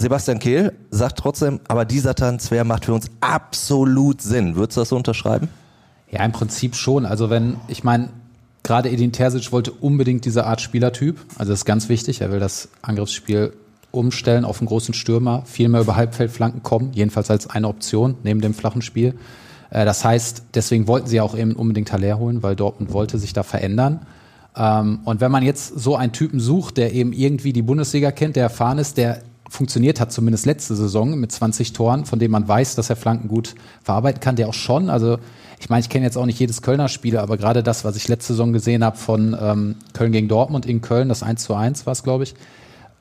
Sebastian 0.00 0.38
Kehl 0.38 0.72
sagt 0.90 1.18
trotzdem, 1.18 1.60
aber 1.68 1.84
dieser 1.84 2.14
Transfer 2.14 2.64
macht 2.64 2.86
für 2.86 2.94
uns 2.94 3.10
absolut 3.20 4.22
Sinn. 4.22 4.56
Würdest 4.56 4.78
du 4.78 4.80
das 4.80 4.88
so 4.88 4.96
unterschreiben? 4.96 5.48
Ja, 6.10 6.24
im 6.24 6.32
Prinzip 6.32 6.74
schon. 6.74 7.04
Also 7.04 7.28
wenn, 7.28 7.56
ich 7.68 7.84
meine, 7.84 8.08
gerade 8.62 8.88
Edin 8.88 9.12
Terzic 9.12 9.52
wollte 9.52 9.72
unbedingt 9.72 10.24
diese 10.24 10.46
Art 10.46 10.62
Spielertyp. 10.62 11.18
Also 11.36 11.52
das 11.52 11.60
ist 11.60 11.64
ganz 11.66 11.90
wichtig. 11.90 12.22
Er 12.22 12.32
will 12.32 12.40
das 12.40 12.70
Angriffsspiel 12.80 13.52
umstellen 13.90 14.46
auf 14.46 14.60
einen 14.60 14.68
großen 14.68 14.94
Stürmer, 14.94 15.42
viel 15.44 15.68
mehr 15.68 15.82
über 15.82 15.96
Halbfeldflanken 15.96 16.62
kommen, 16.62 16.92
jedenfalls 16.94 17.30
als 17.30 17.50
eine 17.50 17.68
Option 17.68 18.14
neben 18.22 18.40
dem 18.40 18.54
flachen 18.54 18.80
Spiel. 18.80 19.16
Äh, 19.68 19.84
das 19.84 20.02
heißt, 20.02 20.44
deswegen 20.54 20.88
wollten 20.88 21.08
sie 21.08 21.20
auch 21.20 21.36
eben 21.36 21.52
unbedingt 21.52 21.92
Haller 21.92 22.18
holen, 22.18 22.42
weil 22.42 22.56
Dortmund 22.56 22.94
wollte 22.94 23.18
sich 23.18 23.34
da 23.34 23.42
verändern. 23.42 24.00
Ähm, 24.56 25.00
und 25.04 25.20
wenn 25.20 25.30
man 25.30 25.42
jetzt 25.42 25.78
so 25.78 25.94
einen 25.94 26.12
Typen 26.12 26.40
sucht, 26.40 26.78
der 26.78 26.94
eben 26.94 27.12
irgendwie 27.12 27.52
die 27.52 27.60
Bundesliga 27.60 28.12
kennt, 28.12 28.36
der 28.36 28.44
erfahren 28.44 28.78
ist, 28.78 28.96
der 28.96 29.20
funktioniert 29.50 30.00
hat, 30.00 30.12
zumindest 30.12 30.46
letzte 30.46 30.76
Saison 30.76 31.18
mit 31.18 31.32
20 31.32 31.72
Toren, 31.72 32.06
von 32.06 32.18
dem 32.18 32.30
man 32.30 32.46
weiß, 32.46 32.76
dass 32.76 32.88
er 32.88 32.96
Flanken 32.96 33.28
gut 33.28 33.56
verarbeiten 33.82 34.20
kann, 34.20 34.36
der 34.36 34.48
auch 34.48 34.54
schon. 34.54 34.88
Also 34.88 35.18
ich 35.58 35.68
meine, 35.68 35.80
ich 35.80 35.88
kenne 35.88 36.06
jetzt 36.06 36.16
auch 36.16 36.24
nicht 36.24 36.38
jedes 36.38 36.62
Kölner 36.62 36.88
Spiel, 36.88 37.18
aber 37.18 37.36
gerade 37.36 37.62
das, 37.62 37.84
was 37.84 37.96
ich 37.96 38.08
letzte 38.08 38.32
Saison 38.32 38.52
gesehen 38.52 38.84
habe 38.84 38.96
von 38.96 39.36
ähm, 39.38 39.74
Köln 39.92 40.12
gegen 40.12 40.28
Dortmund 40.28 40.66
in 40.66 40.80
Köln, 40.80 41.08
das 41.08 41.22
1 41.22 41.42
zu 41.42 41.54
1 41.54 41.84
war 41.84 41.92
es, 41.92 42.04
glaube 42.04 42.24
ich, 42.24 42.34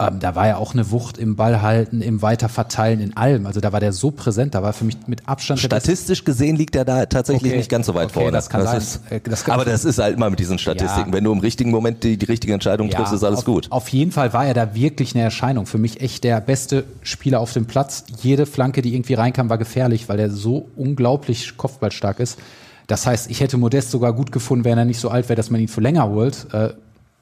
ähm, 0.02 0.20
da 0.20 0.34
war 0.34 0.48
ja 0.48 0.56
auch 0.56 0.74
eine 0.74 0.92
Wucht 0.92 1.18
im 1.18 1.36
Ballhalten, 1.36 2.02
im 2.02 2.22
Weiterverteilen, 2.22 3.02
in 3.02 3.18
allem. 3.18 3.46
Also 3.46 3.60
da 3.60 3.74
war 3.74 3.82
der 3.82 3.92
so 3.92 4.12
präsent, 4.12 4.56
da 4.56 4.64
war 4.64 4.72
für 4.72 4.86
mich 4.86 4.96
mit 5.08 5.28
Abstand. 5.28 5.60
Statistisch 5.60 6.24
gesehen 6.24 6.56
liegt 6.56 6.78
er 6.78 6.86
da 6.86 7.06
tatsächlich 7.06 7.52
okay. 7.52 7.58
nicht 7.58 7.70
ganz 7.70 7.86
so 7.86 7.96
weit 7.96 8.06
okay, 8.06 8.14
vorne. 8.14 8.32
Das 8.32 8.50
kann 8.50 8.62
das 8.62 8.72
sein. 8.72 8.80
Ist, 8.80 9.12
äh, 9.12 9.30
das 9.30 9.44
kann 9.44 9.56
aber 9.56 9.66
das 9.66 9.84
ist 9.84 10.00
halt 10.00 10.16
immer 10.16 10.30
mit 10.30 10.40
diesen 10.40 10.58
Statistiken. 10.58 11.10
Ja. 11.10 11.14
Wenn 11.16 11.26
du 11.26 11.34
im 11.34 11.40
richtigen 11.40 11.70
Moment 11.70 12.06
die, 12.06 12.16
die 12.16 12.26
richtige 12.26 12.54
Entscheidung 12.54 12.88
ja, 12.88 12.98
triffst, 12.98 13.14
ist 13.14 13.26
alles 13.26 13.40
auf, 13.40 13.46
gut. 13.46 13.68
Auf 13.72 13.90
jeden 13.90 14.14
Fall 14.14 14.32
war 14.32 14.46
er 14.46 14.54
da 14.54 14.74
wirklich 14.74 15.16
eine 15.16 15.24
Erscheinung. 15.24 15.66
Für 15.66 15.78
mich 15.78 16.00
echt 16.00 16.24
der 16.24 16.40
beste 16.40 16.86
Spieler 17.02 17.42
auf 17.42 17.52
dem 17.52 17.66
Platz. 17.66 18.06
Jede 18.22 18.46
Flanke, 18.46 18.82
die 18.82 18.96
irgendwie 18.96 19.16
reinkam, 19.16 19.50
war 19.50 19.58
gefährlich, 19.58 20.08
weil 20.08 20.20
er 20.20 20.30
so 20.30 20.70
unglaublich 20.78 21.58
kopfballstark 21.58 22.22
ist. 22.22 22.40
Das 22.88 23.06
heißt, 23.06 23.30
ich 23.30 23.42
hätte 23.42 23.58
Modest 23.58 23.92
sogar 23.92 24.14
gut 24.14 24.32
gefunden, 24.32 24.64
wenn 24.64 24.78
er 24.78 24.86
nicht 24.86 25.00
so 25.00 25.10
alt 25.10 25.28
wäre, 25.28 25.36
dass 25.36 25.50
man 25.50 25.60
ihn 25.60 25.68
für 25.68 25.82
länger 25.82 26.08
holt. 26.08 26.48
Äh, 26.54 26.70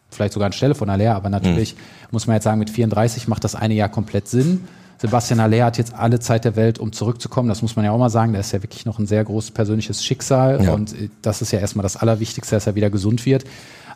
vielleicht 0.09 0.33
sogar 0.33 0.47
anstelle 0.47 0.75
von 0.75 0.89
Aller, 0.89 1.15
aber 1.15 1.29
natürlich 1.29 1.75
mhm. 1.75 1.79
muss 2.11 2.27
man 2.27 2.35
jetzt 2.35 2.43
sagen, 2.43 2.59
mit 2.59 2.69
34 2.69 3.27
macht 3.27 3.43
das 3.43 3.55
eine 3.55 3.73
Jahr 3.73 3.89
komplett 3.89 4.27
Sinn. 4.27 4.67
Sebastian 4.99 5.39
Aller 5.39 5.63
hat 5.63 5.77
jetzt 5.77 5.93
alle 5.93 6.19
Zeit 6.19 6.43
der 6.43 6.55
Welt, 6.55 6.79
um 6.79 6.91
zurückzukommen. 6.91 7.49
Das 7.49 7.61
muss 7.61 7.75
man 7.75 7.85
ja 7.85 7.91
auch 7.91 7.99
mal 7.99 8.09
sagen. 8.09 8.31
Der 8.31 8.41
ist 8.41 8.51
ja 8.51 8.63
wirklich 8.63 8.85
noch 8.85 8.97
ein 8.97 9.05
sehr 9.05 9.23
großes 9.23 9.51
persönliches 9.51 10.03
Schicksal. 10.03 10.63
Ja. 10.63 10.73
Und 10.73 10.93
äh, 10.93 11.09
das 11.21 11.41
ist 11.41 11.51
ja 11.51 11.59
erstmal 11.59 11.83
das 11.83 11.97
Allerwichtigste, 11.97 12.55
dass 12.55 12.65
er 12.65 12.75
wieder 12.75 12.89
gesund 12.89 13.25
wird. 13.25 13.45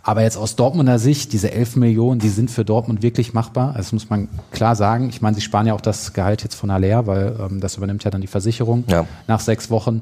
Aber 0.04 0.24
jetzt 0.24 0.38
aus 0.38 0.56
Dortmunder 0.56 0.98
Sicht, 1.00 1.32
diese 1.34 1.52
11 1.52 1.76
Millionen, 1.76 2.20
die 2.20 2.30
sind 2.30 2.50
für 2.50 2.66
Dortmund 2.66 3.04
wirklich 3.04 3.34
machbar. 3.34 3.74
Das 3.78 3.92
muss 3.92 4.10
man 4.10 4.30
klar 4.52 4.76
sagen. 4.76 5.10
Ich 5.10 5.22
meine, 5.22 5.36
sie 5.36 5.42
sparen 5.42 5.68
ja 5.68 5.74
auch 5.74 5.82
das 5.82 6.14
Gehalt 6.14 6.44
jetzt 6.44 6.56
von 6.56 6.72
Aller, 6.72 7.06
weil 7.08 7.36
ähm, 7.40 7.60
das 7.60 7.78
übernimmt 7.78 8.04
ja 8.04 8.12
dann 8.12 8.22
die 8.22 8.28
Versicherung 8.28 8.84
ja. 8.88 9.06
nach 9.28 9.40
sechs 9.40 9.70
Wochen. 9.70 10.02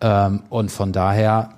Ähm, 0.00 0.40
und 0.48 0.70
von 0.70 0.92
daher 0.92 1.50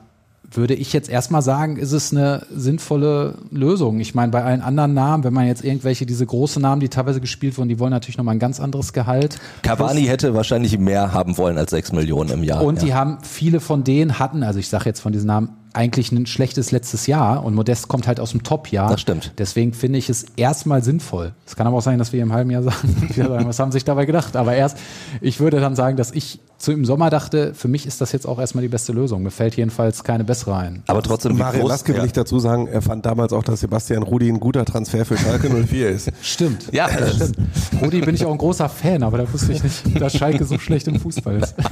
würde 0.50 0.74
ich 0.74 0.92
jetzt 0.92 1.08
erstmal 1.08 1.42
sagen, 1.42 1.76
ist 1.76 1.92
es 1.92 2.12
eine 2.12 2.46
sinnvolle 2.54 3.38
Lösung. 3.50 4.00
Ich 4.00 4.14
meine, 4.14 4.30
bei 4.30 4.44
allen 4.44 4.60
anderen 4.60 4.94
Namen, 4.94 5.24
wenn 5.24 5.32
man 5.32 5.46
jetzt 5.46 5.64
irgendwelche, 5.64 6.06
diese 6.06 6.26
großen 6.26 6.60
Namen, 6.60 6.80
die 6.80 6.88
teilweise 6.88 7.20
gespielt 7.20 7.58
wurden, 7.58 7.68
die 7.68 7.78
wollen 7.78 7.90
natürlich 7.90 8.18
nochmal 8.18 8.36
ein 8.36 8.40
ganz 8.40 8.60
anderes 8.60 8.92
Gehalt. 8.92 9.38
Cavani 9.62 10.00
Plus, 10.00 10.10
hätte 10.10 10.34
wahrscheinlich 10.34 10.78
mehr 10.78 11.12
haben 11.12 11.36
wollen 11.38 11.58
als 11.58 11.70
sechs 11.70 11.92
Millionen 11.92 12.30
im 12.30 12.44
Jahr. 12.44 12.62
Und 12.62 12.76
ja. 12.76 12.84
die 12.84 12.94
haben, 12.94 13.18
viele 13.22 13.60
von 13.60 13.84
denen 13.84 14.18
hatten, 14.18 14.42
also 14.42 14.58
ich 14.58 14.68
sage 14.68 14.84
jetzt 14.86 15.00
von 15.00 15.12
diesen 15.12 15.26
Namen, 15.26 15.50
eigentlich 15.74 16.12
ein 16.12 16.24
schlechtes 16.26 16.70
letztes 16.70 17.08
Jahr 17.08 17.44
und 17.44 17.54
Modest 17.54 17.88
kommt 17.88 18.06
halt 18.06 18.20
aus 18.20 18.30
dem 18.30 18.44
Top-Jahr. 18.44 18.88
Das 18.88 19.00
stimmt. 19.00 19.32
Deswegen 19.38 19.72
finde 19.72 19.98
ich 19.98 20.08
es 20.08 20.24
erstmal 20.36 20.84
sinnvoll. 20.84 21.32
Es 21.46 21.56
kann 21.56 21.66
aber 21.66 21.78
auch 21.78 21.82
sein, 21.82 21.98
dass 21.98 22.12
wir 22.12 22.22
im 22.22 22.32
halben 22.32 22.50
Jahr 22.50 22.62
sagen, 22.62 23.08
was 23.44 23.58
haben 23.58 23.72
sich 23.72 23.84
dabei 23.84 24.06
gedacht? 24.06 24.36
Aber 24.36 24.54
erst, 24.54 24.78
ich 25.20 25.40
würde 25.40 25.58
dann 25.58 25.74
sagen, 25.74 25.96
dass 25.96 26.12
ich 26.12 26.38
zu 26.64 26.72
im 26.72 26.84
Sommer 26.84 27.10
dachte, 27.10 27.54
für 27.54 27.68
mich 27.68 27.86
ist 27.86 28.00
das 28.00 28.12
jetzt 28.12 28.26
auch 28.26 28.38
erstmal 28.38 28.62
die 28.62 28.68
beste 28.68 28.92
Lösung. 28.92 29.22
Mir 29.22 29.30
fällt 29.30 29.56
jedenfalls 29.56 30.02
keine 30.02 30.24
bessere 30.24 30.56
ein. 30.56 30.82
Aber 30.86 31.02
trotzdem, 31.02 31.36
Mario 31.36 31.68
Laske 31.68 31.92
will 31.92 32.00
ja. 32.00 32.06
ich 32.06 32.12
dazu 32.12 32.38
sagen, 32.38 32.66
er 32.66 32.82
fand 32.82 33.06
damals 33.06 33.32
auch, 33.32 33.44
dass 33.44 33.60
Sebastian 33.60 34.02
Rudi 34.02 34.28
ein 34.28 34.40
guter 34.40 34.64
Transfer 34.64 35.04
für 35.04 35.16
Schalke 35.16 35.50
04 35.50 35.90
ist. 35.90 36.10
Stimmt. 36.22 36.72
Ja, 36.72 36.88
das 36.88 37.14
stimmt. 37.16 37.36
Rudi 37.82 38.00
bin 38.00 38.14
ich 38.14 38.24
auch 38.24 38.32
ein 38.32 38.38
großer 38.38 38.68
Fan, 38.68 39.02
aber 39.02 39.18
da 39.18 39.32
wusste 39.32 39.52
ich 39.52 39.62
nicht, 39.62 40.00
dass 40.00 40.16
Schalke 40.16 40.44
so 40.44 40.58
schlecht 40.58 40.88
im 40.88 40.98
Fußball 40.98 41.36
ist. 41.36 41.54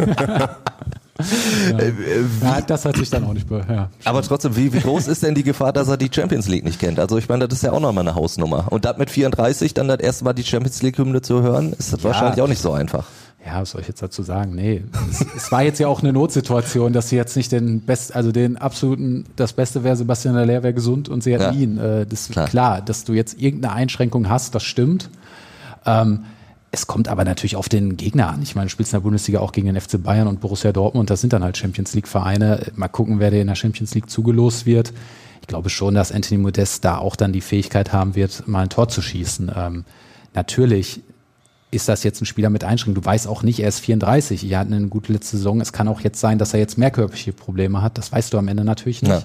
Ja. 1.71 1.79
Äh, 1.79 1.93
ja, 2.41 2.61
das 2.63 2.85
hat 2.85 2.97
sich 2.97 3.11
dann 3.11 3.25
auch 3.25 3.35
nicht 3.35 3.49
be 3.49 3.65
ja, 3.69 3.91
Aber 4.05 4.23
trotzdem, 4.23 4.57
wie, 4.57 4.73
wie 4.73 4.81
groß 4.81 5.09
ist 5.09 5.23
denn 5.23 5.35
die 5.35 5.43
Gefahr, 5.43 5.73
dass 5.73 5.87
er 5.87 5.97
die 5.97 6.11
Champions 6.13 6.49
League 6.49 6.65
nicht 6.65 6.81
kennt? 6.81 6.99
Also 6.99 7.19
ich 7.19 7.29
meine, 7.29 7.47
das 7.47 7.59
ist 7.59 7.63
ja 7.63 7.73
auch 7.73 7.81
nochmal 7.81 8.07
eine 8.07 8.17
Hausnummer. 8.17 8.67
Und 8.71 8.87
da 8.87 8.95
mit 8.97 9.11
34 9.11 9.75
dann 9.75 9.89
das 9.89 10.01
erste 10.01 10.25
Mal 10.25 10.33
die 10.33 10.43
Champions 10.43 10.83
League-Hymne 10.83 11.21
zu 11.21 11.43
hören, 11.43 11.75
ist 11.79 11.93
das 11.93 12.03
wahrscheinlich 12.03 12.41
auch 12.41 12.49
nicht 12.49 12.63
so 12.63 12.73
einfach. 12.73 13.07
Ja, 13.45 13.61
was 13.61 13.71
soll 13.71 13.81
ich 13.81 13.89
jetzt 13.89 14.01
dazu 14.01 14.23
sagen? 14.23 14.55
Nee, 14.55 14.85
es, 15.11 15.27
es, 15.37 15.53
war 15.53 15.63
jetzt 15.63 15.81
ja 15.81 15.89
auch 15.89 16.01
eine 16.01 16.13
Notsituation, 16.13 16.93
dass 16.93 17.09
sie 17.09 17.17
jetzt 17.17 17.37
nicht 17.37 17.51
den 17.51 17.81
best, 17.81 18.15
also 18.15 18.31
den 18.31 18.57
absoluten, 18.57 19.25
das 19.35 19.53
Beste 19.53 19.83
wäre 19.83 19.97
Sebastian 19.97 20.37
Aller 20.37 20.63
wäre 20.63 20.73
gesund 20.73 21.09
und 21.09 21.25
sie 21.25 21.33
hätten 21.33 21.59
ihn. 21.59 21.79
Äh, 21.79 22.07
das 22.07 22.23
ist 22.23 22.33
klar. 22.33 22.47
klar, 22.47 22.83
dass 22.83 23.05
du 23.05 23.15
jetzt 23.15 23.41
irgendeine 23.41 23.75
Einschränkung 23.75 24.29
hast, 24.29 24.55
das 24.55 24.63
stimmt. 24.63 25.11
Ähm, 25.85 26.25
es 26.71 26.87
kommt 26.87 27.09
aber 27.09 27.25
natürlich 27.25 27.57
auf 27.57 27.69
den 27.69 27.97
Gegner 27.97 28.29
an. 28.31 28.43
Ich 28.43 28.55
meine, 28.55 28.67
du 28.67 28.71
spielst 28.71 28.93
in 28.93 28.99
der 28.99 29.03
Bundesliga 29.03 29.41
auch 29.41 29.53
gegen 29.53 29.67
den 29.67 29.79
FC 29.79 30.03
Bayern 30.03 30.27
und 30.29 30.41
Borussia 30.41 30.73
Dortmund. 30.73 31.11
Das 31.11 31.21
sind 31.21 31.33
dann 31.33 31.45
halt 31.45 31.59
Champions 31.59 31.95
League 31.95 32.09
Vereine. 32.09 32.67
Mal 32.77 32.89
gucken, 32.89 33.19
wer 33.19 33.31
der 33.31 33.43
in 33.43 33.49
der 33.49 33.57
Champions 33.57 33.95
League 33.95 34.09
zugelost 34.09 34.65
wird. 34.65 34.93
Ich 35.43 35.49
glaube 35.49 35.69
schon, 35.69 35.95
dass 35.95 36.13
Anthony 36.13 36.41
Modest 36.41 36.85
da 36.85 36.97
auch 36.97 37.17
dann 37.17 37.33
die 37.33 37.43
Fähigkeit 37.43 37.93
haben 37.93 38.15
wird, 38.15 38.49
mal 38.49 38.63
ein 38.63 38.69
Tor 38.71 38.89
zu 38.89 39.03
schießen. 39.03 39.51
Ähm, 39.55 39.85
natürlich 40.33 41.03
ist 41.73 41.89
das 41.89 42.05
jetzt 42.05 42.21
ein 42.21 42.27
Spieler 42.27 42.51
mit 42.51 42.65
Einschränkungen. 42.65 43.03
Du 43.03 43.05
weißt 43.05 43.27
auch 43.27 43.43
nicht, 43.43 43.59
er 43.59 43.69
ist 43.69 43.81
34. 43.81 44.49
Er 44.49 44.59
hat 44.61 44.67
eine 44.67 44.87
gute 44.89 45.13
letzte 45.13 45.39
Saison. 45.39 45.61
Es 45.61 45.73
kann 45.73 45.89
auch 45.89 46.01
jetzt 46.03 46.21
sein, 46.21 46.39
dass 46.39 46.53
er 46.53 46.61
jetzt 46.61 46.77
mehr 46.77 46.91
körperliche 46.91 47.33
Probleme 47.33 47.81
hat. 47.83 47.97
Das 47.99 48.13
weißt 48.13 48.33
du 48.33 48.39
am 48.39 48.47
Ende 48.47 48.63
natürlich 48.63 49.03
nicht. 49.03 49.11
Ja. 49.11 49.25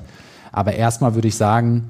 Aber 0.54 0.74
erstmal 0.74 1.14
würde 1.14 1.28
ich 1.28 1.36
sagen, 1.36 1.90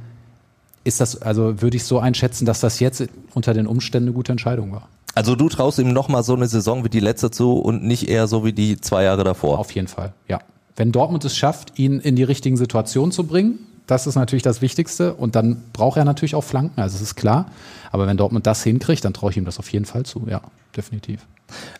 ist 0.84 1.00
das, 1.00 1.22
also 1.22 1.62
würde 1.62 1.78
ich 1.78 1.84
so 1.84 2.00
einschätzen, 2.00 2.46
dass 2.46 2.60
das 2.60 2.80
jetzt 2.80 3.08
unter 3.36 3.54
den 3.54 3.67
Umständen 3.67 4.10
eine 4.10 4.15
gute 4.15 4.32
Entscheidung 4.32 4.72
war. 4.72 4.89
Also 5.13 5.36
du 5.36 5.48
traust 5.48 5.78
ihm 5.78 5.93
nochmal 5.93 6.24
so 6.24 6.34
eine 6.34 6.48
Saison 6.48 6.84
wie 6.84 6.89
die 6.89 7.00
letzte 7.00 7.30
zu 7.30 7.54
und 7.54 7.84
nicht 7.84 8.10
eher 8.10 8.28
so 8.28 8.43
wie 8.43 8.54
die 8.54 8.82
zwei 8.82 9.04
Jahre 9.04 9.24
davor. 9.24 9.60
Auf 9.60 9.72
jeden 9.72 9.88
Fall, 9.88 10.13
ja. 10.28 10.39
Wenn 10.76 10.91
Dortmund 10.91 11.24
es 11.24 11.36
schafft, 11.36 11.78
ihn 11.78 12.00
in 12.00 12.15
die 12.15 12.24
richtigen 12.24 12.58
Situationen 12.58 13.12
zu 13.12 13.26
bringen, 13.26 13.60
das 13.88 14.06
ist 14.06 14.15
natürlich 14.15 14.43
das 14.43 14.62
Wichtigste. 14.62 15.13
Und 15.13 15.36
dann 15.36 15.63
braucht 15.73 15.97
er 15.97 16.06
natürlich 16.06 16.36
auch 16.36 16.43
Flanken, 16.43 16.80
also 16.80 16.95
das 16.95 17.02
ist 17.02 17.15
klar. 17.15 17.47
Aber 17.91 18.06
wenn 18.06 18.17
Dortmund 18.17 18.45
das 18.45 18.63
hinkriegt, 18.63 19.04
dann 19.06 19.13
traue 19.13 19.32
ich 19.32 19.38
ihm 19.38 19.45
das 19.45 19.60
auf 19.60 19.71
jeden 19.71 19.86
Fall 19.86 20.04
zu, 20.04 20.28
ja, 20.30 20.41
definitiv. 20.76 21.26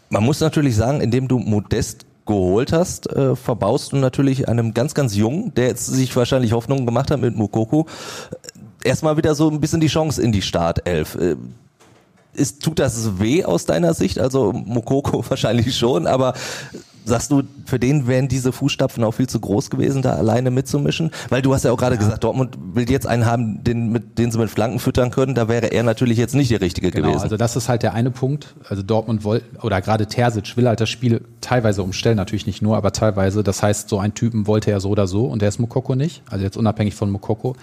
Man 0.10 0.24
muss 0.24 0.39
natürlich 0.39 0.76
sagen, 0.76 1.02
indem 1.02 1.28
du 1.28 1.38
Modest 1.39 2.06
geholt 2.26 2.74
hast, 2.74 3.08
äh, 3.10 3.36
verbaust 3.36 3.91
du 3.91 3.98
natürlich 3.98 4.48
einem 4.48 4.74
ganz, 4.74 4.93
ganz 4.93 5.15
Jungen, 5.15 5.54
der 5.56 5.67
jetzt 5.67 5.88
sich 5.88 6.15
wahrscheinlich 6.15 6.54
Hoffnungen 6.54 6.86
gemacht 6.86 7.12
hat 7.12 7.22
mit 7.22 7.36
Mukoko, 7.36 7.88
erstmal 8.84 9.17
wieder 9.17 9.36
so 9.36 9.50
ein 9.50 9.60
bisschen 9.60 9.80
die 9.82 9.88
Chance 9.88 10.22
in 10.22 10.32
die 10.32 10.41
Startelf. 10.41 11.15
Äh, 11.15 11.36
ist, 12.34 12.62
tut 12.62 12.80
das 12.80 13.20
weh 13.20 13.43
aus 13.43 13.65
deiner 13.65 13.93
Sicht? 13.93 14.20
Also 14.20 14.54
Mokoko 14.54 15.24
wahrscheinlich 15.30 15.76
schon, 15.76 16.06
aber 16.08 16.34
sagst 17.08 17.32
du, 17.32 17.43
für 17.65 17.80
den 17.80 18.08
wären 18.08 18.28
diese 18.28 18.52
Fußstapfen 18.52 19.04
auch 19.04 19.13
viel 19.13 19.28
zu 19.28 19.39
groß 19.39 19.70
gewesen, 19.70 20.02
da 20.02 20.13
alleine 20.13 20.52
mitzumischen? 20.52 21.12
Weil 21.30 21.41
du 21.41 21.54
hast 21.54 21.63
ja 21.63 21.72
auch 21.72 21.78
gerade 21.78 21.96
ja. 21.96 22.02
gesagt, 22.02 22.24
Dortmund 22.24 22.58
will 22.74 22.89
jetzt 22.89 23.08
einen 23.08 23.26
haben, 23.26 23.63
den, 23.63 23.91
mit, 23.91 24.17
den 24.17 24.32
sie 24.32 24.38
mit 24.38 24.50
Flanken 24.50 24.80
füttern 24.80 25.12
können. 25.12 25.36
Da 25.36 25.48
wäre 25.48 25.72
er 25.72 25.84
natürlich 25.84 26.17
jetzt 26.17 26.36
nicht 26.36 26.52
der 26.52 26.62
Richtige 26.62 26.91
genau, 26.91 27.08
gewesen. 27.08 27.24
Also 27.24 27.38
das 27.38 27.56
ist 27.56 27.70
halt 27.70 27.84
der 27.84 27.93
eine 27.93 28.12
Punkt. 28.12 28.56
Also 28.67 28.84
Dortmund 28.84 29.24
wollte, 29.24 29.46
oder 29.62 29.82
gerade 29.82 30.08
Terzic 30.08 30.58
will 30.58 30.67
halt 30.67 30.80
das 30.80 30.89
Spiel 30.89 31.22
teilweise 31.41 31.84
umstellen, 31.84 32.17
natürlich 32.17 32.46
nicht 32.46 32.62
nur, 32.62 32.78
aber 32.78 32.91
teilweise. 32.91 33.43
Das 33.43 33.63
heißt, 33.63 33.89
so 33.89 34.00
einen 34.00 34.13
Typen 34.13 34.48
wollte 34.48 34.72
er 34.72 34.80
so 34.80 34.89
oder 34.89 35.08
so 35.08 35.26
und 35.26 35.41
der 35.41 35.50
ist 35.50 35.60
Mokoko 35.60 35.96
nicht. 35.96 36.24
Also 36.30 36.43
jetzt 36.43 36.58
unabhängig 36.58 36.96
von 36.96 37.10
Mokoko. 37.10 37.56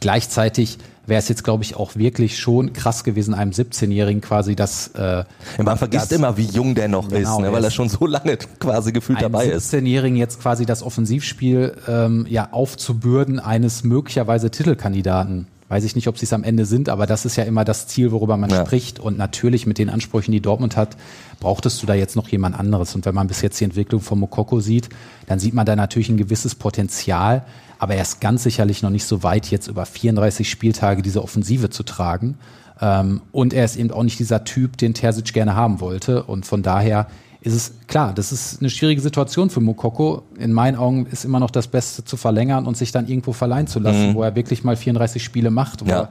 Gleichzeitig 0.00 0.78
wäre 1.06 1.18
es 1.18 1.28
jetzt, 1.28 1.44
glaube 1.44 1.62
ich, 1.62 1.76
auch 1.76 1.96
wirklich 1.96 2.38
schon 2.38 2.72
krass 2.72 3.04
gewesen, 3.04 3.34
einem 3.34 3.52
17-Jährigen 3.52 4.20
quasi 4.20 4.56
das. 4.56 4.88
Äh, 4.88 5.24
Man 5.62 5.78
vergisst 5.78 6.10
das, 6.10 6.18
immer, 6.18 6.36
wie 6.36 6.44
jung 6.44 6.74
der 6.74 6.88
noch 6.88 7.08
genau, 7.08 7.36
ist, 7.36 7.42
ne, 7.42 7.52
weil 7.52 7.64
er 7.64 7.70
schon 7.70 7.88
so 7.88 8.06
lange 8.06 8.36
quasi 8.36 8.85
gefühlt 8.92 9.20
dabei 9.20 9.46
ist. 9.46 9.72
17-Jährigen 9.72 10.16
jetzt 10.16 10.40
quasi 10.40 10.66
das 10.66 10.82
Offensivspiel 10.82 11.76
ähm, 11.88 12.26
ja 12.28 12.48
aufzubürden 12.52 13.38
eines 13.38 13.84
möglicherweise 13.84 14.50
Titelkandidaten. 14.50 15.46
Weiß 15.68 15.82
ich 15.82 15.96
nicht, 15.96 16.06
ob 16.06 16.16
sie 16.16 16.26
es 16.26 16.32
am 16.32 16.44
Ende 16.44 16.64
sind, 16.64 16.88
aber 16.88 17.06
das 17.06 17.24
ist 17.24 17.34
ja 17.34 17.42
immer 17.42 17.64
das 17.64 17.88
Ziel, 17.88 18.12
worüber 18.12 18.36
man 18.36 18.50
ja. 18.50 18.64
spricht. 18.64 19.00
Und 19.00 19.18
natürlich 19.18 19.66
mit 19.66 19.78
den 19.78 19.90
Ansprüchen, 19.90 20.30
die 20.30 20.40
Dortmund 20.40 20.76
hat, 20.76 20.96
brauchtest 21.40 21.82
du 21.82 21.86
da 21.86 21.94
jetzt 21.94 22.14
noch 22.14 22.28
jemand 22.28 22.56
anderes. 22.56 22.94
Und 22.94 23.04
wenn 23.04 23.14
man 23.16 23.26
bis 23.26 23.42
jetzt 23.42 23.58
die 23.58 23.64
Entwicklung 23.64 24.00
von 24.00 24.20
Mokoko 24.20 24.60
sieht, 24.60 24.88
dann 25.26 25.40
sieht 25.40 25.54
man 25.54 25.66
da 25.66 25.74
natürlich 25.74 26.08
ein 26.08 26.16
gewisses 26.16 26.54
Potenzial 26.54 27.44
aber 27.78 27.94
er 27.94 28.02
ist 28.02 28.20
ganz 28.20 28.42
sicherlich 28.42 28.82
noch 28.82 28.90
nicht 28.90 29.04
so 29.04 29.22
weit, 29.22 29.50
jetzt 29.50 29.68
über 29.68 29.86
34 29.86 30.48
Spieltage 30.48 31.02
diese 31.02 31.22
Offensive 31.22 31.70
zu 31.70 31.82
tragen. 31.82 32.38
Ähm, 32.80 33.22
und 33.32 33.52
er 33.52 33.64
ist 33.64 33.76
eben 33.76 33.90
auch 33.90 34.02
nicht 34.02 34.18
dieser 34.18 34.44
Typ, 34.44 34.76
den 34.78 34.94
Terzic 34.94 35.32
gerne 35.32 35.54
haben 35.54 35.80
wollte. 35.80 36.24
Und 36.24 36.46
von 36.46 36.62
daher 36.62 37.08
ist 37.46 37.54
es 37.54 37.72
klar, 37.86 38.12
das 38.12 38.32
ist 38.32 38.60
eine 38.60 38.70
schwierige 38.70 39.00
Situation 39.00 39.50
für 39.50 39.60
Mokoko. 39.60 40.22
In 40.36 40.52
meinen 40.52 40.76
Augen 40.76 41.06
ist 41.06 41.24
immer 41.24 41.38
noch 41.38 41.52
das 41.52 41.68
Beste 41.68 42.04
zu 42.04 42.16
verlängern 42.16 42.66
und 42.66 42.76
sich 42.76 42.90
dann 42.90 43.06
irgendwo 43.06 43.32
verleihen 43.32 43.68
zu 43.68 43.78
lassen, 43.78 44.10
mhm. 44.10 44.14
wo 44.14 44.24
er 44.24 44.34
wirklich 44.34 44.64
mal 44.64 44.76
34 44.76 45.22
Spiele 45.22 45.50
macht. 45.50 45.86
Ja. 45.86 46.10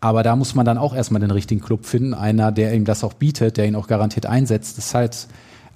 Aber 0.00 0.22
da 0.22 0.36
muss 0.36 0.54
man 0.54 0.66
dann 0.66 0.76
auch 0.76 0.94
erstmal 0.94 1.20
den 1.20 1.30
richtigen 1.30 1.62
Club 1.62 1.86
finden, 1.86 2.12
einer, 2.12 2.52
der 2.52 2.74
ihm 2.74 2.84
das 2.84 3.02
auch 3.02 3.14
bietet, 3.14 3.56
der 3.56 3.66
ihn 3.66 3.76
auch 3.76 3.86
garantiert 3.86 4.26
einsetzt. 4.26 4.76
Das 4.76 4.86
ist 4.86 4.94
halt 4.94 5.26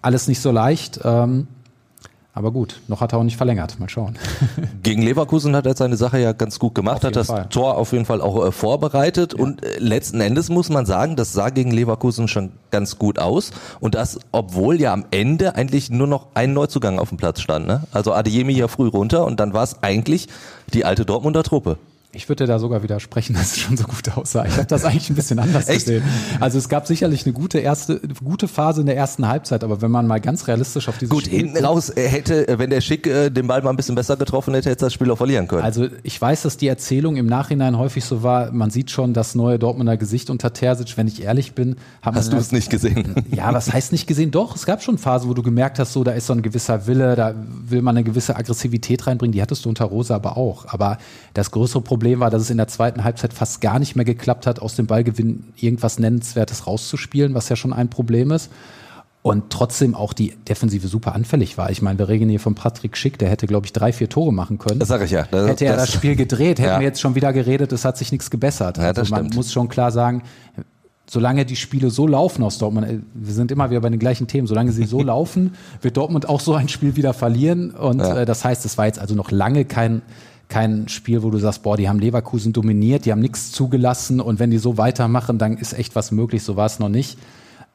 alles 0.03 0.29
nicht 0.29 0.41
so 0.41 0.53
leicht. 0.53 1.01
Ähm, 1.03 1.49
aber 2.35 2.51
gut, 2.51 2.81
noch 2.89 3.03
hat 3.03 3.13
er 3.13 3.19
auch 3.19 3.25
nicht 3.25 3.37
verlängert. 3.37 3.79
Mal 3.79 3.91
schauen. 3.91 4.19
Gegen 4.83 5.03
Leverkusen 5.03 5.55
hat 5.55 5.67
er 5.67 5.77
seine 5.77 5.99
Sache 5.99 6.19
ja 6.19 6.33
ganz 6.33 6.59
gut 6.59 6.75
gemacht, 6.75 7.05
hat 7.05 7.15
das 7.15 7.27
Fall. 7.27 7.47
Tor 7.51 7.77
auf 7.77 7.93
jeden 7.93 8.07
Fall 8.07 8.23
auch 8.23 8.47
äh, 8.47 8.53
vorbereitet 8.53 9.35
ja. 9.37 9.45
und 9.45 9.63
äh, 9.63 9.79
letzten 9.79 10.21
Endes 10.23 10.49
muss 10.49 10.71
man 10.71 10.87
sagen, 10.87 11.15
das 11.15 11.35
sah 11.35 11.51
gegen 11.51 11.71
Leverkusen 11.71 12.29
schon 12.29 12.53
ganz 12.71 12.99
gut 12.99 13.19
aus 13.19 13.51
und 13.81 13.95
das, 13.95 14.19
obwohl 14.33 14.81
ja 14.81 14.95
am 14.95 15.05
Ende 15.11 15.57
eigentlich 15.57 15.91
nur 15.91 16.07
noch 16.07 16.29
ein 16.33 16.55
Neuzugang 16.55 16.99
auf 16.99 17.11
dem 17.11 17.19
Platz 17.19 17.43
stand. 17.43 17.67
Ne? 17.67 17.83
Also 17.93 18.15
Adeyemi 18.15 18.55
ja 18.55 18.67
früh 18.67 18.89
runter 18.89 19.27
und 19.27 19.39
dann 19.39 19.53
war 19.53 19.65
es 19.65 19.83
eigentlich 19.83 20.29
die 20.73 20.87
alte 20.87 21.05
Dortmunder 21.05 21.43
Truppe. 21.43 21.77
Ich 22.15 22.29
würde 22.29 22.47
da 22.47 22.59
sogar 22.59 22.83
widersprechen, 22.83 23.33
dass 23.39 23.53
es 23.53 23.59
schon 23.61 23.77
so 23.77 23.85
gut 23.85 24.17
aussah. 24.17 24.45
Ich 24.45 24.57
habe 24.57 24.67
das 24.67 24.85
eigentlich 24.85 25.09
ein 25.09 25.17
bisschen 25.17 25.39
anders 25.39 25.67
gesehen. 25.67 26.03
Also 26.41 26.59
es 26.59 26.69
gab 26.69 26.87
sicherlich 26.87 27.25
eine 27.25 27.33
gute 27.33 27.59
erste, 27.59 28.01
gute 28.23 28.49
Phase 28.49 28.83
in 28.83 28.87
der 28.87 28.97
ersten 28.97 29.27
Halbzeit, 29.27 29.65
aber 29.65 29.81
wenn 29.81 29.91
man 29.91 30.07
mal 30.07 30.21
ganz 30.21 30.47
realistisch 30.47 30.89
auf 30.89 30.99
dieses 30.99 31.11
Gut, 31.11 31.25
Spiel 31.25 31.39
hinten 31.39 31.65
raus 31.65 31.89
äh, 31.89 32.07
hätte, 32.07 32.47
äh, 32.49 32.59
wenn 32.59 32.69
der 32.69 32.83
Schick 32.83 33.07
äh, 33.07 33.31
den 33.31 33.47
Ball 33.47 33.63
mal 33.63 33.71
ein 33.71 33.77
bisschen 33.77 33.95
besser 33.95 34.17
getroffen 34.17 34.53
hätte, 34.53 34.69
hätte 34.69 34.85
das 34.85 34.93
Spiel 34.93 35.11
auch 35.11 35.17
verlieren 35.17 35.49
können. 35.49 35.63
Also 35.63 35.89
ich 36.03 36.21
weiß, 36.21 36.43
dass 36.43 36.59
die 36.59 36.69
Erzählung 36.69 37.17
im 37.17 37.27
Nachhinein 37.27 37.79
häufig 37.79 38.05
so 38.05 38.23
war, 38.23 38.53
man 38.53 38.71
sieht 38.71 38.91
schon 38.91 39.15
das 39.15 39.35
neue 39.35 39.59
Dortmunder 39.59 39.97
Gesicht 39.97 40.29
unter 40.29 40.53
Terzic, 40.53 40.99
wenn 40.99 41.09
ich 41.09 41.23
ehrlich 41.23 41.55
bin. 41.55 41.77
Hast 42.03 42.33
du 42.33 42.37
es 42.37 42.53
nicht 42.53 42.69
gesehen? 42.69 43.15
Ja, 43.33 43.53
was 43.55 43.73
heißt 43.73 43.93
nicht 43.93 44.07
gesehen? 44.07 44.31
Doch, 44.31 44.55
es 44.55 44.67
gab 44.67 44.83
schon 44.83 44.99
Phasen, 44.99 45.29
wo 45.29 45.35
du 45.35 45.43
gemerkt 45.43 45.79
hast, 45.79 45.93
so 45.93 46.05
da 46.05 46.13
ist 46.13 46.27
so 46.27 46.35
ein 46.35 46.43
gewisser 46.43 46.87
Wille, 46.87 47.17
da 47.17 47.35
will 47.67 47.81
man 47.81 47.97
eine 47.97 48.05
gewisse 48.05 48.37
Aggressivität 48.37 49.07
reinbringen, 49.07 49.33
die 49.33 49.41
hattest 49.41 49.65
du 49.65 49.69
unter 49.69 49.87
Rosa 49.87 50.17
aber 50.17 50.37
auch. 50.37 50.67
Aber 50.69 50.99
das 51.35 51.51
größere 51.51 51.81
Problem 51.81 52.02
war, 52.21 52.31
dass 52.31 52.43
es 52.43 52.51
in 52.51 52.57
der 52.57 52.69
zweiten 52.69 53.05
Halbzeit 53.05 53.33
fast 53.33 53.61
gar 53.61 53.79
nicht 53.79 53.97
mehr 53.97 54.05
geklappt 54.05 54.47
hat, 54.47 54.61
aus 54.61 54.77
dem 54.77 54.87
Ballgewinn 54.87 55.45
irgendwas 55.57 55.99
Nennenswertes 55.99 56.67
rauszuspielen, 56.67 57.35
was 57.35 57.49
ja 57.49 57.57
schon 57.57 57.73
ein 57.73 57.89
Problem 57.89 58.31
ist. 58.31 58.51
Und 59.23 59.51
trotzdem 59.51 59.95
auch 59.95 60.13
die 60.13 60.35
Defensive 60.49 60.89
super 60.89 61.15
anfällig 61.15 61.57
war. 61.57 61.71
Ich 61.71 61.81
meine, 61.81 61.97
wir 61.97 62.09
reden 62.09 62.29
hier 62.29 62.41
von 62.41 62.57
Patrick 62.57 62.97
Schick, 62.97 63.19
der 63.19 63.29
hätte, 63.31 63.47
glaube 63.47 63.67
ich, 63.67 63.73
drei, 63.73 63.93
vier 63.93 64.09
Tore 64.09 64.33
machen 64.33 64.59
können. 64.59 64.81
Das 64.81 64.89
sage 64.89 65.05
ich 65.05 65.13
ja. 65.13 65.29
Das, 65.31 65.49
hätte 65.49 65.65
er 65.65 65.77
das, 65.77 65.87
das, 65.87 65.95
Spiel 65.95 66.17
gedreht, 66.17 66.59
hätten 66.59 66.71
ja. 66.71 66.81
wir 66.81 66.87
jetzt 66.87 67.01
schon 67.01 67.15
wieder 67.15 67.33
geredet, 67.33 67.71
es 67.71 67.85
hat 67.85 67.97
sich 67.97 68.11
nichts 68.11 68.31
gebessert. 68.31 68.79
Ja, 68.79 68.85
also 68.89 69.03
man 69.03 69.21
stimmt. 69.21 69.35
muss 69.37 69.53
schon 69.53 69.69
klar 69.69 69.93
sagen, 69.93 70.25
solange 71.13 71.45
die 71.45 71.57
Spiele 71.57 71.91
so 71.91 72.07
laufen 72.07 72.43
aus 72.43 72.59
Dortmund, 72.59 72.89
äh, 72.89 72.99
wir 73.15 73.35
sind 73.35 73.53
immer 73.53 73.71
wieder 73.71 73.81
bei 73.81 73.91
den 73.91 73.99
gleichen 73.99 74.27
Themen, 74.27 74.47
solange 74.47 74.73
sie 74.73 74.85
so 74.85 75.03
laufen, 75.03 75.55
wird 75.83 75.97
Dortmund 75.97 76.29
auch 76.29 76.41
so 76.41 76.55
ein 76.55 76.69
Spiel 76.69 76.97
wieder 76.97 77.13
verlieren. 77.13 77.71
Und 77.71 78.01
ja. 78.01 78.21
äh, 78.21 78.25
das 78.25 78.45
heißt, 78.45 78.65
es 78.65 78.79
war 78.79 78.87
jetzt 78.87 78.99
also 78.99 79.15
noch 79.15 79.31
lange 79.31 79.65
kein 79.65 80.03
kein 80.53 80.87
Spiel, 80.89 81.23
wo 81.23 81.31
du 81.31 81.39
sagst, 81.39 81.63
boah, 81.63 81.79
die 81.79 81.89
haben 81.89 81.99
Leverkusen 81.99 82.53
dominiert, 82.53 83.07
die 83.07 83.13
haben 83.13 83.21
nichts 83.21 83.53
zugelassen 83.53 84.21
und 84.21 84.39
wenn 84.39 84.51
die 84.51 84.59
so 84.59 84.77
weitermachen, 84.77 85.39
dann 85.39 85.57
ist 85.57 85.73
echt 85.73 85.97
was 85.97 86.13
möglich. 86.13 86.43
So 86.43 86.57
war 86.57 86.67
es 86.67 86.79
noch 86.79 86.91
nicht. 86.91 87.19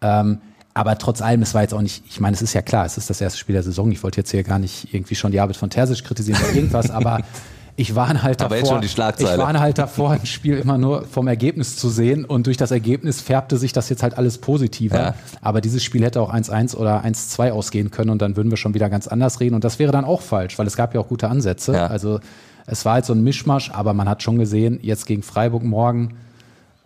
Ähm, 0.02 0.38
aber 0.76 0.96
trotz 1.00 1.24
allem, 1.24 1.42
es 1.42 1.56
war 1.56 1.64
jetzt 1.64 1.74
auch 1.74 1.82
nicht, 1.82 2.04
ich 2.08 2.20
meine, 2.20 2.36
es 2.36 2.44
ist 2.44 2.54
ja 2.54 2.62
klar, 2.62 2.86
es 2.86 3.00
ist 3.00 3.10
das 3.10 3.20
erste 3.20 3.40
Spiel 3.40 3.54
der 3.54 3.64
Saison. 3.64 3.92
Ich 3.92 4.04
wollte 4.04 4.18
jetzt 4.22 4.30
hier 4.30 4.44
gar 4.44 4.60
nicht 4.60 4.94
irgendwie 4.94 5.16
schon 5.16 5.32
die 5.32 5.40
Arbeit 5.40 5.58
von 5.58 5.72
Terzic 5.72 6.04
kritisieren 6.04 6.40
oder 6.40 6.54
irgendwas, 6.54 6.92
aber 6.92 7.22
ich 7.78 7.96
war 7.96 8.10
halt 8.22 8.44
aber 8.44 8.60
davor, 8.60 8.84
ich 8.84 8.98
war 8.98 9.60
halt 9.60 9.80
davor, 9.80 10.12
ein 10.12 10.26
Spiel 10.28 10.58
immer 10.60 10.78
nur 10.78 11.06
vom 11.06 11.28
Ergebnis 11.28 11.78
zu 11.78 11.90
sehen 11.90 12.26
und 12.26 12.46
durch 12.46 12.58
das 12.58 12.70
Ergebnis 12.70 13.22
färbte 13.22 13.58
sich 13.58 13.74
das 13.74 13.90
jetzt 13.90 14.04
halt 14.04 14.20
alles 14.20 14.38
positiver. 14.38 15.00
Ja. 15.00 15.16
Aber 15.42 15.62
dieses 15.62 15.84
Spiel 15.84 16.04
hätte 16.04 16.22
auch 16.22 16.32
1-1 16.32 16.76
oder 16.76 17.04
1-2 17.04 17.50
ausgehen 17.50 17.90
können 17.90 18.12
und 18.12 18.22
dann 18.22 18.36
würden 18.36 18.52
wir 18.52 18.58
schon 18.58 18.76
wieder 18.76 18.92
ganz 18.92 19.08
anders 19.08 19.40
reden 19.40 19.56
und 19.56 19.64
das 19.64 19.80
wäre 19.80 19.92
dann 19.92 20.06
auch 20.06 20.22
falsch, 20.22 20.60
weil 20.60 20.68
es 20.68 20.76
gab 20.76 20.94
ja 20.94 21.02
auch 21.02 21.08
gute 21.08 21.28
Ansätze. 21.28 21.74
Ja. 21.74 21.88
Also 21.88 22.20
es 22.68 22.86
war 22.86 22.94
halt 22.94 23.06
so 23.06 23.14
ein 23.14 23.24
Mischmasch, 23.24 23.72
aber 23.72 23.94
man 23.94 24.08
hat 24.08 24.22
schon 24.22 24.38
gesehen, 24.38 24.80
jetzt 24.82 25.06
gegen 25.08 25.24
Freiburg 25.24 25.64
morgen, 25.64 26.16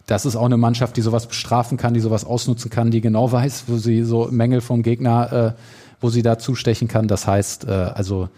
das 0.06 0.26
ist 0.26 0.36
auch 0.36 0.46
eine 0.46 0.58
Mannschaft, 0.58 0.96
die 0.98 1.02
sowas 1.02 1.28
bestrafen 1.28 1.78
kann, 1.78 1.94
die 1.94 2.00
sowas 2.00 2.24
ausnutzen 2.24 2.70
kann, 2.70 2.92
die 2.92 3.02
genau 3.02 3.32
weiß, 3.32 3.66
wo 3.68 3.78
sie 3.78 4.04
so 4.04 4.28
Mängel 4.32 4.62
vom 4.62 4.84
Gegner, 4.84 5.56
äh, 5.56 5.62
wo 6.00 6.10
sie 6.10 6.22
da 6.22 6.38
zustechen 6.38 6.88
kann. 6.88 7.08
Das 7.08 7.28
heißt, 7.28 7.66
äh, 7.66 7.72
also 7.72 8.30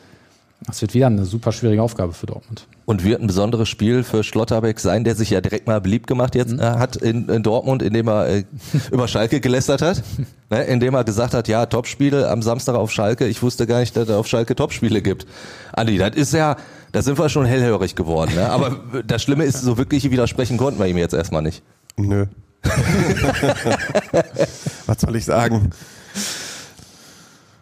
das 0.66 0.82
wird 0.82 0.94
wieder 0.94 1.08
eine 1.08 1.26
super 1.26 1.52
schwierige 1.52 1.82
Aufgabe 1.82 2.14
für 2.14 2.26
Dortmund. 2.26 2.68
Und 2.86 3.04
wird 3.04 3.22
ein 3.22 3.28
besonderes 3.28 3.70
Spiel 3.70 4.04
für 4.04 4.24
Schlotterbeck 4.24 4.80
sein, 4.80 5.04
der 5.04 5.16
sich 5.16 5.30
ja 5.30 5.42
direkt 5.42 5.68
mal 5.68 5.82
beliebt 5.82 6.08
gemacht 6.08 6.36
jetzt 6.36 6.54
mhm. 6.54 6.60
äh, 6.60 6.64
hat 6.64 6.96
in, 6.96 7.28
in, 7.28 7.44
Dortmund, 7.44 7.82
indem 7.82 8.08
er 8.08 8.28
äh, 8.28 8.44
über 8.92 9.08
Schalke 9.08 9.40
gelästert 9.42 9.82
hat, 9.82 10.04
ne, 10.50 10.64
indem 10.64 10.94
er 10.94 11.04
gesagt 11.04 11.34
hat, 11.34 11.48
ja, 11.48 11.66
Topspiele 11.66 12.30
am 12.30 12.42
Samstag 12.42 12.76
auf 12.76 12.92
Schalke. 12.92 13.28
Ich 13.28 13.42
wusste 13.42 13.68
gar 13.68 13.80
nicht, 13.80 13.96
dass 13.98 14.10
es 14.10 14.16
auf 14.16 14.28
Schalke 14.28 14.56
Topspiele 14.56 15.02
gibt. 15.02 15.26
Andi, 15.74 15.98
das 15.98 16.16
ist 16.16 16.34
ja, 16.34 16.56
da 16.94 17.02
sind 17.02 17.20
wir 17.20 17.28
schon 17.28 17.46
hellhörig 17.46 17.96
geworden. 17.96 18.36
Ne? 18.36 18.50
Aber 18.50 18.80
das 19.06 19.22
Schlimme 19.22 19.44
ist, 19.44 19.62
so 19.62 19.78
wirklich 19.78 20.10
widersprechen 20.10 20.58
konnten 20.58 20.80
wir 20.80 20.88
ihm 20.88 20.98
jetzt 20.98 21.14
erstmal 21.14 21.42
nicht. 21.42 21.62
Nö. 21.98 22.28
Was 24.86 25.02
soll 25.02 25.18
ich 25.18 25.26
sagen? 25.26 25.72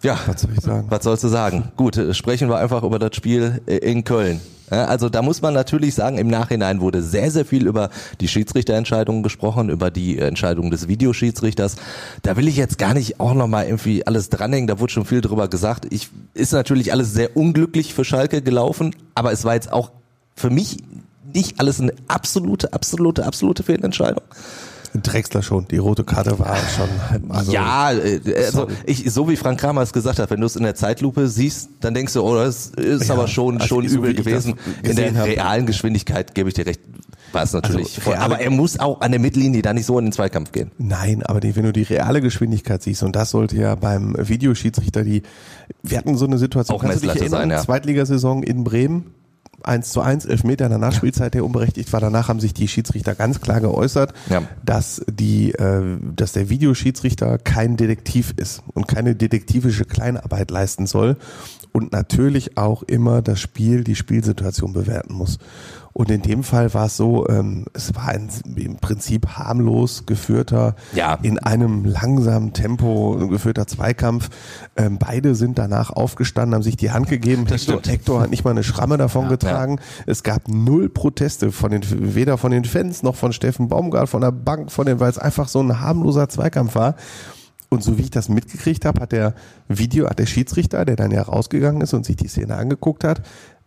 Ja, 0.04 0.20
was 0.26 0.42
soll 0.42 0.52
ich 0.56 0.62
sagen? 0.62 0.88
Was 0.90 1.04
sollst 1.04 1.24
du 1.24 1.28
sagen? 1.28 1.72
Gut, 1.78 1.98
äh, 1.98 2.14
sprechen 2.14 2.50
wir 2.50 2.58
einfach 2.58 2.84
über 2.84 3.00
das 3.00 3.16
Spiel 3.16 3.62
äh, 3.68 3.78
in 3.78 4.04
Köln. 4.04 4.42
Also 4.72 5.10
da 5.10 5.22
muss 5.22 5.42
man 5.42 5.54
natürlich 5.54 5.96
sagen, 5.96 6.18
im 6.18 6.30
Nachhinein 6.30 6.80
wurde 6.80 7.04
sehr, 7.04 7.30
sehr 7.30 7.44
viel 7.44 7.68
über 7.68 7.90
die 8.22 8.30
Schiedsrichterentscheidungen 8.30 9.22
gesprochen, 9.22 9.70
über 9.70 9.92
die 9.92 10.18
Entscheidung 10.18 10.72
des 10.72 10.88
Videoschiedsrichters. 10.88 11.76
Da 12.22 12.38
will 12.38 12.48
ich 12.48 12.56
jetzt 12.56 12.78
gar 12.78 12.94
nicht 12.94 13.20
auch 13.20 13.34
nochmal 13.34 13.66
irgendwie 13.66 14.08
alles 14.08 14.30
dranhängen, 14.30 14.68
da 14.68 14.80
wurde 14.80 14.94
schon 14.94 15.04
viel 15.04 15.20
drüber 15.20 15.50
gesagt. 15.50 15.88
Ich, 15.90 16.10
ist 16.34 16.54
natürlich 16.54 16.94
alles 16.94 17.14
sehr 17.14 17.36
unglücklich 17.36 17.94
für 17.94 18.06
Schalke 18.06 18.42
gelaufen, 18.42 18.96
aber 19.14 19.34
es 19.34 19.44
war 19.44 19.56
jetzt 19.56 19.74
auch 19.74 19.92
für 20.36 20.50
mich 20.50 20.78
nicht 21.34 21.60
alles 21.60 21.82
eine 21.82 21.94
absolute, 22.08 22.72
absolute, 22.72 23.26
absolute 23.26 23.64
Fehlentscheidung. 23.64 24.24
Drexler 24.94 25.42
schon, 25.42 25.68
die 25.68 25.78
rote 25.78 26.04
Karte 26.04 26.38
war 26.40 26.58
schon. 26.58 27.30
Also, 27.30 27.52
ja, 27.52 27.92
äh, 27.94 28.20
also 28.46 28.68
ich, 28.86 29.12
so 29.12 29.30
wie 29.30 29.36
Frank 29.36 29.60
Kramer 29.60 29.82
es 29.82 29.94
gesagt 29.94 30.20
hat, 30.20 30.30
wenn 30.30 30.40
du 30.40 30.46
es 30.46 30.56
in 30.56 30.64
der 30.64 30.76
Zeitlupe 30.76 31.28
siehst, 31.28 31.70
dann 31.80 31.94
denkst 31.94 32.14
du, 32.14 32.24
oh, 32.24 32.36
das 32.36 32.68
ist 32.68 33.08
ja, 33.08 33.16
aber 33.16 33.28
schon, 33.28 33.56
also 33.56 33.68
schon 33.68 33.86
übel 33.86 34.16
so 34.16 34.24
gewesen. 34.24 34.56
In 34.84 34.96
der 34.96 35.16
hab. 35.16 35.26
realen 35.26 35.66
Geschwindigkeit 35.66 36.36
gebe 36.36 36.50
ich 36.50 36.56
dir 36.56 36.66
recht. 36.66 36.82
War 37.32 37.44
es 37.44 37.54
natürlich. 37.54 37.98
Also, 38.06 38.14
aber 38.20 38.40
er 38.40 38.50
muss 38.50 38.80
auch 38.80 39.00
an 39.02 39.12
der 39.12 39.22
Mittellinie 39.22 39.62
da 39.62 39.74
nicht 39.74 39.86
so 39.86 39.98
in 39.98 40.06
den 40.06 40.12
Zweikampf 40.12 40.52
gehen. 40.52 40.72
Nein, 40.78 41.24
aber 41.24 41.40
die, 41.40 41.56
wenn 41.56 41.64
du 41.64 41.72
die 41.72 41.84
reale 41.84 42.20
Geschwindigkeit 42.20 42.84
siehst, 42.84 43.04
und 43.04 43.16
das 43.16 43.32
sollte 43.32 43.56
ja 43.56 43.76
beim 43.76 44.16
Videoschiedsrichter 44.18 45.04
die, 45.04 45.24
wir 45.84 45.98
hatten 45.98 46.18
so 46.18 46.26
eine 46.26 46.38
Situation, 46.38 46.78
auch 46.78 46.82
kannst 46.82 47.04
du 47.04 47.08
dich 47.08 47.16
erinnern, 47.16 47.30
sein, 47.30 47.50
ja. 47.52 47.62
Zweitligasaison 47.62 48.44
in 48.44 48.66
Bremen, 48.66 49.12
1 49.64 49.92
zu 49.92 50.02
1, 50.02 50.26
Elfmeter 50.26 50.66
in 50.66 50.72
der 50.72 50.80
Nachspielzeit, 50.80 51.34
der 51.34 51.46
unberechtigt 51.46 51.92
war. 51.94 52.00
Danach 52.00 52.28
haben 52.28 52.40
sich 52.40 52.54
die 52.54 52.68
Schiedsrichter 52.68 53.16
ganz 53.16 53.42
klar 53.42 53.62
geäußert, 53.62 54.14
ja. 54.30 54.44
dass 54.64 55.02
die, 55.10 55.52
äh, 55.54 55.98
dass 56.16 56.34
der 56.34 56.50
Videoschiedsrichter 56.50 57.38
kein 57.38 57.78
Detektiv 57.78 58.34
ist 58.38 58.64
und 58.74 58.88
keine 58.88 59.16
detektivische 59.16 59.86
Kleinarbeit 59.86 60.52
leisten 60.52 60.88
soll 60.88 61.18
und 61.72 61.92
natürlich 61.92 62.58
auch 62.58 62.84
immer 62.84 63.22
das 63.22 63.40
Spiel, 63.40 63.84
die 63.84 63.96
Spielsituation 63.96 64.74
bewerten 64.74 65.14
muss. 65.14 65.40
Und 65.94 66.10
in 66.10 66.22
dem 66.22 66.44
Fall 66.44 66.74
war 66.74 66.86
es 66.86 66.98
so, 66.98 67.28
ähm, 67.28 67.66
es 67.74 67.94
war 67.96 68.10
ein 68.10 68.30
im 68.56 68.78
Prinzip 68.78 69.28
harmlos 69.28 70.06
geführter, 70.06 70.76
ja. 70.94 71.16
in 71.22 71.40
einem 71.40 71.86
langsamen 71.86 72.54
Tempo 72.54 73.18
geführter 73.30 73.68
Zweikampf. 73.68 74.30
Ähm, 74.76 74.98
beide 74.98 75.36
sind 75.36 75.58
danach 75.58 75.90
aufgestanden, 75.90 76.56
haben 76.56 76.64
sich 76.64 76.78
die 76.78 76.92
Hand 76.92 77.10
gegeben. 77.10 77.46
Hector, 77.46 77.82
Hector, 77.86 78.22
hat 78.22 78.30
nicht 78.30 78.46
mal 78.46 78.52
eine 78.52 78.64
Schramme 78.64 78.98
davon 78.98 79.24
ja, 79.24 79.30
getragen. 79.30 79.78
Ja. 79.78 80.04
Es 80.08 80.24
gab 80.24 80.48
null 80.48 80.90
Proteste 80.90 81.52
von 81.52 81.72
den, 81.72 81.82
weder 82.16 82.38
von 82.38 82.52
den 82.52 82.66
Fans 82.66 83.04
noch 83.04 83.16
von 83.16 83.34
Steffen 83.34 83.68
Baumgart, 83.68 84.10
von 84.10 84.22
der 84.22 84.32
Bank, 84.32 84.72
von 84.72 84.86
den, 84.86 85.00
weil 85.00 85.10
es 85.10 85.18
einfach 85.18 85.48
so 85.48 85.60
ein 85.62 85.82
harmloser 85.82 86.30
Zweikampf 86.30 86.76
war. 86.76 86.96
Und 87.74 87.84
so 87.84 87.98
wie 87.98 88.02
ich 88.02 88.12
das 88.12 88.28
mitgekriegt 88.28 88.84
habe, 88.84 89.00
hat 89.00 89.14
der 89.14 89.34
Video, 89.70 90.10
hat 90.10 90.20
der 90.20 90.26
Schiedsrichter, 90.26 90.84
der 90.84 90.98
dann 90.98 91.10
ja 91.10 91.22
rausgegangen 91.22 91.82
ist 91.82 91.94
und 91.94 92.06
sich 92.06 92.18
die 92.18 92.28
Szene 92.28 92.58
angeguckt 92.58 93.06
hat, 93.06 93.22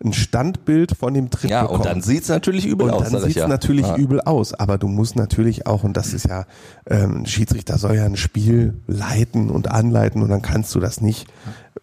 ein 0.05 0.12
Standbild 0.12 0.97
von 0.97 1.14
dem 1.14 1.31
Tritt 1.31 1.51
ja, 1.51 1.62
bekommen. 1.62 1.81
und 1.81 1.87
dann 1.87 2.03
sieht's 2.03 2.29
natürlich 2.29 2.67
übel 2.67 2.88
und 2.88 2.95
aus. 2.95 3.11
Dann 3.11 3.23
sieht's 3.23 3.37
ja. 3.37 3.49
natürlich 3.49 3.87
ja. 3.87 3.97
übel 3.97 4.21
aus, 4.21 4.53
aber 4.55 4.79
du 4.79 4.87
musst 4.88 5.17
natürlich 5.17 5.67
auch, 5.67 5.83
und 5.83 5.97
das 5.97 6.12
ist 6.12 6.29
ja, 6.29 6.45
ähm, 6.87 7.23
ein 7.23 7.27
Schiedsrichter 7.27 7.79
soll 7.79 7.97
ja 7.97 8.05
ein 8.05 8.17
Spiel 8.17 8.75
leiten 8.87 9.51
und 9.51 9.71
anleiten 9.71 10.23
und 10.23 10.29
dann 10.29 10.43
kannst 10.43 10.75
du 10.75 10.81
das 10.81 11.01
nicht, 11.01 11.27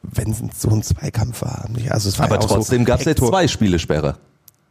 wenn 0.04 0.32
es 0.32 0.42
so 0.56 0.70
ein 0.70 0.84
Zweikampf 0.84 1.42
war. 1.42 1.68
Also 1.90 2.10
es 2.10 2.20
war 2.20 2.28
aber 2.28 2.36
ja 2.36 2.42
trotzdem 2.42 2.82
so, 2.82 2.86
gab's 2.86 3.06
jetzt 3.06 3.20
zwei 3.26 3.48
Spielesperre. 3.48 4.18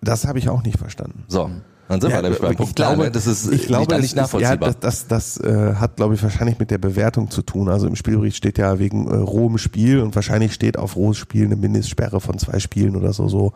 Das 0.00 0.26
habe 0.26 0.38
ich 0.38 0.48
auch 0.48 0.62
nicht 0.62 0.78
verstanden. 0.78 1.24
So. 1.28 1.50
Dann 1.90 2.00
sind 2.00 2.10
ja, 2.10 2.18
wir 2.18 2.22
nämlich 2.22 2.40
beim 2.40 2.54
Punkt. 2.54 2.76
Glaube, 2.76 3.02
ne? 3.02 3.10
Das 3.10 3.26
ist 3.26 3.50
ich 3.50 3.66
glaube, 3.66 3.92
nicht, 3.94 4.02
nicht 4.02 4.16
nachvollziehbar. 4.16 4.68
ja, 4.68 4.74
das, 4.78 5.08
das, 5.08 5.38
das 5.38 5.40
äh, 5.40 5.74
hat, 5.74 5.96
glaube 5.96 6.14
ich, 6.14 6.22
wahrscheinlich 6.22 6.56
mit 6.60 6.70
der 6.70 6.78
Bewertung 6.78 7.32
zu 7.32 7.42
tun. 7.42 7.68
Also 7.68 7.88
im 7.88 7.96
Spielbericht 7.96 8.36
steht 8.36 8.58
ja 8.58 8.78
wegen 8.78 9.08
äh, 9.08 9.16
rohem 9.16 9.58
Spiel 9.58 9.98
und 9.98 10.14
wahrscheinlich 10.14 10.54
steht 10.54 10.78
auf 10.78 10.94
rohes 10.94 11.18
Spiel 11.18 11.46
eine 11.46 11.56
Mindestsperre 11.56 12.20
von 12.20 12.38
zwei 12.38 12.60
Spielen 12.60 12.94
oder 12.94 13.12
so. 13.12 13.28
So 13.28 13.54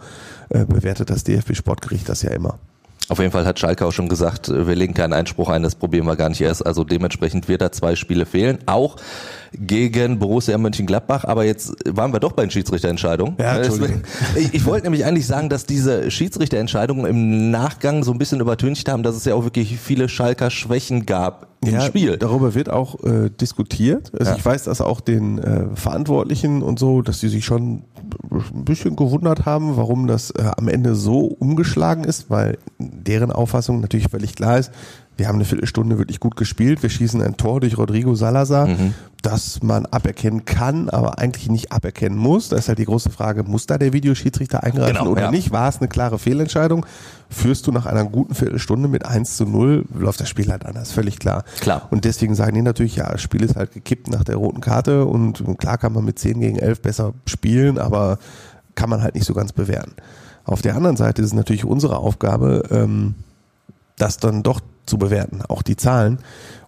äh, 0.48 0.64
bewertet 0.64 1.10
das 1.10 1.22
DFB 1.22 1.54
Sportgericht 1.54 2.08
das 2.08 2.22
ja 2.22 2.30
immer. 2.30 2.58
Auf 3.08 3.18
jeden 3.18 3.32
Fall 3.32 3.44
hat 3.44 3.58
Schalke 3.58 3.84
auch 3.84 3.92
schon 3.92 4.08
gesagt, 4.08 4.48
wir 4.48 4.74
legen 4.74 4.94
keinen 4.94 5.12
Einspruch 5.12 5.48
ein, 5.50 5.62
das 5.62 5.74
probieren 5.74 6.06
wir 6.06 6.16
gar 6.16 6.28
nicht 6.30 6.40
erst. 6.40 6.64
Also 6.64 6.84
dementsprechend 6.84 7.48
wird 7.48 7.60
da 7.60 7.70
zwei 7.70 7.96
Spiele 7.96 8.24
fehlen. 8.24 8.58
Auch 8.66 8.96
gegen 9.52 10.18
Borussia 10.18 10.56
Mönchengladbach. 10.58 11.24
Aber 11.24 11.44
jetzt 11.44 11.74
waren 11.88 12.12
wir 12.12 12.20
doch 12.20 12.32
bei 12.32 12.42
den 12.42 12.50
Schiedsrichterentscheidungen. 12.50 13.36
Ja, 13.38 13.60
ich, 14.36 14.54
ich 14.54 14.64
wollte 14.64 14.86
nämlich 14.86 15.04
eigentlich 15.04 15.26
sagen, 15.26 15.48
dass 15.48 15.66
diese 15.66 16.10
Schiedsrichterentscheidungen 16.10 17.06
im 17.06 17.50
Nachgang 17.50 18.04
so 18.04 18.12
ein 18.12 18.18
bisschen 18.18 18.40
übertüncht 18.40 18.88
haben, 18.88 19.02
dass 19.02 19.16
es 19.16 19.24
ja 19.24 19.34
auch 19.34 19.44
wirklich 19.44 19.78
viele 19.78 20.08
Schalker 20.08 20.50
Schwächen 20.50 21.06
gab 21.06 21.48
im 21.64 21.74
ja, 21.74 21.80
Spiel. 21.82 22.16
Darüber 22.16 22.54
wird 22.54 22.70
auch 22.70 23.02
äh, 23.04 23.30
diskutiert. 23.30 24.12
Also 24.18 24.32
ja. 24.32 24.36
ich 24.36 24.44
weiß, 24.44 24.64
dass 24.64 24.80
auch 24.80 25.00
den 25.00 25.38
äh, 25.38 25.66
Verantwortlichen 25.74 26.62
und 26.62 26.78
so, 26.78 27.02
dass 27.02 27.20
sie 27.20 27.28
sich 27.28 27.44
schon 27.44 27.84
ein 28.30 28.64
bisschen 28.64 28.96
gewundert 28.96 29.46
haben, 29.46 29.76
warum 29.76 30.06
das 30.06 30.30
äh, 30.30 30.50
am 30.56 30.68
Ende 30.68 30.94
so 30.94 31.20
umgeschlagen 31.20 32.04
ist, 32.04 32.30
weil 32.30 32.58
deren 32.78 33.32
Auffassung 33.32 33.80
natürlich 33.80 34.08
völlig 34.08 34.34
klar 34.36 34.58
ist, 34.58 34.72
wir 35.16 35.28
haben 35.28 35.36
eine 35.36 35.44
Viertelstunde 35.44 35.98
wirklich 35.98 36.18
gut 36.18 36.36
gespielt. 36.36 36.82
Wir 36.82 36.90
schießen 36.90 37.22
ein 37.22 37.36
Tor 37.36 37.60
durch 37.60 37.78
Rodrigo 37.78 38.14
Salazar, 38.14 38.66
mhm. 38.66 38.94
das 39.22 39.62
man 39.62 39.86
aberkennen 39.86 40.44
kann, 40.44 40.90
aber 40.90 41.18
eigentlich 41.18 41.48
nicht 41.48 41.72
aberkennen 41.72 42.18
muss. 42.18 42.48
Da 42.48 42.56
ist 42.56 42.68
halt 42.68 42.78
die 42.78 42.84
große 42.84 43.10
Frage, 43.10 43.44
muss 43.44 43.66
da 43.66 43.78
der 43.78 43.92
Videoschiedsrichter 43.92 44.64
eingreifen 44.64 44.98
genau, 44.98 45.10
oder 45.10 45.22
ja. 45.22 45.30
nicht? 45.30 45.52
War 45.52 45.68
es 45.68 45.78
eine 45.78 45.88
klare 45.88 46.18
Fehlentscheidung? 46.18 46.84
Führst 47.30 47.66
du 47.66 47.72
nach 47.72 47.86
einer 47.86 48.04
guten 48.04 48.34
Viertelstunde 48.34 48.88
mit 48.88 49.06
1 49.06 49.36
zu 49.36 49.44
0, 49.44 49.84
läuft 49.94 50.20
das 50.20 50.28
Spiel 50.28 50.50
halt 50.50 50.66
anders, 50.66 50.92
völlig 50.92 51.18
klar. 51.18 51.44
Klar. 51.60 51.86
Und 51.90 52.04
deswegen 52.04 52.34
sagen 52.34 52.54
die 52.54 52.62
natürlich, 52.62 52.96
ja, 52.96 53.10
das 53.10 53.22
Spiel 53.22 53.42
ist 53.42 53.56
halt 53.56 53.72
gekippt 53.72 54.08
nach 54.08 54.24
der 54.24 54.36
roten 54.36 54.60
Karte 54.60 55.04
und 55.04 55.44
klar 55.58 55.78
kann 55.78 55.92
man 55.92 56.04
mit 56.04 56.18
10 56.18 56.40
gegen 56.40 56.58
11 56.58 56.82
besser 56.82 57.14
spielen, 57.26 57.78
aber 57.78 58.18
kann 58.74 58.90
man 58.90 59.02
halt 59.02 59.14
nicht 59.14 59.26
so 59.26 59.34
ganz 59.34 59.52
bewähren. 59.52 59.92
Auf 60.44 60.60
der 60.60 60.76
anderen 60.76 60.96
Seite 60.96 61.22
ist 61.22 61.28
es 61.28 61.34
natürlich 61.34 61.64
unsere 61.64 61.98
Aufgabe, 61.98 62.64
ähm, 62.70 63.14
das 63.96 64.18
dann 64.18 64.42
doch 64.42 64.60
zu 64.86 64.98
bewerten, 64.98 65.42
auch 65.42 65.62
die 65.62 65.76
Zahlen. 65.76 66.18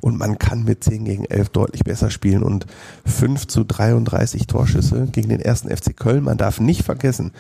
Und 0.00 0.18
man 0.18 0.38
kann 0.38 0.64
mit 0.64 0.84
10 0.84 1.04
gegen 1.04 1.24
11 1.24 1.48
deutlich 1.50 1.84
besser 1.84 2.10
spielen 2.10 2.42
und 2.42 2.66
5 3.06 3.46
zu 3.46 3.64
33 3.64 4.46
Torschüsse 4.46 5.08
gegen 5.10 5.28
den 5.28 5.40
ersten 5.40 5.74
FC 5.74 5.96
Köln. 5.96 6.24
Man 6.24 6.38
darf 6.38 6.60
nicht 6.60 6.82
vergessen, 6.82 7.32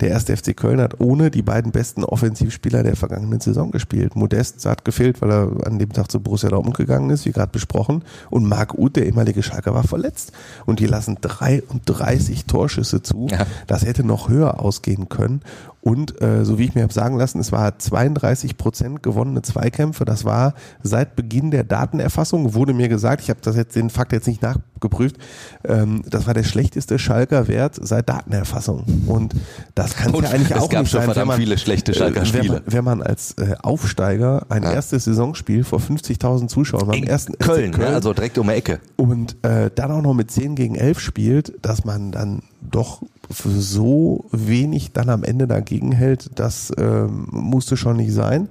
der 0.00 0.10
erste 0.10 0.36
FC 0.36 0.56
Köln 0.56 0.80
hat 0.80 1.00
ohne 1.00 1.30
die 1.30 1.42
beiden 1.42 1.72
besten 1.72 2.04
Offensivspieler 2.04 2.82
der 2.82 2.96
vergangenen 2.96 3.40
Saison 3.40 3.70
gespielt. 3.70 4.14
Modest 4.14 4.64
hat 4.64 4.84
gefehlt, 4.84 5.20
weil 5.20 5.30
er 5.30 5.66
an 5.66 5.78
dem 5.78 5.92
Tag 5.92 6.10
zu 6.10 6.20
Borussia 6.20 6.48
Dortmund 6.50 6.76
gegangen 6.76 7.10
ist, 7.10 7.26
wie 7.26 7.32
gerade 7.32 7.50
besprochen. 7.50 8.04
Und 8.30 8.48
Marc 8.48 8.74
Uth, 8.74 8.96
der 8.96 9.06
ehemalige 9.06 9.42
Schalker, 9.42 9.74
war 9.74 9.82
verletzt. 9.82 10.32
Und 10.66 10.78
die 10.78 10.86
lassen 10.86 11.18
33 11.20 12.44
Torschüsse 12.46 13.02
zu. 13.02 13.26
Ja. 13.30 13.46
Das 13.66 13.84
hätte 13.84 14.04
noch 14.04 14.28
höher 14.28 14.60
ausgehen 14.60 15.08
können. 15.08 15.40
Und 15.80 16.20
äh, 16.20 16.44
so 16.44 16.58
wie 16.58 16.64
ich 16.64 16.74
mir 16.74 16.82
habe 16.82 16.92
sagen 16.92 17.16
lassen, 17.16 17.38
es 17.38 17.50
war 17.50 17.78
32 17.78 18.56
Prozent 18.56 19.02
gewonnene 19.02 19.42
Zweikämpfe. 19.42 20.04
Das 20.04 20.24
war 20.24 20.54
seit 20.82 21.16
Beginn 21.16 21.50
der 21.50 21.64
Datenerfassung, 21.64 22.54
wurde 22.54 22.74
mir 22.74 22.88
gesagt, 22.88 23.22
ich 23.22 23.30
habe 23.30 23.40
das 23.42 23.56
jetzt 23.56 23.74
den 23.76 23.90
Fakt 23.90 24.12
jetzt 24.12 24.26
nicht 24.26 24.42
nachgeprüft, 24.78 25.16
ähm, 25.64 26.02
das 26.08 26.26
war 26.26 26.34
der 26.34 26.44
schlechteste 26.44 26.98
Schalker 26.98 27.48
Wert 27.48 27.76
seit 27.80 28.08
Datenerfassung. 28.08 28.84
Und 29.06 29.34
das 29.74 29.96
kann 29.96 30.14
ja 30.14 30.30
eigentlich 30.30 30.54
auch 30.54 30.70
nicht 30.70 30.90
sein, 30.90 31.10
wenn 31.14 31.26
man, 31.26 31.38
viele 31.38 31.58
schlechte 31.58 31.94
Schalker 31.94 32.24
Spiele. 32.24 32.44
Wenn 32.44 32.52
man, 32.52 32.62
wenn 32.66 32.84
man 32.84 33.02
als 33.02 33.32
äh, 33.38 33.56
Aufsteiger 33.62 34.46
ein 34.48 34.62
ja. 34.62 34.72
erstes 34.72 35.04
Saisonspiel 35.04 35.64
vor 35.64 35.80
50.000 35.80 36.48
Zuschauern 36.48 36.86
beim 36.86 37.02
ersten 37.02 37.36
Köln, 37.38 37.72
Köln, 37.72 37.94
also 37.94 38.12
direkt 38.12 38.38
um 38.38 38.46
die 38.46 38.54
Ecke. 38.54 38.80
Und 38.96 39.36
äh, 39.42 39.70
dann 39.74 39.90
auch 39.90 40.02
noch 40.02 40.14
mit 40.14 40.30
10 40.30 40.54
gegen 40.54 40.74
11 40.74 41.00
spielt, 41.00 41.52
dass 41.62 41.84
man 41.84 42.12
dann 42.12 42.42
doch 42.60 43.02
so 43.30 44.26
wenig 44.32 44.92
dann 44.92 45.10
am 45.10 45.22
Ende 45.22 45.46
dagegen 45.46 45.92
hält, 45.92 46.30
das 46.36 46.72
ähm, 46.78 47.26
musste 47.30 47.76
schon 47.76 47.96
nicht 47.96 48.12
sein. 48.12 48.48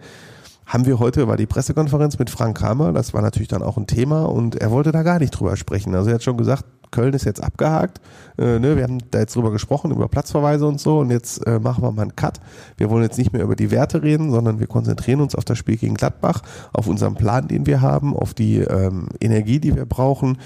Haben 0.67 0.85
wir 0.85 0.99
heute, 0.99 1.29
war 1.29 1.37
die 1.37 1.45
Pressekonferenz 1.45 2.19
mit 2.19 2.29
Frank 2.29 2.57
Kramer, 2.57 2.91
das 2.91 3.13
war 3.13 3.21
natürlich 3.21 3.47
dann 3.47 3.63
auch 3.63 3.77
ein 3.77 3.87
Thema 3.87 4.25
und 4.25 4.55
er 4.55 4.69
wollte 4.69 4.91
da 4.91 5.01
gar 5.01 5.17
nicht 5.17 5.31
drüber 5.31 5.55
sprechen. 5.55 5.95
Also 5.95 6.09
er 6.09 6.15
hat 6.15 6.23
schon 6.23 6.35
gesagt, 6.35 6.65
Köln 6.91 7.13
ist 7.13 7.25
jetzt 7.25 7.43
abgehakt. 7.43 8.01
Äh, 8.37 8.59
ne, 8.59 8.75
wir 8.75 8.83
haben 8.83 8.99
da 9.11 9.19
jetzt 9.19 9.35
drüber 9.35 9.51
gesprochen, 9.51 9.91
über 9.91 10.07
Platzverweise 10.07 10.65
und 10.67 10.79
so. 10.79 10.99
Und 10.99 11.11
jetzt 11.11 11.45
äh, 11.47 11.59
machen 11.59 11.83
wir 11.83 11.91
mal 11.91 12.03
einen 12.03 12.15
Cut. 12.15 12.39
Wir 12.77 12.89
wollen 12.89 13.03
jetzt 13.03 13.17
nicht 13.17 13.33
mehr 13.33 13.43
über 13.43 13.55
die 13.55 13.71
Werte 13.71 14.03
reden, 14.03 14.31
sondern 14.31 14.59
wir 14.59 14.67
konzentrieren 14.67 15.21
uns 15.21 15.35
auf 15.35 15.45
das 15.45 15.57
Spiel 15.57 15.77
gegen 15.77 15.95
Gladbach, 15.95 16.41
auf 16.73 16.87
unseren 16.87 17.15
Plan, 17.15 17.47
den 17.47 17.65
wir 17.65 17.81
haben, 17.81 18.15
auf 18.15 18.33
die 18.33 18.57
ähm, 18.57 19.09
Energie, 19.19 19.59
die 19.59 19.75
wir 19.75 19.85
brauchen, 19.85 20.37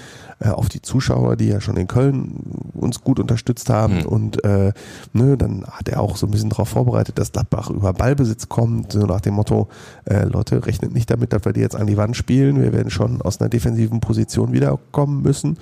äh, 0.42 0.48
auf 0.48 0.68
die 0.68 0.82
Zuschauer, 0.82 1.36
die 1.36 1.48
ja 1.48 1.60
schon 1.60 1.76
in 1.76 1.86
Köln 1.86 2.70
uns 2.74 3.02
gut 3.02 3.20
unterstützt 3.20 3.70
haben. 3.70 3.98
Mhm. 3.98 4.06
Und 4.06 4.44
äh, 4.44 4.72
ne, 5.12 5.36
dann 5.36 5.64
hat 5.66 5.88
er 5.88 6.00
auch 6.00 6.16
so 6.16 6.26
ein 6.26 6.30
bisschen 6.30 6.50
darauf 6.50 6.68
vorbereitet, 6.68 7.18
dass 7.18 7.32
Gladbach 7.32 7.70
über 7.70 7.92
Ballbesitz 7.92 8.48
kommt, 8.48 8.92
so 8.92 9.00
nach 9.00 9.20
dem 9.20 9.34
Motto, 9.34 9.68
äh, 10.04 10.24
Leute, 10.24 10.66
rechnet 10.66 10.92
nicht 10.92 11.10
damit, 11.10 11.32
dass 11.32 11.44
wir 11.44 11.52
die 11.52 11.60
jetzt 11.60 11.76
an 11.76 11.86
die 11.86 11.96
Wand 11.96 12.16
spielen. 12.16 12.60
Wir 12.60 12.72
werden 12.72 12.90
schon 12.90 13.22
aus 13.22 13.40
einer 13.40 13.50
defensiven 13.50 14.00
Position 14.00 14.52
wiederkommen 14.52 15.22
müssen. 15.22 15.58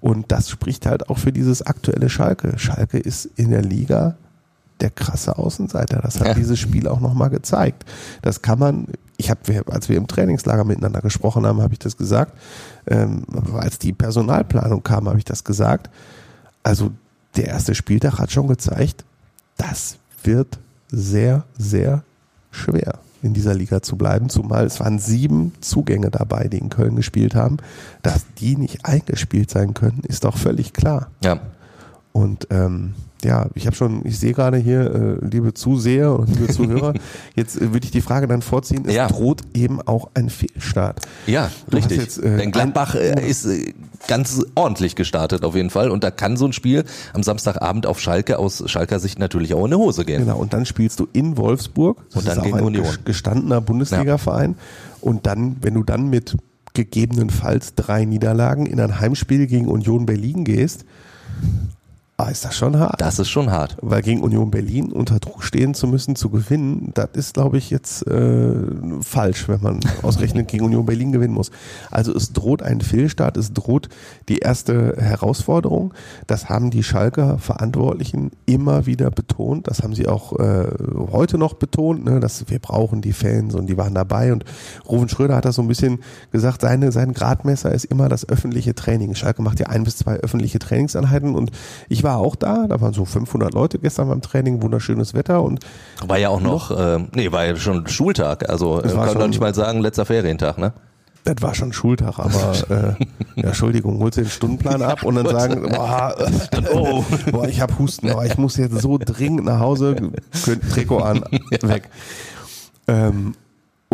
Und 0.00 0.32
das 0.32 0.50
spricht 0.50 0.86
halt 0.86 1.08
auch 1.08 1.18
für 1.18 1.32
dieses 1.32 1.62
aktuelle 1.62 2.08
Schalke. 2.08 2.58
Schalke 2.58 2.98
ist 2.98 3.26
in 3.36 3.50
der 3.50 3.62
Liga 3.62 4.16
der 4.80 4.90
krasse 4.90 5.38
Außenseiter. 5.38 6.00
Das 6.02 6.20
hat 6.20 6.28
ja. 6.28 6.34
dieses 6.34 6.58
Spiel 6.58 6.88
auch 6.88 7.00
nochmal 7.00 7.30
gezeigt. 7.30 7.84
Das 8.22 8.42
kann 8.42 8.58
man, 8.58 8.86
ich 9.16 9.30
habe, 9.30 9.40
als 9.70 9.88
wir 9.88 9.96
im 9.96 10.06
Trainingslager 10.06 10.64
miteinander 10.64 11.00
gesprochen 11.00 11.46
haben, 11.46 11.60
habe 11.60 11.72
ich 11.72 11.78
das 11.78 11.96
gesagt. 11.96 12.32
Ähm, 12.86 13.24
als 13.54 13.78
die 13.78 13.92
Personalplanung 13.92 14.82
kam, 14.82 15.08
habe 15.08 15.18
ich 15.18 15.24
das 15.24 15.44
gesagt. 15.44 15.90
Also 16.62 16.90
der 17.36 17.46
erste 17.46 17.74
Spieltag 17.74 18.18
hat 18.18 18.32
schon 18.32 18.48
gezeigt, 18.48 19.04
das 19.56 19.98
wird 20.22 20.58
sehr, 20.90 21.44
sehr 21.58 22.02
schwer 22.50 22.98
in 23.22 23.32
dieser 23.32 23.54
Liga 23.54 23.80
zu 23.80 23.96
bleiben, 23.96 24.28
zumal 24.28 24.66
es 24.66 24.80
waren 24.80 24.98
sieben 24.98 25.54
Zugänge 25.60 26.10
dabei, 26.10 26.46
die 26.48 26.58
in 26.58 26.68
Köln 26.68 26.94
gespielt 26.94 27.34
haben. 27.34 27.56
Dass 28.02 28.26
die 28.38 28.56
nicht 28.56 28.84
eingespielt 28.84 29.50
sein 29.50 29.72
können, 29.72 30.02
ist 30.06 30.24
doch 30.24 30.36
völlig 30.36 30.74
klar. 30.74 31.10
Ja. 31.22 31.40
Und 32.12 32.46
ähm, 32.50 32.94
ja, 33.24 33.48
ich 33.54 33.66
habe 33.66 33.74
schon, 33.74 34.04
ich 34.04 34.18
sehe 34.18 34.32
gerade 34.32 34.56
hier, 34.56 35.18
äh, 35.22 35.24
liebe 35.24 35.54
Zuseher 35.54 36.18
und 36.18 36.28
liebe 36.28 36.52
Zuhörer, 36.52 36.94
jetzt 37.34 37.56
äh, 37.56 37.72
würde 37.72 37.84
ich 37.84 37.90
die 37.90 38.00
Frage 38.00 38.26
dann 38.26 38.42
vorziehen, 38.42 38.84
es 38.86 38.94
ja. 38.94 39.08
droht 39.08 39.42
eben 39.54 39.80
auch 39.82 40.10
ein 40.14 40.30
Fehlstart. 40.30 41.00
Ja, 41.26 41.50
du 41.68 41.76
richtig. 41.76 41.98
Jetzt, 41.98 42.18
äh, 42.18 42.36
Denn 42.36 42.52
Gladbach 42.52 42.94
äh, 42.94 43.28
ist 43.28 43.46
äh, 43.46 43.74
ganz 44.06 44.44
ordentlich 44.54 44.96
gestartet 44.96 45.44
auf 45.44 45.54
jeden 45.54 45.70
Fall 45.70 45.90
und 45.90 46.04
da 46.04 46.10
kann 46.10 46.36
so 46.36 46.46
ein 46.46 46.52
Spiel 46.52 46.84
am 47.12 47.22
Samstagabend 47.22 47.86
auf 47.86 48.00
Schalke 48.00 48.38
aus 48.38 48.62
Schalker 48.66 49.00
Sicht 49.00 49.18
natürlich 49.18 49.54
auch 49.54 49.64
in 49.64 49.70
die 49.70 49.76
Hose 49.76 50.04
gehen. 50.04 50.20
Genau, 50.20 50.38
und 50.38 50.52
dann 50.52 50.66
spielst 50.66 51.00
du 51.00 51.08
in 51.12 51.36
Wolfsburg, 51.36 51.98
das 52.08 52.16
und 52.16 52.28
dann 52.28 52.38
ist 52.38 52.44
gegen 52.44 52.58
ein 52.58 52.64
Union. 52.64 52.86
gestandener 53.04 53.60
Bundesliga-Verein 53.60 54.52
ja. 54.52 54.98
und 55.00 55.26
dann, 55.26 55.56
wenn 55.62 55.74
du 55.74 55.82
dann 55.82 56.10
mit 56.10 56.36
gegebenenfalls 56.74 57.74
drei 57.74 58.04
Niederlagen 58.04 58.66
in 58.66 58.80
ein 58.80 59.00
Heimspiel 59.00 59.46
gegen 59.46 59.68
Union 59.68 60.06
Berlin 60.06 60.44
gehst, 60.44 60.84
Ah, 62.16 62.28
ist 62.28 62.44
das 62.44 62.56
schon 62.56 62.78
hart? 62.78 63.00
Das 63.00 63.18
ist 63.18 63.28
schon 63.28 63.50
hart. 63.50 63.76
Weil 63.82 64.00
gegen 64.00 64.22
Union 64.22 64.48
Berlin 64.48 64.92
unter 64.92 65.18
Druck 65.18 65.42
stehen 65.42 65.74
zu 65.74 65.88
müssen, 65.88 66.14
zu 66.14 66.30
gewinnen, 66.30 66.92
das 66.94 67.08
ist, 67.14 67.34
glaube 67.34 67.58
ich, 67.58 67.70
jetzt 67.70 68.06
äh, 68.06 68.54
falsch, 69.00 69.48
wenn 69.48 69.60
man 69.60 69.80
ausrechnet 70.02 70.46
gegen 70.46 70.64
Union 70.64 70.86
Berlin 70.86 71.10
gewinnen 71.10 71.34
muss. 71.34 71.50
Also 71.90 72.14
es 72.14 72.32
droht 72.32 72.62
ein 72.62 72.82
Fehlstart, 72.82 73.36
es 73.36 73.52
droht 73.52 73.88
die 74.28 74.38
erste 74.38 74.94
Herausforderung. 74.96 75.92
Das 76.28 76.48
haben 76.48 76.70
die 76.70 76.84
Schalker 76.84 77.38
Verantwortlichen 77.38 78.30
immer 78.46 78.86
wieder 78.86 79.10
betont. 79.10 79.66
Das 79.66 79.82
haben 79.82 79.96
sie 79.96 80.06
auch 80.06 80.38
äh, 80.38 80.68
heute 81.10 81.36
noch 81.36 81.54
betont, 81.54 82.04
ne, 82.04 82.20
dass 82.20 82.48
wir 82.48 82.60
brauchen 82.60 83.02
die 83.02 83.12
Fans 83.12 83.56
und 83.56 83.66
die 83.66 83.76
waren 83.76 83.94
dabei. 83.94 84.32
Und 84.32 84.44
Ruven 84.88 85.08
Schröder 85.08 85.34
hat 85.34 85.46
das 85.46 85.56
so 85.56 85.62
ein 85.62 85.68
bisschen 85.68 85.98
gesagt, 86.30 86.60
seine, 86.60 86.92
sein 86.92 87.12
Gradmesser 87.12 87.72
ist 87.72 87.86
immer 87.86 88.08
das 88.08 88.28
öffentliche 88.28 88.76
Training. 88.76 89.16
Schalke 89.16 89.42
macht 89.42 89.58
ja 89.58 89.66
ein 89.66 89.82
bis 89.82 89.96
zwei 89.96 90.14
öffentliche 90.18 90.60
Trainingseinheiten 90.60 91.34
und 91.34 91.50
ich 91.88 92.03
war 92.04 92.18
auch 92.18 92.36
da, 92.36 92.66
da 92.68 92.80
waren 92.80 92.92
so 92.92 93.04
500 93.04 93.52
Leute 93.52 93.78
gestern 93.78 94.08
beim 94.08 94.20
Training, 94.20 94.62
wunderschönes 94.62 95.14
Wetter 95.14 95.42
und 95.42 95.60
war 96.06 96.18
ja 96.18 96.28
auch 96.28 96.40
noch, 96.40 96.70
noch 96.70 96.78
äh, 96.78 97.04
nee, 97.14 97.32
war 97.32 97.44
ja 97.44 97.56
schon 97.56 97.86
Schultag, 97.88 98.48
also 98.48 98.80
äh, 98.80 98.88
kann 98.88 99.18
man 99.18 99.30
nicht 99.30 99.40
mal 99.40 99.54
sagen, 99.54 99.80
letzter 99.80 100.04
Ferientag, 100.04 100.58
ne? 100.58 100.72
Das 101.24 101.36
war 101.40 101.54
schon 101.54 101.72
Schultag, 101.72 102.18
aber 102.18 102.52
äh, 102.68 103.40
ja, 103.40 103.48
Entschuldigung, 103.48 103.98
holst 103.98 104.18
du 104.18 104.22
den 104.22 104.30
Stundenplan 104.30 104.82
ab 104.82 105.04
und 105.04 105.14
dann 105.14 105.26
sagen, 105.26 105.70
boah, 105.70 106.14
oh, 106.70 107.02
boah 107.32 107.48
ich 107.48 107.62
habe 107.62 107.78
Husten, 107.78 108.12
boah, 108.12 108.26
ich 108.26 108.36
muss 108.36 108.58
jetzt 108.58 108.82
so 108.82 108.98
dringend 108.98 109.46
nach 109.46 109.58
Hause, 109.58 109.96
Trikot 110.70 110.98
an, 110.98 111.24
weg. 111.62 111.88
Ähm, 112.86 113.34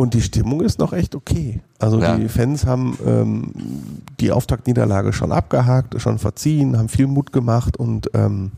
und 0.01 0.15
die 0.15 0.23
Stimmung 0.23 0.63
ist 0.63 0.79
noch 0.79 0.93
echt 0.93 1.15
okay. 1.15 1.61
Also 1.79 2.01
ja. 2.01 2.17
die 2.17 2.29
Fans 2.29 2.65
haben 2.65 2.99
ähm, 3.07 3.53
die 4.19 4.33
Auftaktniederlage 4.33 5.13
schon 5.13 5.31
abgehakt, 5.31 6.01
schon 6.01 6.19
verziehen, 6.19 6.79
haben 6.79 6.89
viel 6.89 7.07
Mut 7.07 7.33
gemacht 7.33 7.77
und 7.77 8.11
ähm, 8.15 8.53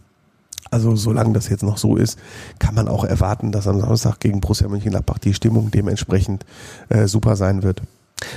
also 0.71 0.97
solange 0.97 1.33
das 1.35 1.49
jetzt 1.49 1.65
noch 1.65 1.77
so 1.77 1.97
ist, 1.97 2.19
kann 2.59 2.75
man 2.75 2.89
auch 2.89 3.05
erwarten, 3.05 3.53
dass 3.53 3.67
am 3.67 3.81
Samstag 3.81 4.21
gegen 4.21 4.41
Borussia 4.41 4.69
Mönchengladbach 4.69 5.19
die 5.19 5.35
Stimmung 5.35 5.71
dementsprechend 5.71 6.47
äh, 6.89 7.07
super 7.09 7.37
sein 7.37 7.63
wird. 7.63 7.83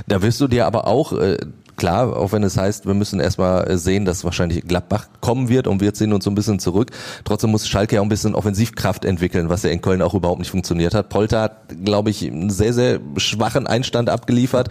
Da 0.07 0.21
wirst 0.21 0.41
du 0.41 0.47
dir 0.47 0.65
aber 0.65 0.87
auch 0.87 1.13
äh, 1.13 1.37
klar, 1.75 2.15
auch 2.15 2.31
wenn 2.31 2.43
es 2.43 2.57
heißt, 2.57 2.85
wir 2.85 2.93
müssen 2.93 3.19
erstmal 3.19 3.77
sehen, 3.77 4.05
dass 4.05 4.23
wahrscheinlich 4.23 4.65
Gladbach 4.67 5.07
kommen 5.21 5.49
wird 5.49 5.67
und 5.67 5.81
wir 5.81 5.93
ziehen 5.93 6.13
uns 6.13 6.23
so 6.25 6.31
ein 6.31 6.35
bisschen 6.35 6.59
zurück. 6.59 6.91
Trotzdem 7.23 7.51
muss 7.51 7.67
Schalke 7.67 7.95
ja 7.95 8.01
auch 8.01 8.05
ein 8.05 8.09
bisschen 8.09 8.35
Offensivkraft 8.35 9.05
entwickeln, 9.05 9.49
was 9.49 9.63
ja 9.63 9.69
in 9.69 9.81
Köln 9.81 10.01
auch 10.01 10.13
überhaupt 10.13 10.39
nicht 10.39 10.51
funktioniert 10.51 10.93
hat. 10.93 11.09
Polter 11.09 11.41
hat, 11.41 11.75
glaube 11.83 12.09
ich, 12.09 12.25
einen 12.25 12.49
sehr, 12.49 12.73
sehr 12.73 12.99
schwachen 13.17 13.67
Einstand 13.67 14.09
abgeliefert. 14.09 14.69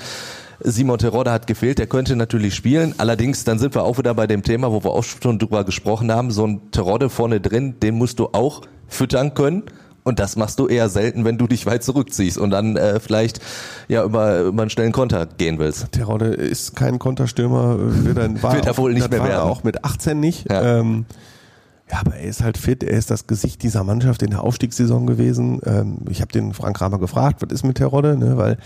Simon 0.61 0.99
Terodde 0.99 1.33
hat 1.33 1.47
gefehlt, 1.47 1.79
der 1.79 1.87
könnte 1.87 2.17
natürlich 2.17 2.55
spielen. 2.55 2.95
Allerdings, 2.99 3.45
dann 3.45 3.59
sind 3.59 3.75
wir 3.75 3.83
auch 3.83 3.99
wieder 3.99 4.15
bei 4.15 4.27
dem 4.27 4.43
Thema, 4.43 4.71
wo 4.71 4.85
wir 4.85 4.93
auch 4.93 5.05
schon 5.05 5.39
drüber 5.39 5.65
gesprochen 5.65 6.13
haben. 6.13 6.31
So 6.31 6.47
ein 6.47 6.71
Terodde 6.71 7.11
vorne 7.11 7.41
drin, 7.41 7.81
den 7.81 7.97
musst 7.97 8.19
du 8.19 8.29
auch 8.33 8.63
füttern 8.87 9.35
können. 9.35 9.65
Und 10.05 10.19
das 10.19 10.37
machst 10.37 10.59
du 10.59 10.69
eher 10.69 10.91
selten, 10.91 11.25
wenn 11.25 11.39
du 11.39 11.47
dich 11.47 11.65
weit 11.65 11.83
zurückziehst 11.83 12.37
und 12.37 12.51
dann 12.51 12.77
äh, 12.77 13.01
vielleicht 13.01 13.41
ja 13.89 14.05
über, 14.05 14.41
über 14.43 14.63
einen 14.63 14.71
schnellen 14.71 14.93
Konter 14.93 15.27
gehen 15.27 15.59
willst. 15.59 15.91
Terodde 15.93 16.27
ist 16.27 16.77
kein 16.77 16.99
Konterstürmer, 16.99 17.77
wird 17.79 18.19
er, 18.19 18.43
war 18.43 18.53
Wird 18.55 18.67
er 18.67 18.77
wohl 18.77 18.93
nicht 18.93 19.11
mehr 19.11 19.21
er 19.21 19.29
werden. 19.29 19.41
auch 19.41 19.65
mit 19.65 19.83
18 19.83 20.21
nicht. 20.21 20.51
Ja. 20.51 20.79
Ähm, 20.81 21.07
ja, 21.91 22.01
aber 22.01 22.17
er 22.17 22.29
ist 22.29 22.43
halt 22.43 22.59
fit, 22.59 22.83
er 22.83 22.99
ist 22.99 23.11
das 23.11 23.27
Gesicht 23.27 23.63
dieser 23.63 23.83
Mannschaft 23.83 24.23
in 24.23 24.31
der 24.31 24.43
Aufstiegssaison 24.43 25.07
gewesen. 25.07 25.61
Ähm, 25.65 25.99
ich 26.09 26.21
habe 26.21 26.33
den 26.33 26.53
Frank 26.53 26.77
Kramer 26.77 26.99
gefragt, 26.99 27.43
was 27.43 27.53
ist 27.53 27.65
mit 27.65 27.79
Terodde, 27.79 28.17
ne? 28.17 28.37
weil 28.37 28.59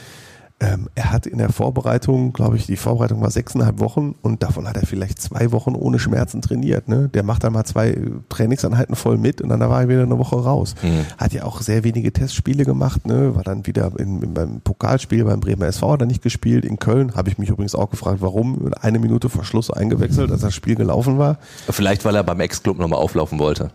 ähm, 0.60 0.88
er 0.96 1.12
hat 1.12 1.26
in 1.26 1.38
der 1.38 1.50
Vorbereitung, 1.50 2.32
glaube 2.32 2.56
ich, 2.56 2.66
die 2.66 2.76
Vorbereitung 2.76 3.20
war 3.20 3.30
sechseinhalb 3.30 3.78
Wochen 3.78 4.16
und 4.22 4.42
davon 4.42 4.68
hat 4.68 4.76
er 4.76 4.86
vielleicht 4.86 5.20
zwei 5.22 5.52
Wochen 5.52 5.76
ohne 5.76 6.00
Schmerzen 6.00 6.42
trainiert. 6.42 6.88
Ne? 6.88 7.08
Der 7.08 7.22
macht 7.22 7.44
dann 7.44 7.52
mal 7.52 7.64
zwei 7.64 7.96
Trainingseinheiten 8.28 8.96
voll 8.96 9.18
mit 9.18 9.40
und 9.40 9.50
dann 9.50 9.60
war 9.60 9.82
er 9.82 9.88
wieder 9.88 10.02
eine 10.02 10.18
Woche 10.18 10.36
raus. 10.36 10.74
Mhm. 10.82 11.06
Hat 11.16 11.32
ja 11.32 11.44
auch 11.44 11.60
sehr 11.60 11.84
wenige 11.84 12.12
Testspiele 12.12 12.64
gemacht, 12.64 13.06
ne? 13.06 13.36
war 13.36 13.44
dann 13.44 13.66
wieder 13.66 13.92
in, 13.98 14.20
in, 14.20 14.34
beim 14.34 14.60
Pokalspiel 14.60 15.24
beim 15.24 15.38
Bremer 15.38 15.66
SV 15.66 15.92
hat 15.92 16.00
er 16.00 16.06
nicht 16.06 16.22
gespielt. 16.22 16.64
In 16.64 16.80
Köln 16.80 17.14
habe 17.14 17.28
ich 17.30 17.38
mich 17.38 17.50
übrigens 17.50 17.76
auch 17.76 17.90
gefragt, 17.90 18.20
warum 18.20 18.72
eine 18.80 18.98
Minute 18.98 19.28
vor 19.28 19.44
Schluss 19.44 19.70
eingewechselt, 19.70 20.32
als 20.32 20.40
das 20.40 20.54
Spiel 20.54 20.74
gelaufen 20.74 21.18
war. 21.18 21.38
Vielleicht, 21.70 22.04
weil 22.04 22.16
er 22.16 22.24
beim 22.24 22.40
Ex-Club 22.40 22.78
nochmal 22.78 22.98
auflaufen 22.98 23.38
wollte. 23.38 23.70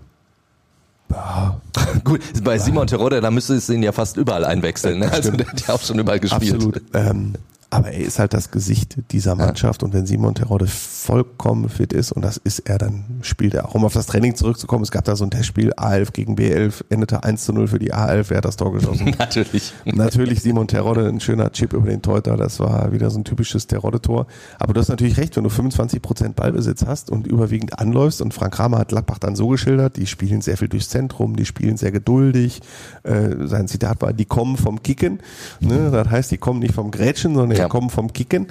Gut, 2.04 2.22
bei 2.44 2.58
Simon 2.58 2.88
Terodde, 2.88 3.22
da 3.22 3.32
müsste 3.32 3.56
es 3.56 3.70
ihn 3.70 3.84
ja 3.84 3.92
fast 3.92 4.18
überall 4.18 4.46
einwechseln. 4.46 5.00
Ne? 5.00 5.12
Also 5.12 5.32
der 5.32 5.48
hat 5.48 5.68
ja 5.68 5.74
auch 5.74 5.82
schon 5.82 6.00
überall 6.00 6.20
gespielt. 6.20 6.56
Absolut. 6.56 6.82
Ähm, 6.94 7.34
aber 7.74 7.92
er 7.92 8.02
ist 8.02 8.20
halt 8.20 8.34
das 8.34 8.52
Gesicht 8.52 8.98
dieser 9.12 9.36
Mannschaft 9.36 9.82
und 9.82 9.94
wenn 9.94 10.06
Simon 10.06 10.36
Terodde 10.36 10.68
vollkommen 10.68 11.70
fit 11.70 11.92
ist 11.92 12.12
und 12.12 12.22
das 12.24 12.38
ist 12.38 12.60
er, 12.60 12.78
dann 12.78 13.04
spielt 13.24 13.56
er 13.56 13.68
auch. 13.68 13.74
Um 13.74 13.84
auf 13.84 13.94
das 13.94 14.06
Training 14.06 14.36
zurückzukommen, 14.36 14.84
es 14.84 14.92
gab 14.92 15.06
da 15.06 15.16
so 15.16 15.24
ein 15.24 15.32
Testspiel, 15.32 15.74
A11 15.74 16.12
gegen 16.12 16.36
B11, 16.36 16.84
endete 16.90 17.24
1 17.24 17.46
zu 17.46 17.52
0 17.52 17.68
für 17.68 17.80
die 17.80 17.92
A11, 17.92 18.26
wer 18.30 18.38
hat 18.38 18.46
das 18.46 18.58
Tor 18.58 18.74
geschossen? 18.74 19.16
Natürlich. 19.20 19.74
natürlich 19.86 20.42
Simon 20.42 20.68
Terodde, 20.68 21.08
ein 21.08 21.20
schöner 21.20 21.52
Chip 21.52 21.74
über 21.74 21.88
den 21.90 22.04
Teuter, 22.04 22.38
das 22.38 22.60
war 22.60 22.92
wieder 22.92 23.10
so 23.10 23.20
ein 23.20 23.24
typisches 23.24 23.66
Terodde-Tor. 23.66 24.28
Aber 24.60 24.74
du 24.74 24.80
hast 24.80 24.90
natürlich 24.90 25.18
recht, 25.18 25.36
wenn 25.36 25.44
du 25.44 25.50
25% 25.50 26.34
Ballbesitz 26.34 26.86
hast 26.86 27.10
und 27.10 27.26
überwiegend 27.26 27.80
anläufst 27.80 28.22
und 28.22 28.34
Frank 28.34 28.54
Kramer 28.54 28.78
hat 28.78 28.90
Gladbach 28.90 29.18
dann 29.18 29.36
so 29.36 29.48
geschildert, 29.48 29.98
die 29.98 30.06
spielen 30.06 30.42
sehr 30.42 30.58
viel 30.58 30.68
durchs 30.68 30.90
Zentrum, 30.90 31.36
die 31.36 31.46
spielen 31.46 31.78
sehr 31.78 31.92
geduldig. 31.92 32.62
Äh, 33.02 33.48
sein 33.48 33.68
Zitat 33.68 34.02
war, 34.02 34.14
die 34.14 34.26
kommen 34.26 34.58
vom 34.58 34.84
Kicken. 34.84 35.20
Ne? 35.60 35.90
Das 35.92 36.10
heißt, 36.10 36.32
die 36.32 36.38
kommen 36.38 36.60
nicht 36.60 36.76
vom 36.76 36.92
Grätschen, 36.92 37.34
sondern 37.34 37.63
Ja. 37.64 37.68
die 37.68 37.72
kommen 37.72 37.90
vom 37.90 38.14
Kicken. 38.14 38.48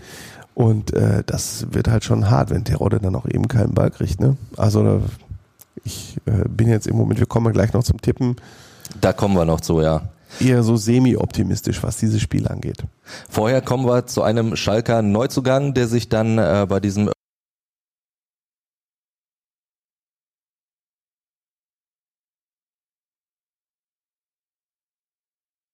Und 0.54 0.92
äh, 0.92 1.22
das 1.24 1.66
wird 1.70 1.88
halt 1.88 2.04
schon 2.04 2.30
hart, 2.30 2.50
wenn 2.50 2.64
Terodde 2.64 3.00
dann 3.00 3.14
auch 3.16 3.26
eben 3.26 3.48
keinen 3.48 3.72
Ball 3.74 3.90
kriegt. 3.90 4.20
Ne? 4.20 4.36
Also 4.56 5.00
ich 5.84 6.18
äh, 6.26 6.46
bin 6.48 6.68
jetzt 6.68 6.86
im 6.86 6.96
Moment, 6.96 7.20
wir 7.20 7.26
kommen 7.26 7.52
gleich 7.52 7.72
noch 7.72 7.84
zum 7.84 8.00
Tippen, 8.00 8.36
Da 9.00 9.12
kommen 9.12 9.34
wir 9.34 9.44
noch 9.44 9.60
zu, 9.60 9.80
ja. 9.80 10.02
eher 10.40 10.62
so 10.62 10.76
semi-optimistisch, 10.76 11.82
was 11.82 11.96
dieses 11.96 12.20
Spiel 12.20 12.46
angeht. 12.48 12.84
Vorher 13.28 13.62
kommen 13.62 13.86
wir 13.86 14.06
zu 14.06 14.22
einem 14.22 14.56
Schalker 14.56 15.02
Neuzugang, 15.02 15.74
der 15.74 15.88
sich 15.88 16.08
dann 16.08 16.38
äh, 16.38 16.66
bei 16.68 16.80
diesem 16.80 17.10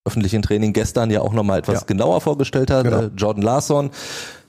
öffentlichen 0.08 0.42
Training 0.42 0.72
gestern 0.72 1.10
ja 1.10 1.20
auch 1.20 1.32
nochmal 1.32 1.60
etwas 1.60 1.80
Ja. 1.80 1.86
genauer 1.86 2.20
vorgestellt 2.20 2.70
hat. 2.70 2.84
Genau. 2.84 3.02
Äh, 3.02 3.10
Jordan 3.16 3.42
Larsson, 3.42 3.90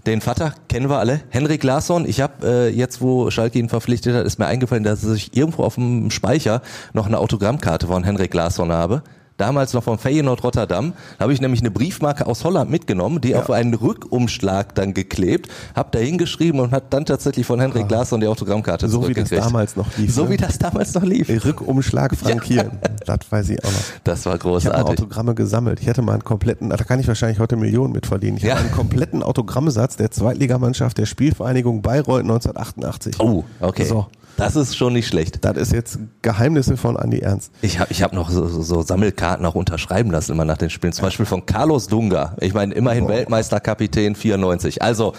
den 0.07 0.21
Vater 0.21 0.53
kennen 0.69 0.89
wir 0.89 0.97
alle. 0.97 1.21
Henrik 1.29 1.63
Larsson, 1.63 2.05
ich 2.07 2.21
habe 2.21 2.33
äh, 2.47 2.69
jetzt, 2.69 3.01
wo 3.01 3.29
Schalke 3.29 3.59
ihn 3.59 3.69
verpflichtet 3.69 4.15
hat, 4.15 4.25
ist 4.25 4.39
mir 4.39 4.47
eingefallen, 4.47 4.83
dass 4.83 5.03
ich 5.03 5.35
irgendwo 5.35 5.63
auf 5.63 5.75
dem 5.75 6.09
Speicher 6.09 6.61
noch 6.93 7.05
eine 7.05 7.19
Autogrammkarte 7.19 7.85
von 7.87 8.03
Henrik 8.03 8.33
Larsson 8.33 8.71
habe. 8.71 9.03
Damals 9.39 9.73
noch 9.73 9.83
von 9.83 9.97
Feyenoord 9.97 10.43
Rotterdam. 10.43 10.93
Da 11.17 11.23
habe 11.23 11.33
ich 11.33 11.41
nämlich 11.41 11.61
eine 11.61 11.71
Briefmarke 11.71 12.27
aus 12.27 12.43
Holland 12.43 12.69
mitgenommen, 12.69 13.21
die 13.21 13.35
auf 13.35 13.49
einen 13.49 13.73
Rückumschlag 13.73 14.75
dann 14.75 14.93
geklebt, 14.93 15.49
habe 15.75 15.89
da 15.91 15.99
hingeschrieben 15.99 16.59
und 16.59 16.71
hat 16.71 16.93
dann 16.93 17.05
tatsächlich 17.05 17.45
von 17.47 17.59
Henrik 17.59 17.89
Larsson 17.89 18.19
die 18.19 18.27
Autogrammkarte 18.27 18.85
Ah. 18.85 18.89
So 18.89 19.07
wie 19.07 19.13
das 19.13 19.29
damals 19.29 19.75
noch 19.75 19.97
lief. 19.97 20.13
So 20.13 20.25
ne? 20.25 20.31
wie 20.31 20.37
das 20.37 20.59
damals 20.59 20.93
noch 20.93 21.03
lief. 21.03 21.29
Rückumschlag 21.45 22.15
frankieren. 22.15 22.71
Das 23.05 23.19
weiß 23.31 23.49
ich 23.49 23.63
auch 23.63 23.71
noch. 23.71 23.79
Das 24.03 24.25
war 24.25 24.35
Ich 24.35 24.41
habe 24.43 24.49
großartig. 24.51 24.85
Autogramme 24.99 25.33
gesammelt. 25.33 25.79
Ich 25.81 25.87
hatte 25.89 26.01
mal 26.03 26.11
einen 26.13 26.23
kompletten, 26.23 26.69
da 26.69 26.77
kann 26.77 26.99
ich 26.99 27.07
wahrscheinlich 27.07 27.39
heute 27.39 27.55
Millionen 27.55 27.91
mit 27.93 28.05
verdienen. 28.05 28.37
Ich 28.37 28.43
Ja. 28.43 28.53
hatte 28.55 28.65
einen 28.65 28.71
kompletten 28.73 29.23
Autogrammsatz 29.23 29.95
der 29.95 30.11
Zweitligamannschaft 30.11 30.97
der 30.97 31.05
Spielvereinigung 31.07 31.81
Bayreuth 31.81 32.21
1988. 32.23 33.15
Oh, 33.19 33.45
okay. 33.61 33.85
So. 33.85 34.05
Das 34.37 34.55
ist 34.55 34.75
schon 34.77 34.93
nicht 34.93 35.07
schlecht. 35.07 35.43
Das 35.43 35.57
ist 35.57 35.73
jetzt 35.73 35.99
Geheimnisse 36.21 36.77
von 36.77 36.95
Andi 36.95 37.19
Ernst. 37.19 37.51
Ich 37.61 37.79
habe 37.79 37.91
ich 37.91 38.01
hab 38.03 38.13
noch 38.13 38.29
so, 38.29 38.47
so, 38.47 38.61
so 38.61 38.81
Sammelkarten 38.81 39.45
auch 39.45 39.55
unterschreiben 39.55 40.11
lassen 40.11 40.31
immer 40.31 40.45
nach 40.45 40.57
den 40.57 40.69
Spielen. 40.69 40.93
Zum 40.93 41.03
Beispiel 41.03 41.25
von 41.25 41.45
Carlos 41.45 41.87
Dunga. 41.87 42.35
Ich 42.39 42.53
meine, 42.53 42.73
immerhin 42.73 43.05
Boah. 43.05 43.15
Weltmeisterkapitän 43.15 44.15
94. 44.15 44.81
Also, 44.81 45.13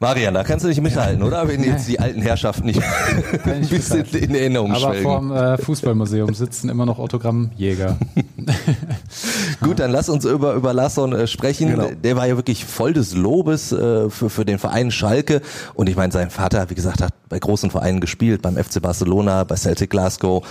Marian, 0.00 0.34
da 0.34 0.42
kannst 0.44 0.64
du 0.64 0.68
nicht 0.68 0.82
mithalten, 0.82 1.22
oder? 1.22 1.46
Wenn 1.48 1.62
jetzt 1.62 1.88
die 1.88 1.98
alten 2.00 2.20
Herrschaften 2.20 2.66
nicht 2.66 2.82
ein 3.44 3.60
bisschen 3.68 4.04
in 4.04 4.34
Erinnerung 4.34 4.72
Aber 4.72 4.80
schwelgen. 4.80 5.02
vorm 5.02 5.32
äh, 5.32 5.56
Fußballmuseum 5.56 6.34
sitzen 6.34 6.68
immer 6.68 6.84
noch 6.84 6.98
Autogrammjäger. 6.98 7.96
Gut, 9.62 9.78
dann 9.78 9.92
lass 9.92 10.08
uns 10.08 10.24
über, 10.24 10.54
über 10.54 10.72
Lasson 10.74 11.12
äh, 11.12 11.26
sprechen. 11.26 11.70
Genau. 11.70 11.90
Der 12.02 12.16
war 12.16 12.26
ja 12.26 12.36
wirklich 12.36 12.64
voll 12.64 12.92
des 12.92 13.14
Lobes 13.14 13.72
äh, 13.72 14.10
für, 14.10 14.30
für 14.30 14.44
den 14.44 14.58
Verein 14.58 14.90
Schalke. 14.90 15.40
Und 15.74 15.88
ich 15.88 15.96
meine, 15.96 16.12
sein 16.12 16.30
Vater, 16.30 16.68
wie 16.70 16.74
gesagt, 16.74 17.00
hat 17.00 17.12
bei 17.28 17.38
großen 17.38 17.70
Vereinen 17.70 18.00
gespielt, 18.00 18.42
beim 18.42 18.56
FC 18.56 18.82
Barcelona, 18.82 19.44
bei 19.44 19.56
Celtic 19.56 19.90
Glasgow. 19.90 20.44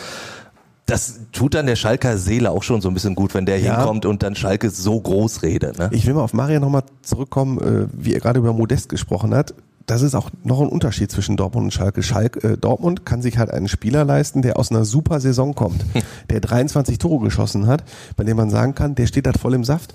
Das 0.86 1.22
tut 1.32 1.54
dann 1.54 1.66
der 1.66 1.78
Schalker 1.78 2.18
Seele 2.18 2.52
auch 2.52 2.64
schon 2.64 2.82
so 2.82 2.90
ein 2.90 2.94
bisschen 2.94 3.16
gut, 3.16 3.34
wenn 3.34 3.46
der 3.46 3.58
Ja. 3.60 3.78
hinkommt 3.78 4.06
und 4.06 4.22
dann 4.22 4.36
Schalke 4.36 4.70
so 4.70 5.00
groß 5.00 5.42
redet. 5.42 5.80
Ne? 5.80 5.90
Ich 5.94 6.06
will 6.06 6.14
mal 6.14 6.22
auf 6.24 6.34
Maria 6.34 6.60
nochmal 6.60 6.84
zurückkommen, 7.02 7.58
äh, 7.60 7.88
wie 7.94 8.14
er 8.14 8.20
gerade 8.20 8.40
über 8.40 8.52
Modest 8.52 8.90
gesprochen 8.90 9.34
hat. 9.34 9.54
Das 9.86 10.02
ist 10.02 10.16
auch 10.16 10.30
noch 10.44 10.62
ein 10.62 10.68
Unterschied 10.68 11.12
zwischen 11.12 11.36
Dortmund 11.38 11.66
und 11.66 11.72
Schalke. 11.74 12.04
Schalke 12.04 12.54
äh, 12.54 12.58
Dortmund 12.58 13.06
kann 13.06 13.22
sich 13.22 13.38
halt 13.38 13.52
einen 13.52 13.68
Spieler 13.70 14.04
leisten, 14.06 14.42
der 14.42 14.58
aus 14.60 14.72
einer 14.72 14.84
super 14.86 15.20
Saison 15.22 15.56
kommt, 15.56 15.86
der 16.30 16.42
23 16.42 16.98
Tore 16.98 17.24
geschossen 17.24 17.68
hat, 17.68 17.84
bei 18.18 18.24
dem 18.26 18.36
man 18.38 18.50
sagen 18.50 18.76
kann, 18.76 18.96
der 18.96 19.08
steht 19.08 19.26
halt 19.26 19.38
voll 19.38 19.54
im 19.54 19.64
Saft. 19.64 19.94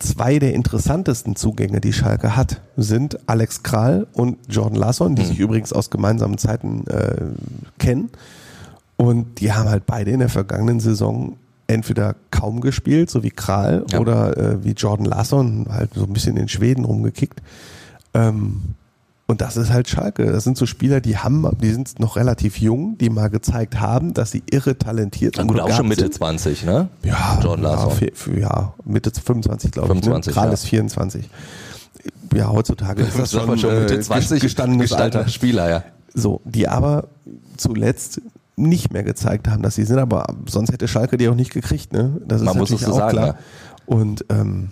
Zwei 0.00 0.40
der 0.40 0.52
interessantesten 0.54 1.36
Zugänge, 1.36 1.80
die 1.80 1.92
Schalke 1.92 2.34
hat, 2.34 2.60
sind 2.76 3.18
Alex 3.28 3.62
Kral 3.62 4.08
und 4.12 4.36
Jordan 4.48 4.74
Larsson, 4.76 5.14
die 5.14 5.24
sich 5.24 5.38
übrigens 5.38 5.72
aus 5.72 5.90
gemeinsamen 5.90 6.38
Zeiten 6.38 6.84
äh, 6.88 7.26
kennen. 7.78 8.10
Und 8.96 9.40
die 9.40 9.52
haben 9.52 9.68
halt 9.68 9.86
beide 9.86 10.10
in 10.10 10.20
der 10.20 10.28
vergangenen 10.28 10.80
Saison 10.80 11.36
entweder 11.66 12.14
kaum 12.30 12.60
gespielt, 12.60 13.10
so 13.10 13.22
wie 13.22 13.30
Kral, 13.30 13.84
Ja. 13.90 14.00
oder 14.00 14.36
äh, 14.36 14.64
wie 14.64 14.72
Jordan 14.72 15.06
Larsson, 15.06 15.66
halt 15.70 15.94
so 15.94 16.04
ein 16.04 16.12
bisschen 16.12 16.36
in 16.36 16.48
Schweden 16.48 16.84
rumgekickt. 16.84 17.40
Ähm, 18.14 18.74
und 19.26 19.40
das 19.40 19.56
ist 19.56 19.72
halt 19.72 19.88
Schalke. 19.88 20.30
Das 20.30 20.44
sind 20.44 20.58
so 20.58 20.66
Spieler, 20.66 21.00
die 21.00 21.16
haben, 21.16 21.48
die 21.62 21.70
sind 21.70 21.98
noch 21.98 22.16
relativ 22.16 22.58
jung, 22.58 22.98
die 22.98 23.08
mal 23.08 23.30
gezeigt 23.30 23.80
haben, 23.80 24.12
dass 24.12 24.30
sie 24.30 24.42
irre 24.50 24.76
talentiert 24.76 25.38
und 25.38 25.46
gut, 25.46 25.60
auch 25.60 25.70
schon 25.74 25.88
Mitte 25.88 26.02
sind. 26.02 26.14
20, 26.14 26.64
ne? 26.66 26.88
Ja, 27.02 27.38
Jordan 27.42 27.64
ja, 27.64 27.88
für, 27.88 28.10
für, 28.12 28.38
ja, 28.38 28.74
Mitte 28.84 29.10
25, 29.10 29.70
glaube 29.70 29.88
25, 29.88 30.30
ich. 30.30 30.36
Ne? 30.36 30.40
Kral 30.40 30.48
ja. 30.48 30.52
ist 30.52 30.64
24. 30.66 31.30
Ja, 32.34 32.50
heutzutage 32.50 33.02
ist 33.02 33.18
das 33.18 33.30
schon, 33.30 33.58
schon 33.58 33.74
Mitte 33.74 33.94
äh, 33.94 34.00
20 34.00 34.42
gestandenes 34.42 34.90
gestandener 34.90 35.20
Alter. 35.20 35.30
Spieler, 35.30 35.70
ja. 35.70 35.84
So, 36.12 36.42
die 36.44 36.68
aber 36.68 37.04
zuletzt 37.56 38.20
nicht 38.56 38.92
mehr 38.92 39.02
gezeigt 39.02 39.48
haben, 39.48 39.62
dass 39.62 39.74
sie 39.74 39.84
sind, 39.84 39.98
aber 39.98 40.26
sonst 40.46 40.72
hätte 40.72 40.88
Schalke 40.88 41.16
die 41.16 41.28
auch 41.28 41.34
nicht 41.34 41.52
gekriegt, 41.52 41.92
ne? 41.92 42.20
Das 42.26 42.40
ist 42.40 42.44
Man 42.44 42.58
muss 42.58 42.70
natürlich 42.70 42.82
es 42.82 42.86
so 42.88 42.92
auch 42.94 42.98
sagen, 42.98 43.12
klar. 43.12 43.26
ja. 43.26 43.36
Und 43.86 44.24
ähm, 44.28 44.70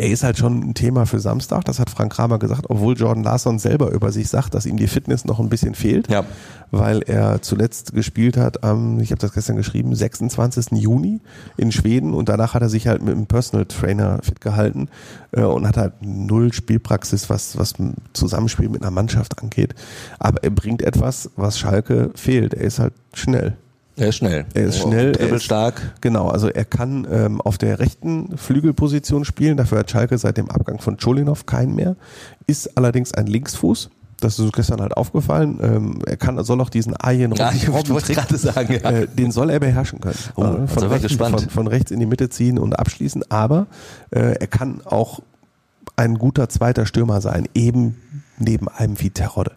er 0.00 0.08
ist 0.08 0.24
halt 0.24 0.38
schon 0.38 0.60
ein 0.60 0.74
Thema 0.74 1.04
für 1.04 1.20
Samstag, 1.20 1.64
das 1.66 1.78
hat 1.78 1.90
Frank 1.90 2.12
Kramer 2.14 2.38
gesagt, 2.38 2.70
obwohl 2.70 2.96
Jordan 2.96 3.22
Larsson 3.22 3.58
selber 3.58 3.90
über 3.90 4.12
sich 4.12 4.28
sagt, 4.28 4.54
dass 4.54 4.64
ihm 4.64 4.78
die 4.78 4.86
Fitness 4.88 5.26
noch 5.26 5.38
ein 5.40 5.50
bisschen 5.50 5.74
fehlt, 5.74 6.10
Ja. 6.10 6.24
weil 6.70 7.02
er 7.02 7.42
zuletzt 7.42 7.92
gespielt 7.92 8.36
hat 8.38 8.64
am, 8.64 8.98
ich 9.00 9.10
habe 9.10 9.20
das 9.20 9.32
gestern 9.34 9.56
geschrieben, 9.56 9.94
26. 9.94 10.72
Juni 10.80 11.20
in 11.58 11.70
Schweden 11.70 12.14
und 12.14 12.28
danach 12.30 12.54
hat 12.54 12.62
er 12.62 12.70
sich 12.70 12.88
halt 12.88 13.02
mit 13.02 13.14
einem 13.14 13.26
Personal 13.26 13.66
Trainer 13.66 14.20
fit 14.22 14.40
gehalten 14.40 14.88
äh, 15.32 15.42
und 15.42 15.68
hat 15.68 15.76
halt 15.76 15.92
null 16.00 16.52
Spielpraxis, 16.52 17.28
was, 17.28 17.58
was 17.58 17.74
Zusammenspiel 18.14 18.68
mit 18.70 18.80
einer 18.82 18.90
Mannschaft 18.90 19.42
angeht. 19.42 19.74
Aber 20.18 20.42
er 20.42 20.50
bringt 20.50 20.80
etwas, 20.82 21.30
was 21.36 21.58
Schalke 21.58 22.10
fehlt. 22.14 22.54
Er 22.54 22.62
ist 22.64 22.78
halt 22.78 22.94
schnell. 23.12 23.56
Er 24.00 24.08
ist 24.08 24.16
schnell. 24.16 24.46
Er 24.54 24.64
ist 24.64 24.78
schnell. 24.78 25.12
Er 25.16 25.32
ist 25.32 25.44
stark. 25.44 25.94
Genau, 26.00 26.28
also 26.28 26.48
er 26.48 26.64
kann 26.64 27.06
ähm, 27.10 27.40
auf 27.40 27.58
der 27.58 27.78
rechten 27.78 28.36
Flügelposition 28.36 29.24
spielen. 29.24 29.56
Dafür 29.56 29.80
hat 29.80 29.90
Schalke 29.90 30.16
seit 30.16 30.36
dem 30.38 30.50
Abgang 30.50 30.80
von 30.80 30.96
Cholinov 30.96 31.44
keinen 31.46 31.74
mehr. 31.74 31.96
Ist 32.46 32.78
allerdings 32.78 33.12
ein 33.12 33.26
Linksfuß. 33.26 33.90
Das 34.20 34.38
ist 34.38 34.52
gestern 34.52 34.80
halt 34.80 34.96
aufgefallen. 34.96 35.58
Ähm, 35.62 35.98
er 36.06 36.16
kann, 36.16 36.42
soll 36.44 36.60
auch 36.60 36.70
diesen 36.70 36.94
Ayen 36.98 37.32
ja, 37.34 37.52
ich 37.52 37.70
wollte 37.70 38.14
gerade 38.14 38.36
sagen, 38.36 38.78
ja. 38.82 38.90
äh, 38.90 39.06
den 39.06 39.32
soll 39.32 39.50
er 39.50 39.60
beherrschen 39.60 40.00
können. 40.00 40.18
Oh, 40.36 40.44
äh, 40.44 40.66
von, 40.66 40.84
rechts, 40.84 41.14
von, 41.14 41.38
von, 41.38 41.66
rechts 41.66 41.90
in 41.90 42.00
die 42.00 42.06
Mitte 42.06 42.28
ziehen 42.28 42.58
und 42.58 42.78
abschließen. 42.78 43.24
Aber 43.30 43.66
äh, 44.10 44.36
er 44.38 44.46
kann 44.46 44.82
auch 44.84 45.20
ein 45.96 46.16
guter 46.16 46.48
zweiter 46.48 46.86
Stürmer 46.86 47.20
sein, 47.20 47.48
eben 47.54 47.96
neben 48.40 48.68
einem 48.68 49.00
wie 49.00 49.10
Terodde. 49.10 49.52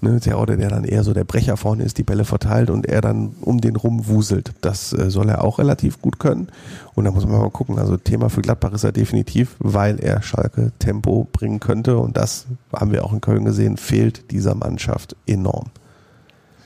Ne, 0.00 0.20
Terodde, 0.20 0.56
der 0.56 0.68
dann 0.68 0.84
eher 0.84 1.04
so 1.04 1.14
der 1.14 1.24
Brecher 1.24 1.56
vorne 1.56 1.84
ist, 1.84 1.98
die 1.98 2.02
Bälle 2.02 2.24
verteilt 2.24 2.70
und 2.70 2.86
er 2.86 3.00
dann 3.00 3.34
um 3.40 3.60
den 3.60 3.76
rum 3.76 4.06
wuselt. 4.06 4.52
Das 4.60 4.92
äh, 4.92 5.10
soll 5.10 5.28
er 5.28 5.44
auch 5.44 5.58
relativ 5.58 6.02
gut 6.02 6.18
können. 6.18 6.48
Und 6.94 7.04
da 7.04 7.10
muss 7.10 7.26
man 7.26 7.40
mal 7.40 7.50
gucken. 7.50 7.78
Also 7.78 7.96
Thema 7.96 8.28
für 8.28 8.42
Gladbach 8.42 8.72
ist 8.72 8.84
er 8.84 8.92
definitiv, 8.92 9.56
weil 9.58 9.98
er 10.00 10.22
Schalke 10.22 10.72
Tempo 10.78 11.26
bringen 11.32 11.60
könnte. 11.60 11.98
Und 11.98 12.16
das 12.16 12.46
haben 12.72 12.92
wir 12.92 13.04
auch 13.04 13.12
in 13.12 13.20
Köln 13.20 13.44
gesehen, 13.44 13.76
fehlt 13.76 14.30
dieser 14.30 14.54
Mannschaft 14.54 15.16
enorm. 15.26 15.70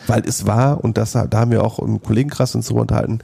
Weil 0.06 0.22
es 0.26 0.46
war, 0.46 0.82
und 0.82 0.96
das, 0.96 1.12
da 1.12 1.28
haben 1.32 1.50
wir 1.50 1.62
auch 1.62 1.78
im 1.78 2.02
Kollegenkreis 2.02 2.54
uns 2.54 2.66
drüber 2.66 2.80
unterhalten, 2.80 3.20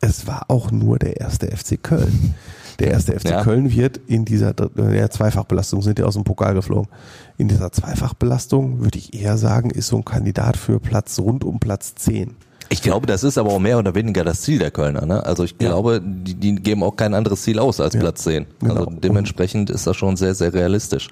es 0.00 0.26
war 0.26 0.46
auch 0.48 0.70
nur 0.70 0.98
der 0.98 1.20
erste 1.20 1.48
FC 1.48 1.82
Köln. 1.82 2.34
Der 2.78 2.92
erste 2.92 3.18
FC 3.18 3.30
Ja. 3.30 3.42
Köln 3.42 3.72
wird 3.72 3.98
in 4.06 4.24
dieser 4.24 4.54
ja, 4.92 5.10
Zweifachbelastung, 5.10 5.82
sind 5.82 5.98
ja 5.98 6.04
aus 6.04 6.14
dem 6.14 6.24
Pokal 6.24 6.54
geflogen. 6.54 6.88
In 7.36 7.48
dieser 7.48 7.72
Zweifachbelastung 7.72 8.80
würde 8.80 8.98
ich 8.98 9.14
eher 9.14 9.36
sagen, 9.36 9.70
ist 9.70 9.88
so 9.88 9.96
ein 9.96 10.04
Kandidat 10.04 10.56
für 10.56 10.78
Platz 10.78 11.18
rund 11.18 11.44
um 11.44 11.58
Platz 11.58 11.94
10. 11.96 12.36
Ich 12.70 12.82
glaube, 12.82 13.06
das 13.06 13.24
ist 13.24 13.38
aber 13.38 13.50
auch 13.50 13.58
mehr 13.58 13.78
oder 13.78 13.94
weniger 13.94 14.24
das 14.24 14.42
Ziel 14.42 14.58
der 14.58 14.70
Kölner. 14.70 15.06
Ne? 15.06 15.24
Also 15.24 15.42
ich 15.42 15.52
Ja. 15.60 15.68
glaube, 15.70 16.00
die, 16.04 16.34
die 16.34 16.54
geben 16.56 16.82
auch 16.82 16.96
kein 16.96 17.14
anderes 17.14 17.42
Ziel 17.42 17.58
aus 17.58 17.80
als 17.80 17.94
Ja. 17.94 18.00
Platz 18.00 18.22
10. 18.24 18.46
Genau. 18.60 18.74
Also 18.74 18.90
dementsprechend 18.90 19.70
ist 19.70 19.86
das 19.86 19.96
schon 19.96 20.16
sehr, 20.16 20.34
sehr 20.34 20.52
realistisch. 20.52 21.08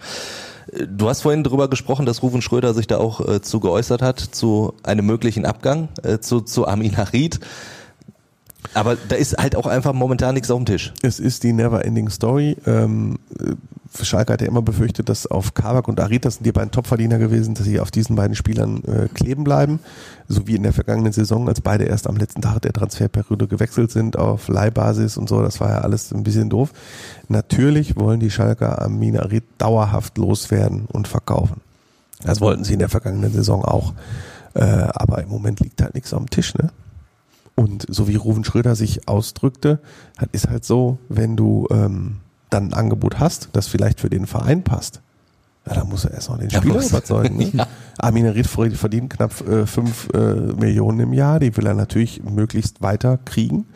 Du 0.89 1.09
hast 1.09 1.23
vorhin 1.23 1.45
darüber 1.45 1.69
gesprochen, 1.69 2.07
dass 2.07 2.23
Rufen 2.23 2.43
Schröder 2.43 2.75
sich 2.75 2.87
da 2.89 2.99
auch 2.99 3.27
äh, 3.27 3.41
zu 3.41 3.61
geäußert 3.61 4.03
hat, 4.03 4.19
zu 4.21 4.75
einem 4.83 5.07
möglichen 5.07 5.47
Abgang, 5.47 5.89
äh, 6.03 6.19
zu, 6.19 6.41
zu 6.41 6.67
Amin 6.67 6.97
Harid. 6.97 7.41
Aber 8.75 8.97
da 9.09 9.17
ist 9.17 9.37
halt 9.39 9.57
auch 9.57 9.67
einfach 9.67 9.93
momentan 9.93 10.35
nichts 10.35 10.51
auf 10.51 10.59
dem 10.59 10.67
Tisch. 10.67 10.93
Es 11.03 11.19
ist 11.19 11.43
die 11.43 11.53
Never-Ending 11.53 12.11
Story. 12.11 12.57
Ähm, 12.67 13.19
äh, 13.41 13.55
Schalke 14.05 14.33
hat 14.33 14.41
ja 14.43 14.49
immer 14.49 14.63
befürchtet, 14.63 15.09
dass 15.09 15.27
auf 15.27 15.55
Kabak 15.55 15.89
und 15.89 16.01
Arid, 16.01 16.25
das 16.25 16.35
sind 16.35 16.45
die 16.45 16.53
beiden 16.53 16.71
Topverdiener 16.71 17.19
gewesen, 17.19 17.55
dass 17.55 17.65
sie 17.65 17.81
auf 17.81 17.91
diesen 17.91 18.17
beiden 18.17 18.37
Spielern 18.37 18.83
äh, 18.85 19.09
kleben 19.09 19.45
bleiben. 19.45 19.81
So 20.29 20.47
wie 20.47 20.57
in 20.57 20.63
der 20.63 20.73
vergangenen 20.73 21.13
Saison, 21.13 21.49
als 21.49 21.61
beide 21.61 21.85
erst 21.85 22.07
am 22.07 22.17
letzten 22.17 22.43
Tag 22.43 22.61
der 22.63 22.73
Transferperiode 22.73 23.47
gewechselt 23.47 23.91
sind 23.91 24.19
auf 24.19 24.49
Leihbasis 24.49 25.17
und 25.17 25.29
so. 25.29 25.43
Das 25.43 25.61
war 25.61 25.71
ja 25.71 25.79
alles 25.79 26.13
ein 26.13 26.25
bisschen 26.25 26.51
doof. 26.51 26.73
Natürlich 27.29 27.97
wollen 27.97 28.21
die 28.21 28.31
Schalker 28.31 28.83
Amin 28.83 29.19
Arid 29.19 29.45
dauerhaft 29.59 30.19
loswerden 30.19 30.87
und 30.93 31.09
verkaufen. 31.09 31.61
Das 32.23 32.41
wollten 32.41 32.65
sie 32.65 32.75
in 32.75 32.81
der 32.81 32.89
vergangenen 32.89 33.33
Saison 33.33 33.65
auch. 33.65 33.95
Äh, 34.55 34.63
aber 34.65 35.23
im 35.23 35.29
Moment 35.29 35.61
liegt 35.61 35.81
halt 35.83 35.95
nichts 35.95 36.11
dem 36.11 36.29
Tisch, 36.31 36.55
ne? 36.55 36.71
Und 37.57 37.87
so 37.89 38.07
wie 38.07 38.17
Ruven 38.17 38.45
Schröder 38.45 38.77
sich 38.77 39.09
ausdrückte, 39.09 39.81
ist 40.33 40.49
halt 40.49 40.65
so, 40.65 40.99
wenn 41.09 41.37
du 41.37 41.67
ähm, 41.71 42.19
dann 42.51 42.69
ein 42.69 42.75
Angebot 42.75 43.19
hast, 43.19 43.49
das 43.53 43.67
vielleicht 43.67 43.99
für 43.99 44.11
den 44.11 44.27
Verein 44.27 44.63
passt, 44.63 45.01
ja, 45.67 45.75
dann 45.75 45.89
muss 45.89 46.05
er 46.05 46.13
erst 46.13 46.29
noch 46.29 46.39
den 46.39 46.51
Spieler 46.51 46.81
überzeugen. 46.87 47.37
Ne? 47.39 47.51
Ja. 47.55 47.67
Armin 47.99 48.27
Ried 48.27 48.47
verdient 48.47 49.11
knapp 49.11 49.41
äh, 49.49 49.67
5 49.67 50.09
äh, 50.13 50.19
Millionen 50.55 51.01
im 51.01 51.13
Jahr, 51.13 51.41
die 51.41 51.57
will 51.57 51.67
er 51.67 51.75
natürlich 51.75 52.23
möglichst 52.23 52.83
weiter 52.83 53.19
kriegen. 53.25 53.67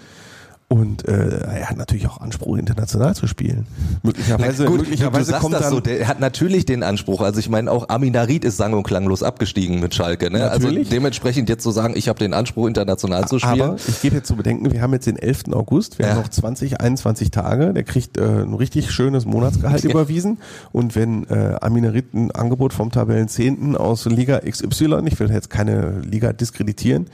Und 0.72 1.08
äh, 1.08 1.40
er 1.40 1.68
hat 1.68 1.76
natürlich 1.78 2.06
auch 2.06 2.20
Anspruch, 2.20 2.56
international 2.56 3.16
zu 3.16 3.26
spielen. 3.26 3.66
Möglicherweise, 4.04 4.66
Gut, 4.66 4.82
möglicherweise 4.82 5.24
du 5.24 5.30
sagst 5.32 5.40
kommt 5.42 5.54
das 5.54 5.62
dann 5.62 5.70
so, 5.72 5.80
der 5.80 6.06
hat 6.06 6.20
natürlich 6.20 6.64
den 6.64 6.84
Anspruch. 6.84 7.22
Also 7.22 7.40
ich 7.40 7.48
meine, 7.48 7.72
auch 7.72 7.88
Amin 7.88 8.16
Harid 8.16 8.44
ist 8.44 8.56
sang- 8.56 8.74
und 8.74 8.84
klanglos 8.84 9.24
abgestiegen 9.24 9.80
mit 9.80 9.96
Schalke. 9.96 10.30
Ne? 10.30 10.48
Also 10.48 10.70
dementsprechend 10.70 11.48
jetzt 11.48 11.64
zu 11.64 11.72
sagen, 11.72 11.94
ich 11.96 12.08
habe 12.08 12.20
den 12.20 12.32
Anspruch, 12.34 12.68
international 12.68 13.26
zu 13.26 13.40
spielen. 13.40 13.60
Aber 13.62 13.76
ich 13.84 14.00
gebe 14.00 14.14
jetzt 14.14 14.28
zu 14.28 14.36
bedenken, 14.36 14.70
wir 14.70 14.80
haben 14.80 14.92
jetzt 14.92 15.08
den 15.08 15.16
11. 15.16 15.52
August, 15.54 15.98
wir 15.98 16.06
Ja. 16.06 16.12
haben 16.12 16.20
noch 16.22 16.28
20, 16.28 16.80
21 16.80 17.32
Tage, 17.32 17.74
der 17.74 17.82
kriegt 17.82 18.16
äh, 18.16 18.22
ein 18.22 18.54
richtig 18.54 18.92
schönes 18.92 19.26
Monatsgehalt 19.26 19.82
Ja. 19.82 19.90
überwiesen 19.90 20.38
und 20.70 20.94
wenn 20.94 21.24
äh, 21.30 21.56
Aminarit 21.60 22.14
ein 22.14 22.30
Angebot 22.30 22.72
vom 22.72 22.92
Tabellen 22.92 23.26
10. 23.26 23.74
aus 23.76 24.04
Liga 24.04 24.38
XY, 24.48 25.00
ich 25.06 25.18
will 25.18 25.32
jetzt 25.32 25.50
keine 25.50 25.98
Liga 26.02 26.32
diskreditieren, 26.32 27.06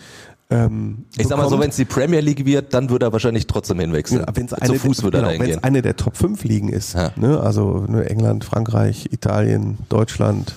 ähm, 0.50 1.04
Ich 1.16 1.26
sag 1.26 1.36
mal 1.36 1.44
so, 1.44 1.50
bekommt, 1.50 1.62
wenn 1.62 1.70
es 1.70 1.76
die 1.76 1.84
Premier 1.84 2.20
League 2.20 2.44
wird, 2.46 2.72
dann 2.74 2.90
wird 2.90 3.02
er 3.02 3.12
wahrscheinlich 3.12 3.46
trotzdem 3.46 3.80
hinwechseln. 3.80 4.20
ja, 4.26 4.34
wenn's 4.36 4.50
Zu 4.50 4.60
eine, 4.62 4.74
Fuß 4.78 5.02
würde 5.02 5.18
genau, 5.18 5.28
er 5.30 5.34
wenn's 5.34 5.44
hingehen. 5.46 5.64
eine 5.64 5.82
der 5.82 5.96
Top 5.96 6.16
5 6.16 6.44
Ligen 6.44 6.68
ist, 6.68 6.94
Ja. 6.94 7.10
ne, 7.16 7.40
also 7.40 7.84
ne, 7.88 8.08
England, 8.08 8.44
Frankreich, 8.44 9.08
Italien, 9.12 9.78
Deutschland, 9.88 10.54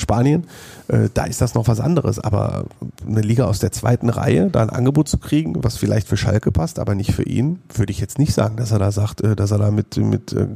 Spanien, 0.00 0.46
äh, 0.86 1.08
da 1.12 1.24
ist 1.24 1.40
das 1.40 1.54
noch 1.54 1.66
was 1.66 1.80
anderes. 1.80 2.20
Aber 2.20 2.66
eine 3.04 3.20
Liga 3.20 3.46
aus 3.46 3.58
der 3.58 3.72
zweiten 3.72 4.08
Reihe, 4.10 4.48
da 4.48 4.62
ein 4.62 4.70
Angebot 4.70 5.08
zu 5.08 5.18
kriegen, 5.18 5.56
was 5.64 5.76
vielleicht 5.76 6.06
für 6.06 6.16
Schalke 6.16 6.52
passt, 6.52 6.78
aber 6.78 6.94
nicht 6.94 7.12
für 7.12 7.24
ihn, 7.24 7.58
würde 7.74 7.90
ich 7.90 7.98
jetzt 7.98 8.16
nicht 8.16 8.32
sagen, 8.32 8.56
dass 8.56 8.70
er 8.70 8.78
da 8.78 8.92
sagt, 8.92 9.22
äh, 9.22 9.34
dass 9.34 9.50
er 9.50 9.58
da 9.58 9.72
mit, 9.72 9.96
mit 9.96 10.32
äh, 10.32 10.46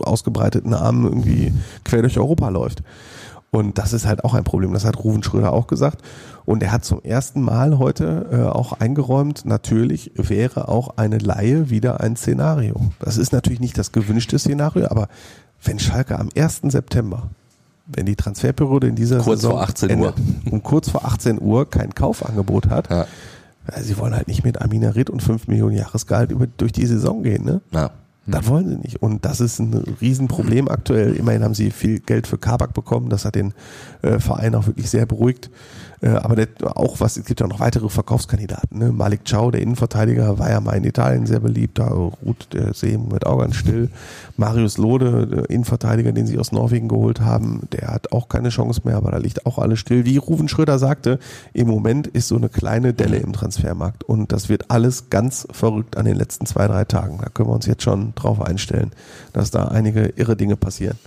ausgebreiteten 0.00 0.74
Armen 0.74 1.04
irgendwie 1.04 1.52
quer 1.84 2.02
durch 2.02 2.18
Europa 2.18 2.48
läuft. 2.50 2.82
Und 3.54 3.78
das 3.78 3.92
ist 3.92 4.04
halt 4.06 4.24
auch 4.24 4.34
ein 4.34 4.42
Problem. 4.44 4.72
Das 4.72 4.84
hat 4.84 5.02
Ruven 5.04 5.22
Schröder 5.22 5.52
auch 5.52 5.66
gesagt. 5.68 6.02
Und 6.44 6.62
er 6.62 6.72
hat 6.72 6.84
zum 6.84 7.00
ersten 7.02 7.40
Mal 7.40 7.78
heute 7.78 8.26
äh, 8.32 8.36
auch 8.48 8.72
eingeräumt, 8.80 9.44
natürlich 9.44 10.10
wäre 10.16 10.68
auch 10.68 10.96
eine 10.96 11.18
Laie 11.18 11.70
wieder 11.70 12.00
ein 12.00 12.16
Szenario. 12.16 12.90
Das 12.98 13.16
ist 13.16 13.32
natürlich 13.32 13.60
nicht 13.60 13.78
das 13.78 13.92
gewünschte 13.92 14.38
Szenario, 14.38 14.88
aber 14.90 15.08
wenn 15.62 15.78
Schalke 15.78 16.18
am 16.18 16.28
1. 16.36 16.62
September, 16.64 17.30
wenn 17.86 18.06
die 18.06 18.16
Transferperiode 18.16 18.88
in 18.88 18.96
dieser 18.96 19.18
Kurz 19.20 19.40
Saison 19.42 19.52
vor 19.52 19.62
18 19.62 19.88
Uhr. 20.00 20.08
endet, 20.08 20.14
und 20.52 20.62
kurz 20.64 20.88
vor 20.90 21.04
18 21.04 21.40
Uhr 21.40 21.70
kein 21.70 21.94
Kaufangebot 21.94 22.68
hat, 22.70 22.90
Ja. 22.90 23.06
äh, 23.68 23.80
sie 23.82 23.96
wollen 23.98 24.14
halt 24.14 24.26
nicht 24.28 24.44
mit 24.44 24.60
Amina 24.60 24.90
Ritt 24.90 25.10
und 25.10 25.22
5 25.22 25.46
Millionen 25.48 25.76
Jahresgehalt 25.76 26.30
über, 26.32 26.46
durch 26.46 26.72
die 26.72 26.86
Saison 26.86 27.22
gehen. 27.22 27.44
Ne? 27.44 27.60
Ja. 27.70 27.90
Das 28.26 28.48
wollen 28.48 28.68
sie 28.68 28.76
nicht. 28.76 29.02
Und 29.02 29.24
das 29.24 29.40
ist 29.40 29.58
ein 29.58 29.74
Riesenproblem 30.00 30.68
aktuell. 30.68 31.14
Immerhin 31.14 31.44
haben 31.44 31.54
sie 31.54 31.70
viel 31.70 32.00
Geld 32.00 32.26
für 32.26 32.38
Kabak 32.38 32.72
bekommen. 32.72 33.10
Das 33.10 33.24
hat 33.24 33.34
den 33.34 33.52
äh, 34.02 34.18
Verein 34.18 34.54
auch 34.54 34.66
wirklich 34.66 34.88
sehr 34.88 35.04
beruhigt. 35.04 35.50
Äh, 36.04 36.08
aber 36.08 36.36
der, 36.36 36.48
auch 36.74 37.00
was, 37.00 37.16
es 37.16 37.24
gibt 37.24 37.40
ja 37.40 37.46
noch 37.46 37.60
weitere 37.60 37.88
Verkaufskandidaten. 37.88 38.78
Ne? 38.78 38.92
Malik 38.92 39.20
Chow, 39.24 39.50
der 39.50 39.62
Innenverteidiger, 39.62 40.38
war 40.38 40.50
ja 40.50 40.60
mal 40.60 40.72
in 40.76 40.84
Italien 40.84 41.26
sehr 41.26 41.40
beliebt. 41.40 41.78
Da 41.78 41.88
ruht 41.88 42.48
der 42.52 42.74
See 42.74 42.98
mit 42.98 43.26
auch 43.26 43.38
ganz 43.38 43.56
still. 43.56 43.90
Marius 44.36 44.76
Lode, 44.76 45.26
der 45.26 45.50
Innenverteidiger, 45.50 46.12
den 46.12 46.26
sie 46.26 46.38
aus 46.38 46.52
Norwegen 46.52 46.88
geholt 46.88 47.20
haben, 47.20 47.68
der 47.72 47.88
hat 47.88 48.12
auch 48.12 48.28
keine 48.28 48.50
Chance 48.50 48.82
mehr, 48.84 48.96
aber 48.96 49.12
da 49.12 49.18
liegt 49.18 49.46
auch 49.46 49.58
alles 49.58 49.78
still. 49.78 50.04
Wie 50.04 50.16
Ruven 50.16 50.48
Schröder 50.48 50.78
sagte, 50.78 51.18
im 51.52 51.68
Moment 51.68 52.06
ist 52.06 52.28
so 52.28 52.36
eine 52.36 52.48
kleine 52.48 52.92
Delle 52.92 53.16
im 53.18 53.32
Transfermarkt. 53.32 54.04
Und 54.04 54.32
das 54.32 54.48
wird 54.48 54.70
alles 54.70 55.10
ganz 55.10 55.46
verrückt 55.52 55.96
an 55.96 56.04
den 56.04 56.16
letzten 56.16 56.46
zwei, 56.46 56.66
drei 56.66 56.84
Tagen. 56.84 57.18
Da 57.22 57.28
können 57.28 57.48
wir 57.48 57.54
uns 57.54 57.66
jetzt 57.66 57.82
schon 57.82 58.13
drauf 58.14 58.40
einstellen, 58.40 58.92
dass 59.32 59.50
da 59.50 59.68
einige 59.68 60.12
irre 60.16 60.36
Dinge 60.36 60.56
passieren. 60.56 60.98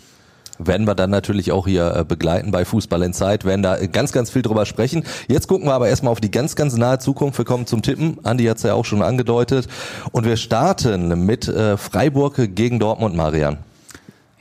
Werden 0.59 0.87
wir 0.87 0.95
dann 0.95 1.11
natürlich 1.11 1.51
auch 1.51 1.67
hier 1.67 1.95
äh, 1.95 2.03
begleiten 2.03 2.51
bei 2.51 2.65
Fußball 2.65 3.03
in 3.03 3.13
Zeit, 3.13 3.45
werden 3.45 3.61
da 3.61 3.77
äh, 3.77 3.87
ganz, 3.87 4.11
ganz 4.11 4.31
viel 4.31 4.41
drüber 4.41 4.65
sprechen. 4.65 5.03
Jetzt 5.27 5.47
gucken 5.47 5.67
wir 5.67 5.73
aber 5.73 5.87
erstmal 5.87 6.11
auf 6.11 6.19
die 6.19 6.31
ganz, 6.31 6.55
ganz 6.55 6.75
nahe 6.75 6.97
Zukunft. 6.97 7.37
Wir 7.37 7.45
kommen 7.45 7.67
zum 7.67 7.83
Tippen. 7.83 8.17
Andi 8.23 8.45
hat 8.45 8.57
es 8.57 8.63
ja 8.63 8.73
auch 8.73 8.85
schon 8.85 9.03
angedeutet. 9.03 9.67
Und 10.11 10.25
wir 10.25 10.37
starten 10.37 11.25
mit 11.25 11.47
äh, 11.47 11.77
Freiburg 11.77 12.55
gegen 12.55 12.79
Dortmund, 12.79 13.15
Marian. 13.15 13.57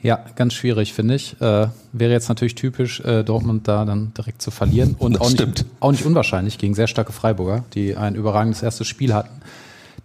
Ja, 0.01 0.19
ganz 0.35 0.53
schwierig, 0.53 0.93
finde 0.93 1.15
ich. 1.15 1.39
Äh, 1.41 1.67
wäre 1.91 2.11
jetzt 2.11 2.29
natürlich 2.29 2.55
typisch, 2.55 2.99
äh, 3.01 3.23
Dortmund 3.23 3.67
da 3.67 3.83
dann 3.85 4.13
direkt 4.15 4.41
zu 4.41 4.51
verlieren. 4.51 4.95
Und 4.97 5.15
Das 5.15 5.21
auch 5.21 5.31
nicht, 5.31 5.65
auch 5.79 5.91
nicht 5.91 6.05
unwahrscheinlich 6.05 6.57
gegen 6.57 6.75
sehr 6.75 6.87
starke 6.87 7.11
Freiburger, 7.11 7.63
die 7.73 7.95
ein 7.95 8.15
überragendes 8.15 8.63
erstes 8.63 8.87
Spiel 8.87 9.13
hatten. 9.13 9.41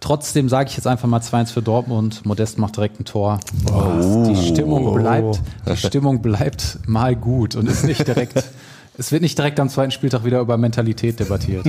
Trotzdem 0.03 0.49
sage 0.49 0.69
ich 0.69 0.75
jetzt 0.75 0.85
einfach 0.85 1.07
mal 1.07 1.21
2-1 1.21 1.53
für 1.53 1.61
Dortmund. 1.61 2.25
Modest 2.25 2.57
macht 2.57 2.75
direkt 2.75 2.99
ein 2.99 3.05
Tor. 3.05 3.39
Oh. 3.73 4.25
Die 4.27 4.35
Stimmung 4.35 4.93
bleibt, 4.93 5.41
die 5.65 5.77
Stimmung 5.87 6.21
bleibt 6.21 6.79
mal 6.85 7.15
gut 7.15 7.55
und 7.55 7.69
ist 7.69 7.85
nicht 7.85 8.05
direkt, 8.05 8.43
es 8.97 9.13
wird 9.13 9.21
nicht 9.21 9.37
direkt 9.37 9.61
am 9.61 9.69
zweiten 9.69 9.91
Spieltag 9.91 10.25
wieder 10.25 10.41
über 10.41 10.57
Mentalität 10.57 11.21
debattiert. 11.21 11.67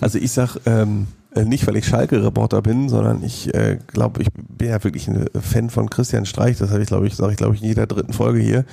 Also 0.00 0.18
ich 0.18 0.32
sag, 0.32 0.56
ähm, 0.66 1.06
Äh, 1.34 1.44
nicht, 1.44 1.66
weil 1.66 1.76
ich 1.76 1.86
Schalke-Reporter 1.86 2.62
bin, 2.62 2.88
sondern 2.88 3.22
ich 3.22 3.52
äh, 3.54 3.78
glaube, 3.86 4.22
ich 4.22 4.28
bin 4.32 4.68
ja 4.68 4.82
wirklich 4.82 5.08
ein 5.08 5.26
Fan 5.40 5.68
von 5.68 5.90
Christian 5.90 6.24
Streich. 6.24 6.56
Das 6.58 6.70
habe 6.70 6.82
ich, 6.82 6.88
glaube 6.88 7.06
ich, 7.06 7.16
sage 7.16 7.32
ich, 7.32 7.36
glaube 7.36 7.54
ich, 7.54 7.62
in 7.62 7.68
jeder 7.68 7.86
dritten 7.86 8.14
Folge 8.14 8.40
hier. 8.40 8.64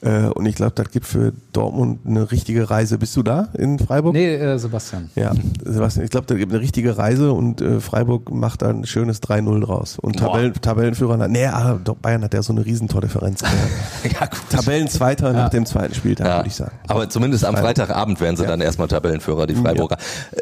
Äh, 0.00 0.26
und 0.28 0.46
ich 0.46 0.54
glaube, 0.54 0.72
das 0.74 0.90
gibt 0.90 1.06
für 1.06 1.32
Dortmund 1.52 2.00
eine 2.06 2.30
richtige 2.30 2.70
Reise. 2.70 2.98
Bist 2.98 3.16
du 3.16 3.22
da 3.22 3.48
in 3.54 3.78
Freiburg? 3.78 4.12
Nee, 4.12 4.34
äh, 4.34 4.58
Sebastian. 4.58 5.10
Ja, 5.16 5.32
Sebastian, 5.64 6.04
ich 6.04 6.10
glaube, 6.10 6.26
da 6.26 6.34
gibt 6.34 6.52
eine 6.52 6.60
richtige 6.60 6.96
Reise 6.96 7.32
und 7.32 7.60
äh, 7.60 7.80
Freiburg 7.80 8.30
macht 8.30 8.62
da 8.62 8.68
ein 8.68 8.84
schönes 8.84 9.22
3-0 9.22 9.60
draus. 9.60 9.98
Und 9.98 10.18
Tabellen, 10.18 10.52
Tabellenführer, 10.52 11.26
nee, 11.26 11.46
ah, 11.46 11.80
Bayern 12.00 12.22
hat 12.22 12.34
ja 12.34 12.42
so 12.42 12.52
eine 12.52 12.64
Riesentordifferenz. 12.64 13.42
ja, 14.04 14.26
gut. 14.26 14.38
Tabellenzweiter 14.50 15.28
ja. 15.28 15.32
nach 15.32 15.48
dem 15.48 15.66
zweiten 15.66 15.94
Spieltag, 15.94 16.26
ja. 16.26 16.36
würde 16.36 16.48
ich 16.48 16.54
sagen. 16.54 16.72
Aber 16.86 17.08
zumindest 17.08 17.44
am 17.44 17.56
Freitagabend 17.56 18.20
werden 18.20 18.36
sie 18.36 18.42
ja. 18.44 18.50
dann 18.50 18.60
erstmal 18.60 18.88
Tabellenführer, 18.88 19.46
die 19.46 19.54
Freiburger. 19.54 19.96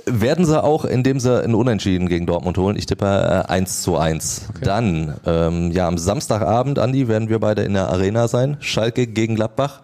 Ja. 0.06 0.20
Werden 0.20 0.44
sie 0.44 0.62
auch, 0.62 0.84
indem 0.84 1.20
sie 1.20 1.42
ein 1.42 1.54
Unentschieden 1.62 2.08
gegen 2.08 2.26
Dortmund 2.26 2.58
holen? 2.58 2.76
Ich 2.76 2.86
tippe 2.86 3.06
äh, 3.06 3.50
1 3.50 3.82
zu 3.82 3.96
1. 3.96 4.46
Okay. 4.50 4.64
Dann, 4.64 5.14
ähm, 5.24 5.70
ja, 5.70 5.86
am 5.86 5.96
Samstagabend, 5.96 6.80
Andi, 6.80 7.06
werden 7.06 7.28
wir 7.28 7.38
beide 7.38 7.62
in 7.62 7.74
der 7.74 7.88
Arena 7.88 8.26
sein. 8.26 8.56
Schalke 8.58 9.06
gegen 9.06 9.36
Gladbach. 9.36 9.80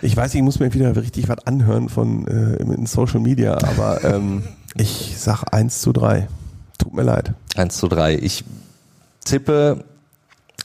Ich 0.00 0.16
weiß, 0.16 0.34
ich 0.34 0.40
muss 0.40 0.60
mir 0.60 0.72
wieder 0.72 0.96
richtig 0.96 1.28
was 1.28 1.46
anhören 1.46 1.90
von 1.90 2.26
äh, 2.26 2.56
in 2.56 2.86
Social 2.86 3.20
Media, 3.20 3.54
aber 3.54 4.02
ähm, 4.14 4.44
ich 4.76 5.14
sag 5.18 5.44
1 5.52 5.82
zu 5.82 5.92
3. 5.92 6.26
Tut 6.78 6.94
mir 6.94 7.02
leid. 7.02 7.34
1 7.56 7.76
zu 7.76 7.88
3. 7.88 8.16
Ich 8.16 8.44
tippe 9.26 9.84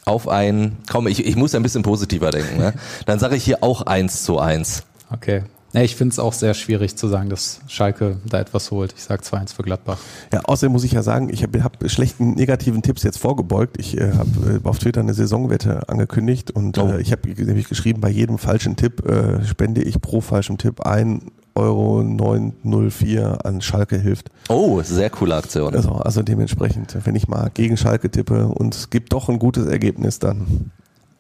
auf 0.06 0.30
ein, 0.30 0.78
komm, 0.90 1.08
ich, 1.08 1.26
ich 1.26 1.36
muss 1.36 1.54
ein 1.54 1.64
bisschen 1.64 1.84
positiver 1.84 2.32
denken. 2.32 2.58
Ne? 2.58 2.74
Dann 3.06 3.20
sage 3.20 3.36
ich 3.36 3.44
hier 3.44 3.62
auch 3.62 3.82
1 3.82 4.24
zu 4.24 4.40
1. 4.40 4.84
Okay. 5.12 5.44
Ja, 5.74 5.82
ich 5.82 5.96
finde 5.96 6.14
es 6.14 6.20
auch 6.20 6.34
sehr 6.34 6.54
schwierig 6.54 6.96
zu 6.96 7.08
sagen, 7.08 7.30
dass 7.30 7.62
Schalke 7.68 8.18
da 8.26 8.40
etwas 8.40 8.72
holt. 8.72 8.94
Ich 8.98 9.04
sage 9.04 9.22
2-1 9.22 9.54
für 9.54 9.64
Gladbach. 9.64 10.00
Ja, 10.34 10.42
außerdem 10.42 10.72
muss 10.72 10.84
ich 10.84 10.94
ja 10.94 11.04
sagen, 11.04 11.30
ich 11.32 11.44
habe 11.44 11.64
hab 11.64 11.78
schlechten 11.90 12.32
negativen 12.32 12.82
Tipps 12.82 13.04
jetzt 13.04 13.20
vorgebeugt. 13.20 13.78
Ich 13.80 13.98
äh, 13.98 14.14
habe 14.14 14.62
äh, 14.64 14.68
auf 14.68 14.80
Twitter 14.80 15.02
eine 15.02 15.14
Saisonwette 15.14 15.88
angekündigt 15.88 16.52
und 16.52 16.78
oh. 16.80 16.88
äh, 16.88 17.02
ich 17.02 17.12
habe 17.12 17.30
nämlich 17.30 17.70
geschrieben, 17.70 18.02
bei 18.02 18.10
jedem 18.10 18.40
falschen 18.40 18.76
Tipp 18.76 19.08
äh, 19.08 19.46
spende 19.46 19.84
ich 19.84 20.02
pro 20.02 20.22
falschem 20.22 20.58
Tipp 20.58 20.82
ein 20.82 21.32
Euro 21.56 22.04
904 22.04 23.46
an 23.46 23.62
Schalke 23.62 23.98
hilft. 23.98 24.30
Oh, 24.48 24.82
sehr 24.82 25.10
coole 25.10 25.36
Aktion. 25.36 25.76
Also, 25.76 25.92
also 25.92 26.24
dementsprechend, 26.24 26.98
wenn 27.04 27.16
ich 27.16 27.28
mal 27.28 27.52
gegen 27.54 27.78
Schalke 27.78 28.10
tippe 28.10 28.48
und 28.48 28.74
es 28.74 28.90
gibt 28.90 29.14
doch 29.14 29.30
ein 29.30 29.40
gutes 29.40 29.68
Ergebnis, 29.68 30.20
dann 30.20 30.72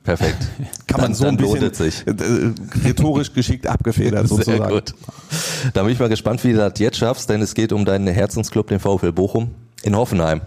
Perfekt. 0.03 0.47
Kann 0.87 1.01
man 1.01 1.13
so 1.13 1.27
ein 1.27 1.37
bisschen 1.37 1.73
sich. 1.73 2.07
Äh, 2.07 2.13
rhetorisch 2.83 3.33
geschickt 3.33 3.67
abgefedert 3.67 4.27
sozusagen. 4.29 4.57
Sehr 4.57 4.67
gut. 4.67 4.95
Da 5.73 5.83
bin 5.83 5.91
ich 5.91 5.99
mal 5.99 6.09
gespannt, 6.09 6.43
wie 6.43 6.53
du 6.53 6.57
das 6.57 6.79
jetzt 6.79 6.97
schaffst, 6.97 7.29
denn 7.29 7.41
es 7.41 7.53
geht 7.53 7.73
um 7.73 7.85
deinen 7.85 8.07
Herzensclub, 8.07 8.67
den 8.67 8.79
VfL 8.79 9.11
Bochum 9.11 9.51
in 9.83 9.95
Hoffenheim. 9.95 10.41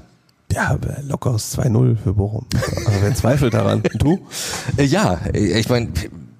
Ja, 0.53 0.77
lockeres 1.07 1.57
2-0 1.59 1.97
für 1.97 2.15
Bochum. 2.15 2.47
Aber 2.87 3.03
wer 3.03 3.15
zweifelt 3.15 3.55
daran? 3.55 3.83
Du? 3.95 4.27
Äh, 4.77 4.85
ja, 4.85 5.21
ich 5.33 5.69
meine, 5.69 5.89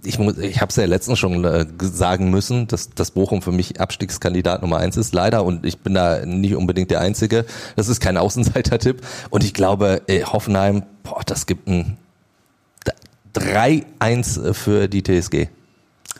ich, 0.05 0.19
muss, 0.19 0.37
ich 0.39 0.61
habe 0.61 0.71
es 0.71 0.77
ja 0.77 0.85
letztens 0.85 1.19
schon 1.19 1.45
äh, 1.45 1.67
sagen 1.81 2.31
müssen, 2.31 2.67
dass, 2.67 2.91
dass 2.91 3.13
Bochum 3.13 3.41
für 3.41 3.53
mich 3.53 3.81
Abstiegskandidat 3.81 4.63
Nummer 4.63 4.79
eins 4.79 4.97
ist, 4.97 5.15
leider. 5.15 5.45
Und 5.45 5.65
ich 5.65 5.79
bin 5.79 5.95
da 5.95 6.27
nicht 6.27 6.57
unbedingt 6.57 6.91
der 6.91 7.01
Einzige. 7.01 7.47
Das 7.77 7.89
ist 7.89 8.01
kein 8.01 8.17
Außenseiter-Tipp. 8.19 9.01
Und 9.31 9.45
ich 9.45 9.55
glaube, 9.55 10.03
Hoffenheim, 10.25 10.83
boah, 11.05 11.23
das 11.25 11.47
gibt 11.47 11.69
ein 11.69 11.97
3-1 13.35 14.55
für 14.55 14.89
die 14.89 15.03
TSG. 15.03 15.49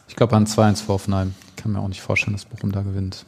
Ich 0.09 0.17
glaube 0.17 0.37
an 0.37 0.47
2-1 0.47 0.85
für 0.85 0.89
Hoffenheim. 0.89 1.35
Ich 1.49 1.63
kann 1.63 1.73
mir 1.73 1.81
auch 1.81 1.89
nicht 1.89 2.03
vorstellen, 2.03 2.35
dass 2.35 2.45
Bochum 2.45 2.73
da 2.73 2.83
gewinnt. 2.83 3.25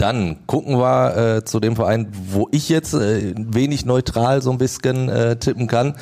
Dann 0.00 0.38
gucken 0.46 0.78
wir 0.78 1.36
äh, 1.36 1.44
zu 1.44 1.60
dem 1.60 1.76
Verein, 1.76 2.10
wo 2.30 2.48
ich 2.52 2.70
jetzt 2.70 2.94
äh, 2.94 3.34
wenig 3.36 3.84
neutral 3.84 4.40
so 4.40 4.50
ein 4.50 4.56
bisschen 4.56 5.10
äh, 5.10 5.36
tippen 5.36 5.66
kann. 5.66 5.94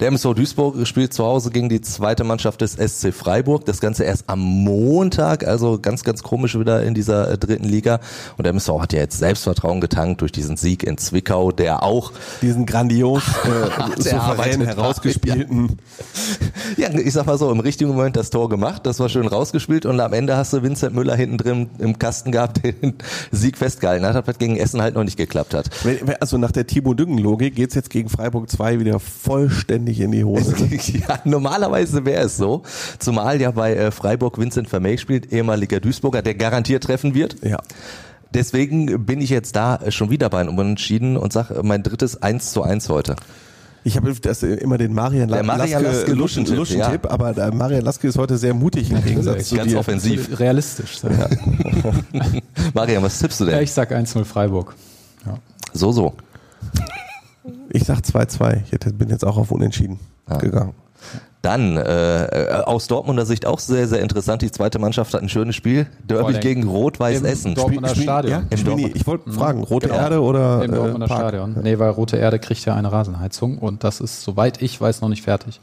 Der 0.00 0.08
MSV 0.08 0.34
Duisburg 0.34 0.84
spielt 0.88 1.14
zu 1.14 1.24
Hause 1.24 1.50
gegen 1.50 1.68
die 1.68 1.80
zweite 1.80 2.24
Mannschaft 2.24 2.62
des 2.62 2.72
SC 2.72 3.14
Freiburg. 3.14 3.64
Das 3.64 3.80
Ganze 3.80 4.02
erst 4.02 4.24
am 4.28 4.40
Montag, 4.40 5.46
also 5.46 5.78
ganz, 5.78 6.02
ganz 6.02 6.24
komisch 6.24 6.58
wieder 6.58 6.82
in 6.82 6.94
dieser 6.94 7.30
äh, 7.30 7.38
dritten 7.38 7.68
Liga. 7.68 8.00
Und 8.36 8.42
der 8.44 8.50
MSV 8.50 8.70
hat 8.80 8.92
ja 8.92 8.98
jetzt 8.98 9.18
Selbstvertrauen 9.18 9.80
getankt 9.80 10.22
durch 10.22 10.32
diesen 10.32 10.56
Sieg 10.56 10.82
in 10.82 10.98
Zwickau, 10.98 11.52
der 11.52 11.84
auch 11.84 12.10
diesen 12.42 12.66
grandios 12.66 13.22
äh, 13.44 14.02
souverän 14.02 14.62
herausgespielten. 14.62 15.78
Ja. 16.76 16.88
ja, 16.92 16.98
ich 16.98 17.12
sag 17.12 17.26
mal 17.26 17.38
so, 17.38 17.52
im 17.52 17.60
richtigen 17.60 17.90
Moment 17.90 18.16
das 18.16 18.30
Tor 18.30 18.48
gemacht, 18.48 18.84
das 18.84 18.98
war 19.00 19.08
schön 19.08 19.28
rausgespielt 19.28 19.86
und 19.86 20.00
am 20.00 20.12
Ende 20.12 20.36
hast 20.36 20.52
du 20.52 20.62
Vincent 20.62 20.94
Müller 20.94 21.14
hinten 21.14 21.38
drin 21.38 21.70
im 21.78 21.98
Kasten 22.00 22.32
gehabt, 22.32 22.64
den 22.82 22.94
Sieg 23.44 23.58
festgehalten 23.58 24.06
hat, 24.06 24.26
was 24.26 24.38
gegen 24.38 24.56
Essen 24.56 24.80
halt 24.80 24.94
noch 24.94 25.04
nicht 25.04 25.18
geklappt 25.18 25.52
hat. 25.52 25.68
Also 26.20 26.38
nach 26.38 26.50
der 26.50 26.66
Timo 26.66 26.94
Düngen-Logik 26.94 27.54
geht's 27.54 27.74
jetzt 27.74 27.90
gegen 27.90 28.08
Freiburg 28.08 28.50
2 28.50 28.80
wieder 28.80 28.98
vollständig 28.98 30.00
in 30.00 30.12
die 30.12 30.24
Hose. 30.24 30.54
ja, 30.66 31.18
normalerweise 31.24 32.06
wäre 32.06 32.24
es 32.24 32.38
so. 32.38 32.62
Zumal 32.98 33.40
ja 33.42 33.50
bei 33.50 33.74
äh, 33.74 33.90
Freiburg 33.90 34.38
Vincent 34.38 34.70
Vermeij 34.70 34.96
spielt, 34.96 35.30
ehemaliger 35.30 35.78
Duisburger, 35.80 36.22
der 36.22 36.34
garantiert 36.34 36.84
treffen 36.84 37.14
wird. 37.14 37.36
Ja. 37.44 37.58
Deswegen 38.32 39.04
bin 39.04 39.20
ich 39.20 39.28
jetzt 39.30 39.54
da 39.56 39.78
schon 39.90 40.10
wieder 40.10 40.30
bei 40.30 40.40
einem 40.40 40.58
Unentschieden 40.58 41.18
und 41.18 41.32
sage 41.32 41.60
mein 41.62 41.82
drittes 41.82 42.22
1 42.22 42.50
zu 42.50 42.62
1 42.62 42.88
heute. 42.88 43.14
Ich 43.86 43.96
habe 43.96 44.14
das 44.14 44.42
immer 44.42 44.78
den 44.78 44.94
Marian, 44.94 45.28
der 45.28 45.42
Marian 45.42 45.82
Laske, 45.82 45.98
Laske 45.98 46.12
Luschen-Tipp, 46.14 46.56
Luschen 46.56 46.78
ja. 46.78 46.98
aber 47.02 47.34
der 47.34 47.52
Marian 47.52 47.84
Laske 47.84 48.08
ist 48.08 48.16
heute 48.16 48.38
sehr 48.38 48.54
mutig 48.54 48.90
im 48.90 49.04
Gegensatz 49.04 49.50
zu 49.50 49.56
Ganz 49.56 49.70
dir. 49.70 49.78
offensiv. 49.78 50.40
Realistisch. 50.40 51.02
Ja. 51.02 51.28
Marian, 52.74 53.02
was 53.02 53.18
tippst 53.18 53.40
du 53.40 53.44
denn? 53.44 53.54
Ja, 53.54 53.60
ich 53.60 53.72
sag 53.72 53.92
1-0 53.92 54.24
Freiburg. 54.24 54.74
Ja. 55.26 55.38
So, 55.74 55.92
so. 55.92 56.14
Ich 57.68 57.84
sag 57.84 57.98
2-2. 57.98 58.62
Ich 58.70 58.96
bin 58.96 59.10
jetzt 59.10 59.24
auch 59.24 59.36
auf 59.36 59.50
Unentschieden 59.50 60.00
ah. 60.26 60.38
gegangen. 60.38 60.72
Dann 61.42 61.76
äh, 61.76 62.62
aus 62.64 62.86
Dortmunder 62.86 63.26
Sicht 63.26 63.44
auch 63.44 63.58
sehr, 63.58 63.86
sehr 63.86 64.00
interessant. 64.00 64.40
Die 64.40 64.50
zweite 64.50 64.78
Mannschaft 64.78 65.12
hat 65.12 65.20
ein 65.20 65.28
schönes 65.28 65.54
Spiel. 65.54 65.86
Derby 66.08 66.38
gegen 66.38 66.66
Rot-Weiß 66.66 67.20
Essen. 67.20 67.54
Dortmunder 67.54 67.90
Spiel, 67.90 68.02
Stadion. 68.02 68.32
Ja, 68.32 68.42
Im 68.48 68.64
Dortmund. 68.64 68.96
Ich 68.96 69.06
wollte 69.06 69.30
fragen, 69.30 69.62
Rote 69.62 69.88
genau. 69.88 70.00
Erde 70.00 70.22
oder 70.22 70.64
Im 70.64 70.72
Dortmunder 70.72 71.06
äh, 71.06 71.10
Stadion. 71.10 71.56
Nee, 71.62 71.78
weil 71.78 71.90
Rote 71.90 72.16
Erde 72.16 72.38
kriegt 72.38 72.64
ja 72.64 72.74
eine 72.74 72.90
Rasenheizung 72.90 73.58
und 73.58 73.84
das 73.84 74.00
ist, 74.00 74.22
soweit 74.22 74.62
ich 74.62 74.80
weiß, 74.80 75.02
noch 75.02 75.10
nicht 75.10 75.22
fertig. 75.22 75.60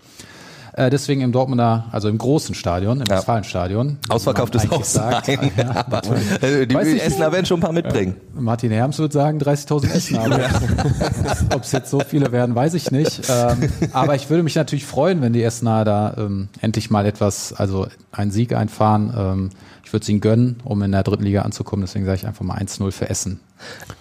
Äh, 0.73 0.89
deswegen 0.89 1.21
im 1.21 1.31
Dortmunder, 1.31 1.85
also 1.91 2.07
im 2.07 2.17
großen 2.17 2.55
Stadion, 2.55 3.01
im 3.01 3.05
ja. 3.07 3.17
Westfalenstadion. 3.17 3.97
Ausverkauftes 4.07 4.69
Haus. 4.69 4.93
Sagt, 4.93 5.27
Nein, 5.27 5.51
ja, 5.57 5.69
aber 5.87 6.01
äh, 6.41 6.65
die 6.65 6.75
Weiß 6.75 6.87
Essener 6.87 7.31
werden 7.31 7.45
schon 7.45 7.59
ein 7.59 7.61
paar 7.61 7.73
mitbringen. 7.73 8.15
Äh, 8.37 8.41
Martin 8.41 8.71
Herms 8.71 8.97
würde 8.99 9.13
sagen 9.13 9.39
30.000 9.39 9.91
Essener. 9.91 10.21
Aber 10.23 10.39
ob 11.55 11.63
es 11.63 11.71
jetzt 11.73 11.89
so 11.89 11.99
viele 11.99 12.31
werden, 12.31 12.55
weiß 12.55 12.73
ich 12.75 12.91
nicht. 12.91 13.21
Ähm, 13.29 13.69
aber 13.91 14.15
ich 14.15 14.29
würde 14.29 14.43
mich 14.43 14.55
natürlich 14.55 14.85
freuen, 14.85 15.21
wenn 15.21 15.33
die 15.33 15.43
Essener 15.43 15.83
da 15.83 16.15
ähm, 16.17 16.47
endlich 16.61 16.89
mal 16.89 17.05
etwas, 17.05 17.53
also 17.53 17.87
einen 18.11 18.31
Sieg 18.31 18.53
einfahren. 18.53 19.13
Ähm, 19.15 19.49
ich 19.83 19.93
würde 19.93 20.03
es 20.03 20.09
ihnen 20.09 20.21
gönnen, 20.21 20.59
um 20.63 20.81
in 20.81 20.91
der 20.91 21.03
dritten 21.03 21.23
Liga 21.23 21.41
anzukommen. 21.41 21.85
Deswegen 21.85 22.05
sage 22.05 22.17
ich 22.17 22.27
einfach 22.27 22.45
mal 22.45 22.57
1-0 22.57 22.91
für 22.91 23.09
Essen. 23.09 23.39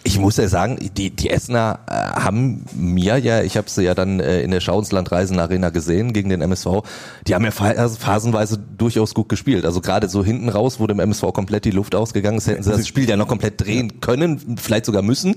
Ich 0.03 0.18
muss 0.18 0.39
ja 0.39 0.49
sagen, 0.49 0.78
die, 0.97 1.11
die 1.11 1.28
Essener 1.28 1.81
äh, 1.87 1.93
haben 1.93 2.64
mir 2.74 3.18
ja, 3.18 3.43
ich 3.43 3.57
habe 3.57 3.68
sie 3.68 3.83
ja 3.83 3.95
dann 3.95 4.18
äh, 4.18 4.41
in 4.41 4.51
der 4.51 4.61
Schauensland-Reisen 4.61 5.39
Arena 5.39 5.68
gesehen 5.70 6.12
gegen 6.12 6.31
den 6.31 6.41
MSV, 6.41 6.83
die 7.26 7.35
haben 7.35 7.45
ja 7.45 7.53
also 7.59 7.97
phasenweise 7.97 8.59
durchaus 8.59 9.14
gut 9.14 9.28
gespielt. 9.28 9.66
Also 9.66 9.81
gerade 9.81 10.09
so 10.09 10.24
hinten 10.24 10.49
raus, 10.49 10.81
wo 10.81 10.87
dem 10.87 11.01
MSV 11.01 11.33
komplett 11.35 11.66
die 11.66 11.70
Luft 11.70 11.95
ausgegangen 11.95 12.39
ist, 12.39 12.47
hätten 12.47 12.62
sie 12.62 12.70
das 12.70 12.89
Spiel 12.89 13.09
ja 13.09 13.16
noch 13.16 13.28
komplett 13.28 13.61
drehen 13.61 14.01
können, 14.01 14.57
vielleicht 14.59 14.87
sogar 14.87 15.03
müssen. 15.03 15.37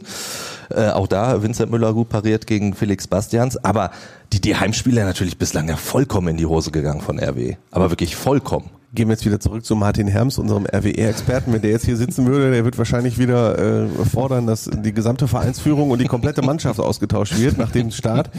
Äh, 0.69 0.89
auch 0.89 1.07
da 1.07 1.43
Vincent 1.43 1.71
Müller 1.71 1.93
gut 1.93 2.09
pariert 2.09 2.47
gegen 2.47 2.73
Felix 2.73 3.07
Bastians. 3.07 3.57
Aber 3.57 3.91
die, 4.31 4.39
die 4.39 4.55
Heimspieler 4.55 5.03
natürlich 5.03 5.37
bislang 5.37 5.67
ja 5.67 5.75
vollkommen 5.75 6.29
in 6.29 6.37
die 6.37 6.45
Hose 6.45 6.71
gegangen 6.71 7.01
von 7.01 7.19
RW. 7.19 7.57
Aber 7.71 7.89
wirklich 7.89 8.15
vollkommen 8.15 8.69
gehen 8.93 9.07
wir 9.07 9.13
jetzt 9.13 9.25
wieder 9.25 9.39
zurück 9.39 9.65
zu 9.65 9.75
Martin 9.75 10.07
Herms, 10.07 10.37
unserem 10.37 10.65
RWE-Experten. 10.65 11.51
Wenn 11.51 11.61
der 11.61 11.71
jetzt 11.71 11.85
hier 11.85 11.97
sitzen 11.97 12.25
würde, 12.27 12.51
der 12.51 12.63
wird 12.63 12.77
wahrscheinlich 12.77 13.17
wieder 13.17 13.57
äh, 13.57 13.87
fordern, 14.11 14.45
dass 14.45 14.69
die 14.71 14.93
gesamte 14.93 15.27
Vereinsführung 15.27 15.91
und 15.91 15.99
die 15.99 16.07
komplette 16.07 16.41
Mannschaft 16.41 16.79
ausgetauscht 16.79 17.37
wird 17.37 17.57
nach 17.57 17.71
dem 17.71 17.91
Start. 17.91 18.29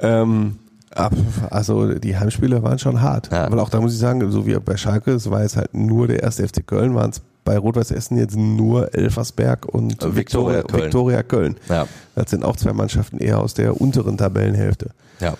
Ähm, 0.00 0.56
also 1.50 1.94
die 1.94 2.16
Heimspiele 2.16 2.62
waren 2.62 2.78
schon 2.78 3.00
hart. 3.00 3.30
Ja. 3.32 3.46
Aber 3.46 3.62
auch 3.62 3.70
da 3.70 3.80
muss 3.80 3.94
ich 3.94 3.98
sagen, 3.98 4.30
so 4.30 4.46
wie 4.46 4.54
bei 4.58 4.76
Schalke, 4.76 5.12
es 5.12 5.28
war 5.30 5.42
jetzt 5.42 5.56
halt 5.56 5.74
nur 5.74 6.06
der 6.06 6.22
erste 6.22 6.46
FC 6.46 6.66
Köln, 6.66 6.94
waren 6.94 7.10
es 7.10 7.20
bei 7.44 7.58
Rot-Weiß 7.58 7.90
Essen 7.90 8.16
jetzt 8.16 8.36
nur 8.36 8.94
Elversberg 8.94 9.66
und 9.66 9.98
Viktoria 10.14 10.62
Köln. 10.62 10.84
Viktoria 10.84 11.22
Köln. 11.22 11.56
Ja. 11.68 11.86
Das 12.14 12.30
sind 12.30 12.44
auch 12.44 12.56
zwei 12.56 12.72
Mannschaften 12.72 13.18
eher 13.18 13.40
aus 13.40 13.54
der 13.54 13.80
unteren 13.80 14.16
Tabellenhälfte. 14.16 14.90
Ja. 15.20 15.34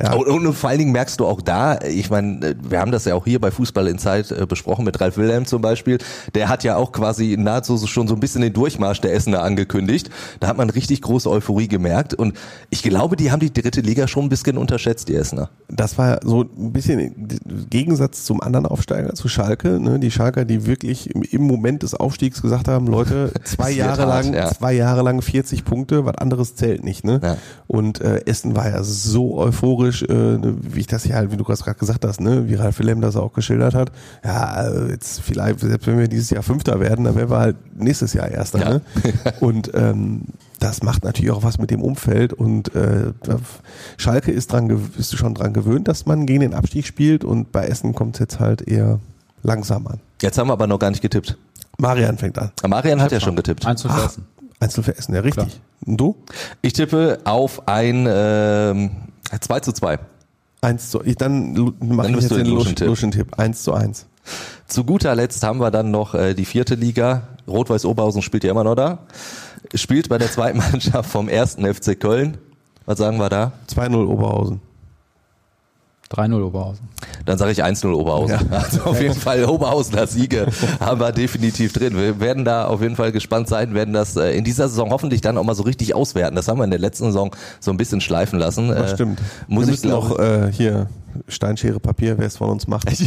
Ja. 0.00 0.14
Und, 0.14 0.28
und, 0.28 0.52
vor 0.54 0.70
allen 0.70 0.78
Dingen 0.78 0.92
merkst 0.92 1.18
du 1.20 1.26
auch 1.26 1.40
da, 1.40 1.78
ich 1.80 2.10
meine, 2.10 2.56
wir 2.62 2.80
haben 2.80 2.92
das 2.92 3.04
ja 3.04 3.14
auch 3.14 3.24
hier 3.24 3.40
bei 3.40 3.50
Fußball 3.50 3.88
in 3.88 3.98
Zeit 3.98 4.30
äh, 4.30 4.46
besprochen 4.46 4.84
mit 4.84 5.00
Ralf 5.00 5.16
Wilhelm 5.16 5.46
zum 5.46 5.62
Beispiel, 5.62 5.98
der 6.34 6.48
hat 6.48 6.64
ja 6.64 6.76
auch 6.76 6.92
quasi 6.92 7.36
nahezu 7.38 7.78
schon 7.86 8.08
so 8.08 8.14
ein 8.14 8.20
bisschen 8.20 8.42
den 8.42 8.52
Durchmarsch 8.52 9.00
der 9.00 9.14
Essener 9.14 9.42
angekündigt. 9.42 10.10
Da 10.40 10.48
hat 10.48 10.56
man 10.56 10.70
richtig 10.70 11.02
große 11.02 11.28
Euphorie 11.30 11.68
gemerkt 11.68 12.14
und 12.14 12.34
ich 12.70 12.82
glaube, 12.82 13.16
die 13.16 13.32
haben 13.32 13.40
die 13.40 13.52
dritte 13.52 13.80
Liga 13.80 14.08
schon 14.08 14.24
ein 14.24 14.28
bisschen 14.28 14.58
unterschätzt, 14.58 15.08
die 15.08 15.14
Essener. 15.14 15.50
Das 15.68 15.98
war 15.98 16.20
so 16.24 16.42
ein 16.42 16.72
bisschen 16.72 17.00
im 17.00 17.68
Gegensatz 17.70 18.24
zum 18.24 18.40
anderen 18.40 18.66
Aufsteiger, 18.66 19.14
zu 19.14 19.28
Schalke, 19.28 19.80
ne? 19.80 19.98
die 19.98 20.10
Schalker, 20.10 20.44
die 20.44 20.66
wirklich 20.66 21.14
im 21.14 21.42
Moment 21.42 21.82
des 21.82 21.94
Aufstiegs 21.94 22.42
gesagt 22.42 22.68
haben, 22.68 22.86
Leute, 22.86 23.32
zwei 23.44 23.70
Jahre 23.70 24.06
hart, 24.06 24.24
lang, 24.24 24.34
ja. 24.34 24.50
zwei 24.50 24.72
Jahre 24.72 25.02
lang 25.02 25.22
40 25.22 25.64
Punkte, 25.64 26.04
was 26.04 26.16
anderes 26.16 26.54
zählt 26.54 26.84
nicht. 26.84 27.04
Ne? 27.04 27.20
Ja. 27.22 27.36
Und 27.66 28.00
äh, 28.00 28.24
Essen 28.26 28.56
war 28.56 28.68
ja 28.68 28.82
so 28.82 29.38
euphorisch, 29.38 29.87
äh, 29.88 30.38
wie 30.40 30.80
ich 30.80 30.86
das 30.86 31.04
ja 31.04 31.16
halt, 31.16 31.32
wie 31.32 31.36
du 31.36 31.44
gerade 31.44 31.74
gesagt 31.74 32.04
hast, 32.04 32.20
ne, 32.20 32.48
wie 32.48 32.54
Ralf 32.54 32.78
Willem 32.78 33.00
das 33.00 33.16
auch 33.16 33.32
geschildert 33.32 33.74
hat. 33.74 33.90
Ja, 34.24 34.68
äh, 34.68 34.90
jetzt 34.90 35.20
vielleicht, 35.20 35.60
selbst 35.60 35.86
wenn 35.86 35.98
wir 35.98 36.08
dieses 36.08 36.30
Jahr 36.30 36.42
Fünfter 36.42 36.80
werden, 36.80 37.04
dann 37.04 37.16
werden 37.16 37.30
wir 37.30 37.38
halt 37.38 37.56
nächstes 37.76 38.12
Jahr 38.12 38.28
Erster. 38.28 38.58
Ja. 38.58 38.70
Ne? 38.70 38.82
Und 39.40 39.70
ähm, 39.74 40.22
das 40.58 40.82
macht 40.82 41.04
natürlich 41.04 41.30
auch 41.30 41.42
was 41.42 41.58
mit 41.58 41.70
dem 41.70 41.82
Umfeld 41.82 42.32
und 42.32 42.74
äh, 42.74 43.12
Schalke 43.96 44.32
ist 44.32 44.52
dran 44.52 44.68
ist 44.98 45.16
schon 45.16 45.34
dran 45.34 45.52
gewöhnt, 45.52 45.86
dass 45.86 46.04
man 46.04 46.26
gegen 46.26 46.40
den 46.40 46.52
Abstieg 46.54 46.84
spielt 46.84 47.24
und 47.24 47.52
bei 47.52 47.66
Essen 47.66 47.94
kommt 47.94 48.16
es 48.16 48.20
jetzt 48.20 48.40
halt 48.40 48.62
eher 48.62 48.98
langsam 49.42 49.86
an. 49.86 50.00
Jetzt 50.20 50.36
haben 50.36 50.48
wir 50.48 50.54
aber 50.54 50.66
noch 50.66 50.80
gar 50.80 50.90
nicht 50.90 51.00
getippt. 51.00 51.38
Marian 51.78 52.18
fängt 52.18 52.38
an. 52.38 52.50
Marian 52.66 53.00
hat 53.00 53.12
ja 53.12 53.20
schon 53.20 53.36
getippt. 53.36 53.66
Einzel 53.66 53.90
für 53.90 54.04
Essen. 54.04 54.26
Einzel 54.58 54.82
für 54.82 54.96
Essen, 54.96 55.14
ja 55.14 55.20
richtig. 55.20 55.46
Klar. 55.46 55.60
Und 55.86 55.96
du? 55.96 56.16
Ich 56.60 56.72
tippe 56.72 57.20
auf 57.24 57.68
ein 57.68 58.06
ähm, 58.08 58.90
2 59.40 59.60
zu 59.60 59.72
2. 59.72 59.98
1 60.60 60.90
zu, 60.90 61.02
ich, 61.04 61.16
dann 61.16 61.54
mache 61.80 62.10
ich 62.10 62.16
jetzt 62.16 62.30
den 62.30 62.46
Luschen-Tipp. 62.46 62.86
Luschen 62.86 63.32
1 63.36 63.62
zu 63.62 63.74
1. 63.74 64.06
Zu 64.66 64.84
guter 64.84 65.14
Letzt 65.14 65.42
haben 65.42 65.60
wir 65.60 65.70
dann 65.70 65.90
noch 65.90 66.14
äh, 66.14 66.34
die 66.34 66.44
vierte 66.44 66.74
Liga. 66.74 67.28
Rot-Weiß 67.46 67.84
Oberhausen 67.84 68.22
spielt 68.22 68.44
ja 68.44 68.50
immer 68.50 68.64
noch 68.64 68.74
da. 68.74 68.98
Spielt 69.74 70.08
bei 70.08 70.18
der 70.18 70.30
zweiten 70.30 70.58
Mannschaft 70.72 71.10
vom 71.10 71.28
ersten 71.28 71.64
FC 71.72 71.98
Köln. 71.98 72.38
Was 72.84 72.98
sagen 72.98 73.18
wir 73.18 73.28
da? 73.28 73.52
2-0 73.70 74.06
Oberhausen. 74.06 74.60
3-0 76.10 76.42
Oberhausen. 76.42 76.88
Dann 77.28 77.36
sage 77.36 77.52
ich 77.52 77.62
1-0 77.62 77.92
Oberhausen. 77.92 78.48
Ja. 78.50 78.58
Also 78.68 78.82
auf 78.84 79.00
jeden 79.00 79.14
Fall 79.14 79.44
Oberhausener 79.44 80.06
Siege 80.06 80.46
haben 80.80 80.98
wir 80.98 81.12
definitiv 81.12 81.74
drin. 81.74 81.96
Wir 81.96 82.20
werden 82.20 82.44
da 82.44 82.66
auf 82.66 82.80
jeden 82.80 82.96
Fall 82.96 83.12
gespannt 83.12 83.48
sein, 83.48 83.74
werden 83.74 83.92
das 83.92 84.16
äh, 84.16 84.30
in 84.30 84.44
dieser 84.44 84.68
Saison 84.68 84.90
hoffentlich 84.90 85.20
dann 85.20 85.36
auch 85.36 85.44
mal 85.44 85.54
so 85.54 85.62
richtig 85.62 85.94
auswerten. 85.94 86.36
Das 86.36 86.48
haben 86.48 86.58
wir 86.58 86.64
in 86.64 86.70
der 86.70 86.80
letzten 86.80 87.04
Saison 87.04 87.34
so 87.60 87.70
ein 87.70 87.76
bisschen 87.76 88.00
schleifen 88.00 88.38
lassen. 88.38 88.68
Das 88.68 88.92
stimmt. 88.92 89.20
Äh, 89.20 89.22
muss 89.46 89.66
wir 89.66 89.74
ich 89.74 89.84
noch 89.84 90.18
äh, 90.18 90.50
hier 90.52 90.88
Steinschere 91.26 91.80
Papier, 91.80 92.16
wer 92.18 92.26
es 92.26 92.36
von 92.36 92.50
uns 92.50 92.66
macht. 92.66 92.88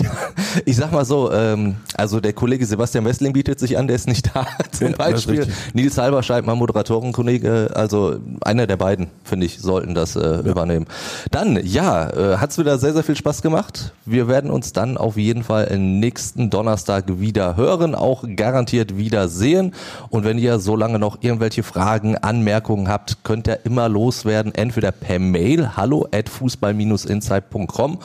Ich 0.66 0.76
sag 0.76 0.92
mal 0.92 1.06
so, 1.06 1.32
ähm, 1.32 1.78
also 1.96 2.20
der 2.20 2.34
Kollege 2.34 2.66
Sebastian 2.66 3.06
Wessling 3.06 3.32
bietet 3.32 3.60
sich 3.60 3.78
an, 3.78 3.88
der 3.88 3.96
ist 3.96 4.08
nicht 4.08 4.36
da 4.36 4.46
zum 4.72 4.90
ja, 4.90 4.98
Beispiel. 4.98 5.48
Nils 5.74 5.98
Halberscheid, 5.98 6.46
mein 6.46 6.58
Moderatorenkollege, 6.58 7.72
also 7.74 8.18
einer 8.42 8.68
der 8.68 8.76
beiden, 8.76 9.08
finde 9.24 9.46
ich, 9.46 9.60
sollten 9.60 9.96
das 9.96 10.18
äh, 10.18 10.20
ja. 10.20 10.40
übernehmen. 10.42 10.88
Dann, 11.32 11.58
ja, 11.66 12.10
äh, 12.10 12.38
hat's 12.38 12.58
wieder 12.58 12.78
sehr, 12.80 12.92
sehr 12.94 13.04
viel 13.04 13.16
Spaß 13.16 13.42
gemacht. 13.42 13.94
Wir 14.12 14.28
werden 14.28 14.52
uns 14.52 14.74
dann 14.74 14.98
auf 14.98 15.16
jeden 15.16 15.44
Fall 15.44 15.78
nächsten 15.78 16.50
Donnerstag 16.50 17.06
wieder 17.20 17.56
hören, 17.56 17.96
auch 17.96 18.26
garantiert 18.36 18.98
wieder 18.98 19.30
sehen. 19.30 19.74
Und 20.10 20.26
wenn 20.26 20.38
ihr 20.38 20.60
so 20.60 20.76
lange 20.76 21.00
noch 21.00 21.20
irgendwelche 21.22 21.64
Fragen, 21.64 22.18
Anmerkungen 22.18 22.90
habt, 22.90 23.24
könnt 23.24 23.48
ihr 23.48 23.66
immer 23.66 23.88
loswerden, 23.88 24.54
entweder 24.54 24.92
per 24.92 25.18
Mail, 25.18 25.78
hallo 25.78 26.08
at 26.12 26.28
fußball-insight.com 26.28 28.00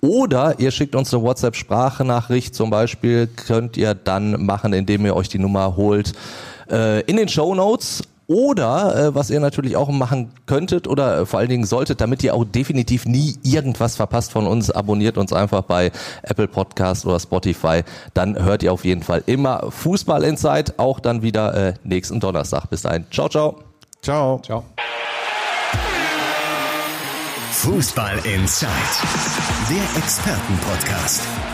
oder 0.00 0.58
ihr 0.58 0.70
schickt 0.70 0.94
uns 0.96 1.14
eine 1.14 1.22
WhatsApp-Sprachnachricht 1.22 2.54
zum 2.54 2.70
Beispiel, 2.70 3.26
könnt 3.28 3.76
ihr 3.76 3.94
dann 3.94 4.44
machen, 4.44 4.72
indem 4.72 5.06
ihr 5.06 5.14
euch 5.14 5.28
die 5.28 5.38
Nummer 5.38 5.76
holt 5.76 6.12
äh, 6.70 7.00
in 7.02 7.16
den 7.16 7.28
Show 7.28 7.54
Notes. 7.54 8.02
Oder 8.26 8.96
äh, 8.96 9.14
was 9.14 9.30
ihr 9.30 9.40
natürlich 9.40 9.76
auch 9.76 9.90
machen 9.90 10.32
könntet 10.46 10.88
oder 10.88 11.20
äh, 11.20 11.26
vor 11.26 11.40
allen 11.40 11.48
Dingen 11.48 11.66
solltet, 11.66 12.00
damit 12.00 12.22
ihr 12.22 12.34
auch 12.34 12.44
definitiv 12.44 13.04
nie 13.04 13.36
irgendwas 13.42 13.96
verpasst 13.96 14.32
von 14.32 14.46
uns, 14.46 14.70
abonniert 14.70 15.18
uns 15.18 15.32
einfach 15.32 15.62
bei 15.62 15.92
Apple 16.22 16.48
Podcast 16.48 17.04
oder 17.04 17.20
Spotify. 17.20 17.82
Dann 18.14 18.42
hört 18.42 18.62
ihr 18.62 18.72
auf 18.72 18.84
jeden 18.84 19.02
Fall 19.02 19.22
immer 19.26 19.70
Fußball 19.70 20.24
Insight, 20.24 20.78
auch 20.78 21.00
dann 21.00 21.22
wieder 21.22 21.54
äh, 21.54 21.74
nächsten 21.84 22.20
Donnerstag. 22.20 22.70
Bis 22.70 22.82
dahin. 22.82 23.04
Ciao, 23.10 23.28
ciao. 23.28 23.56
Ciao. 24.00 24.40
Ciao. 24.40 24.64
Fußball 27.52 28.18
Inside, 28.26 28.68
der 29.70 30.02
Expertenpodcast 30.02 31.53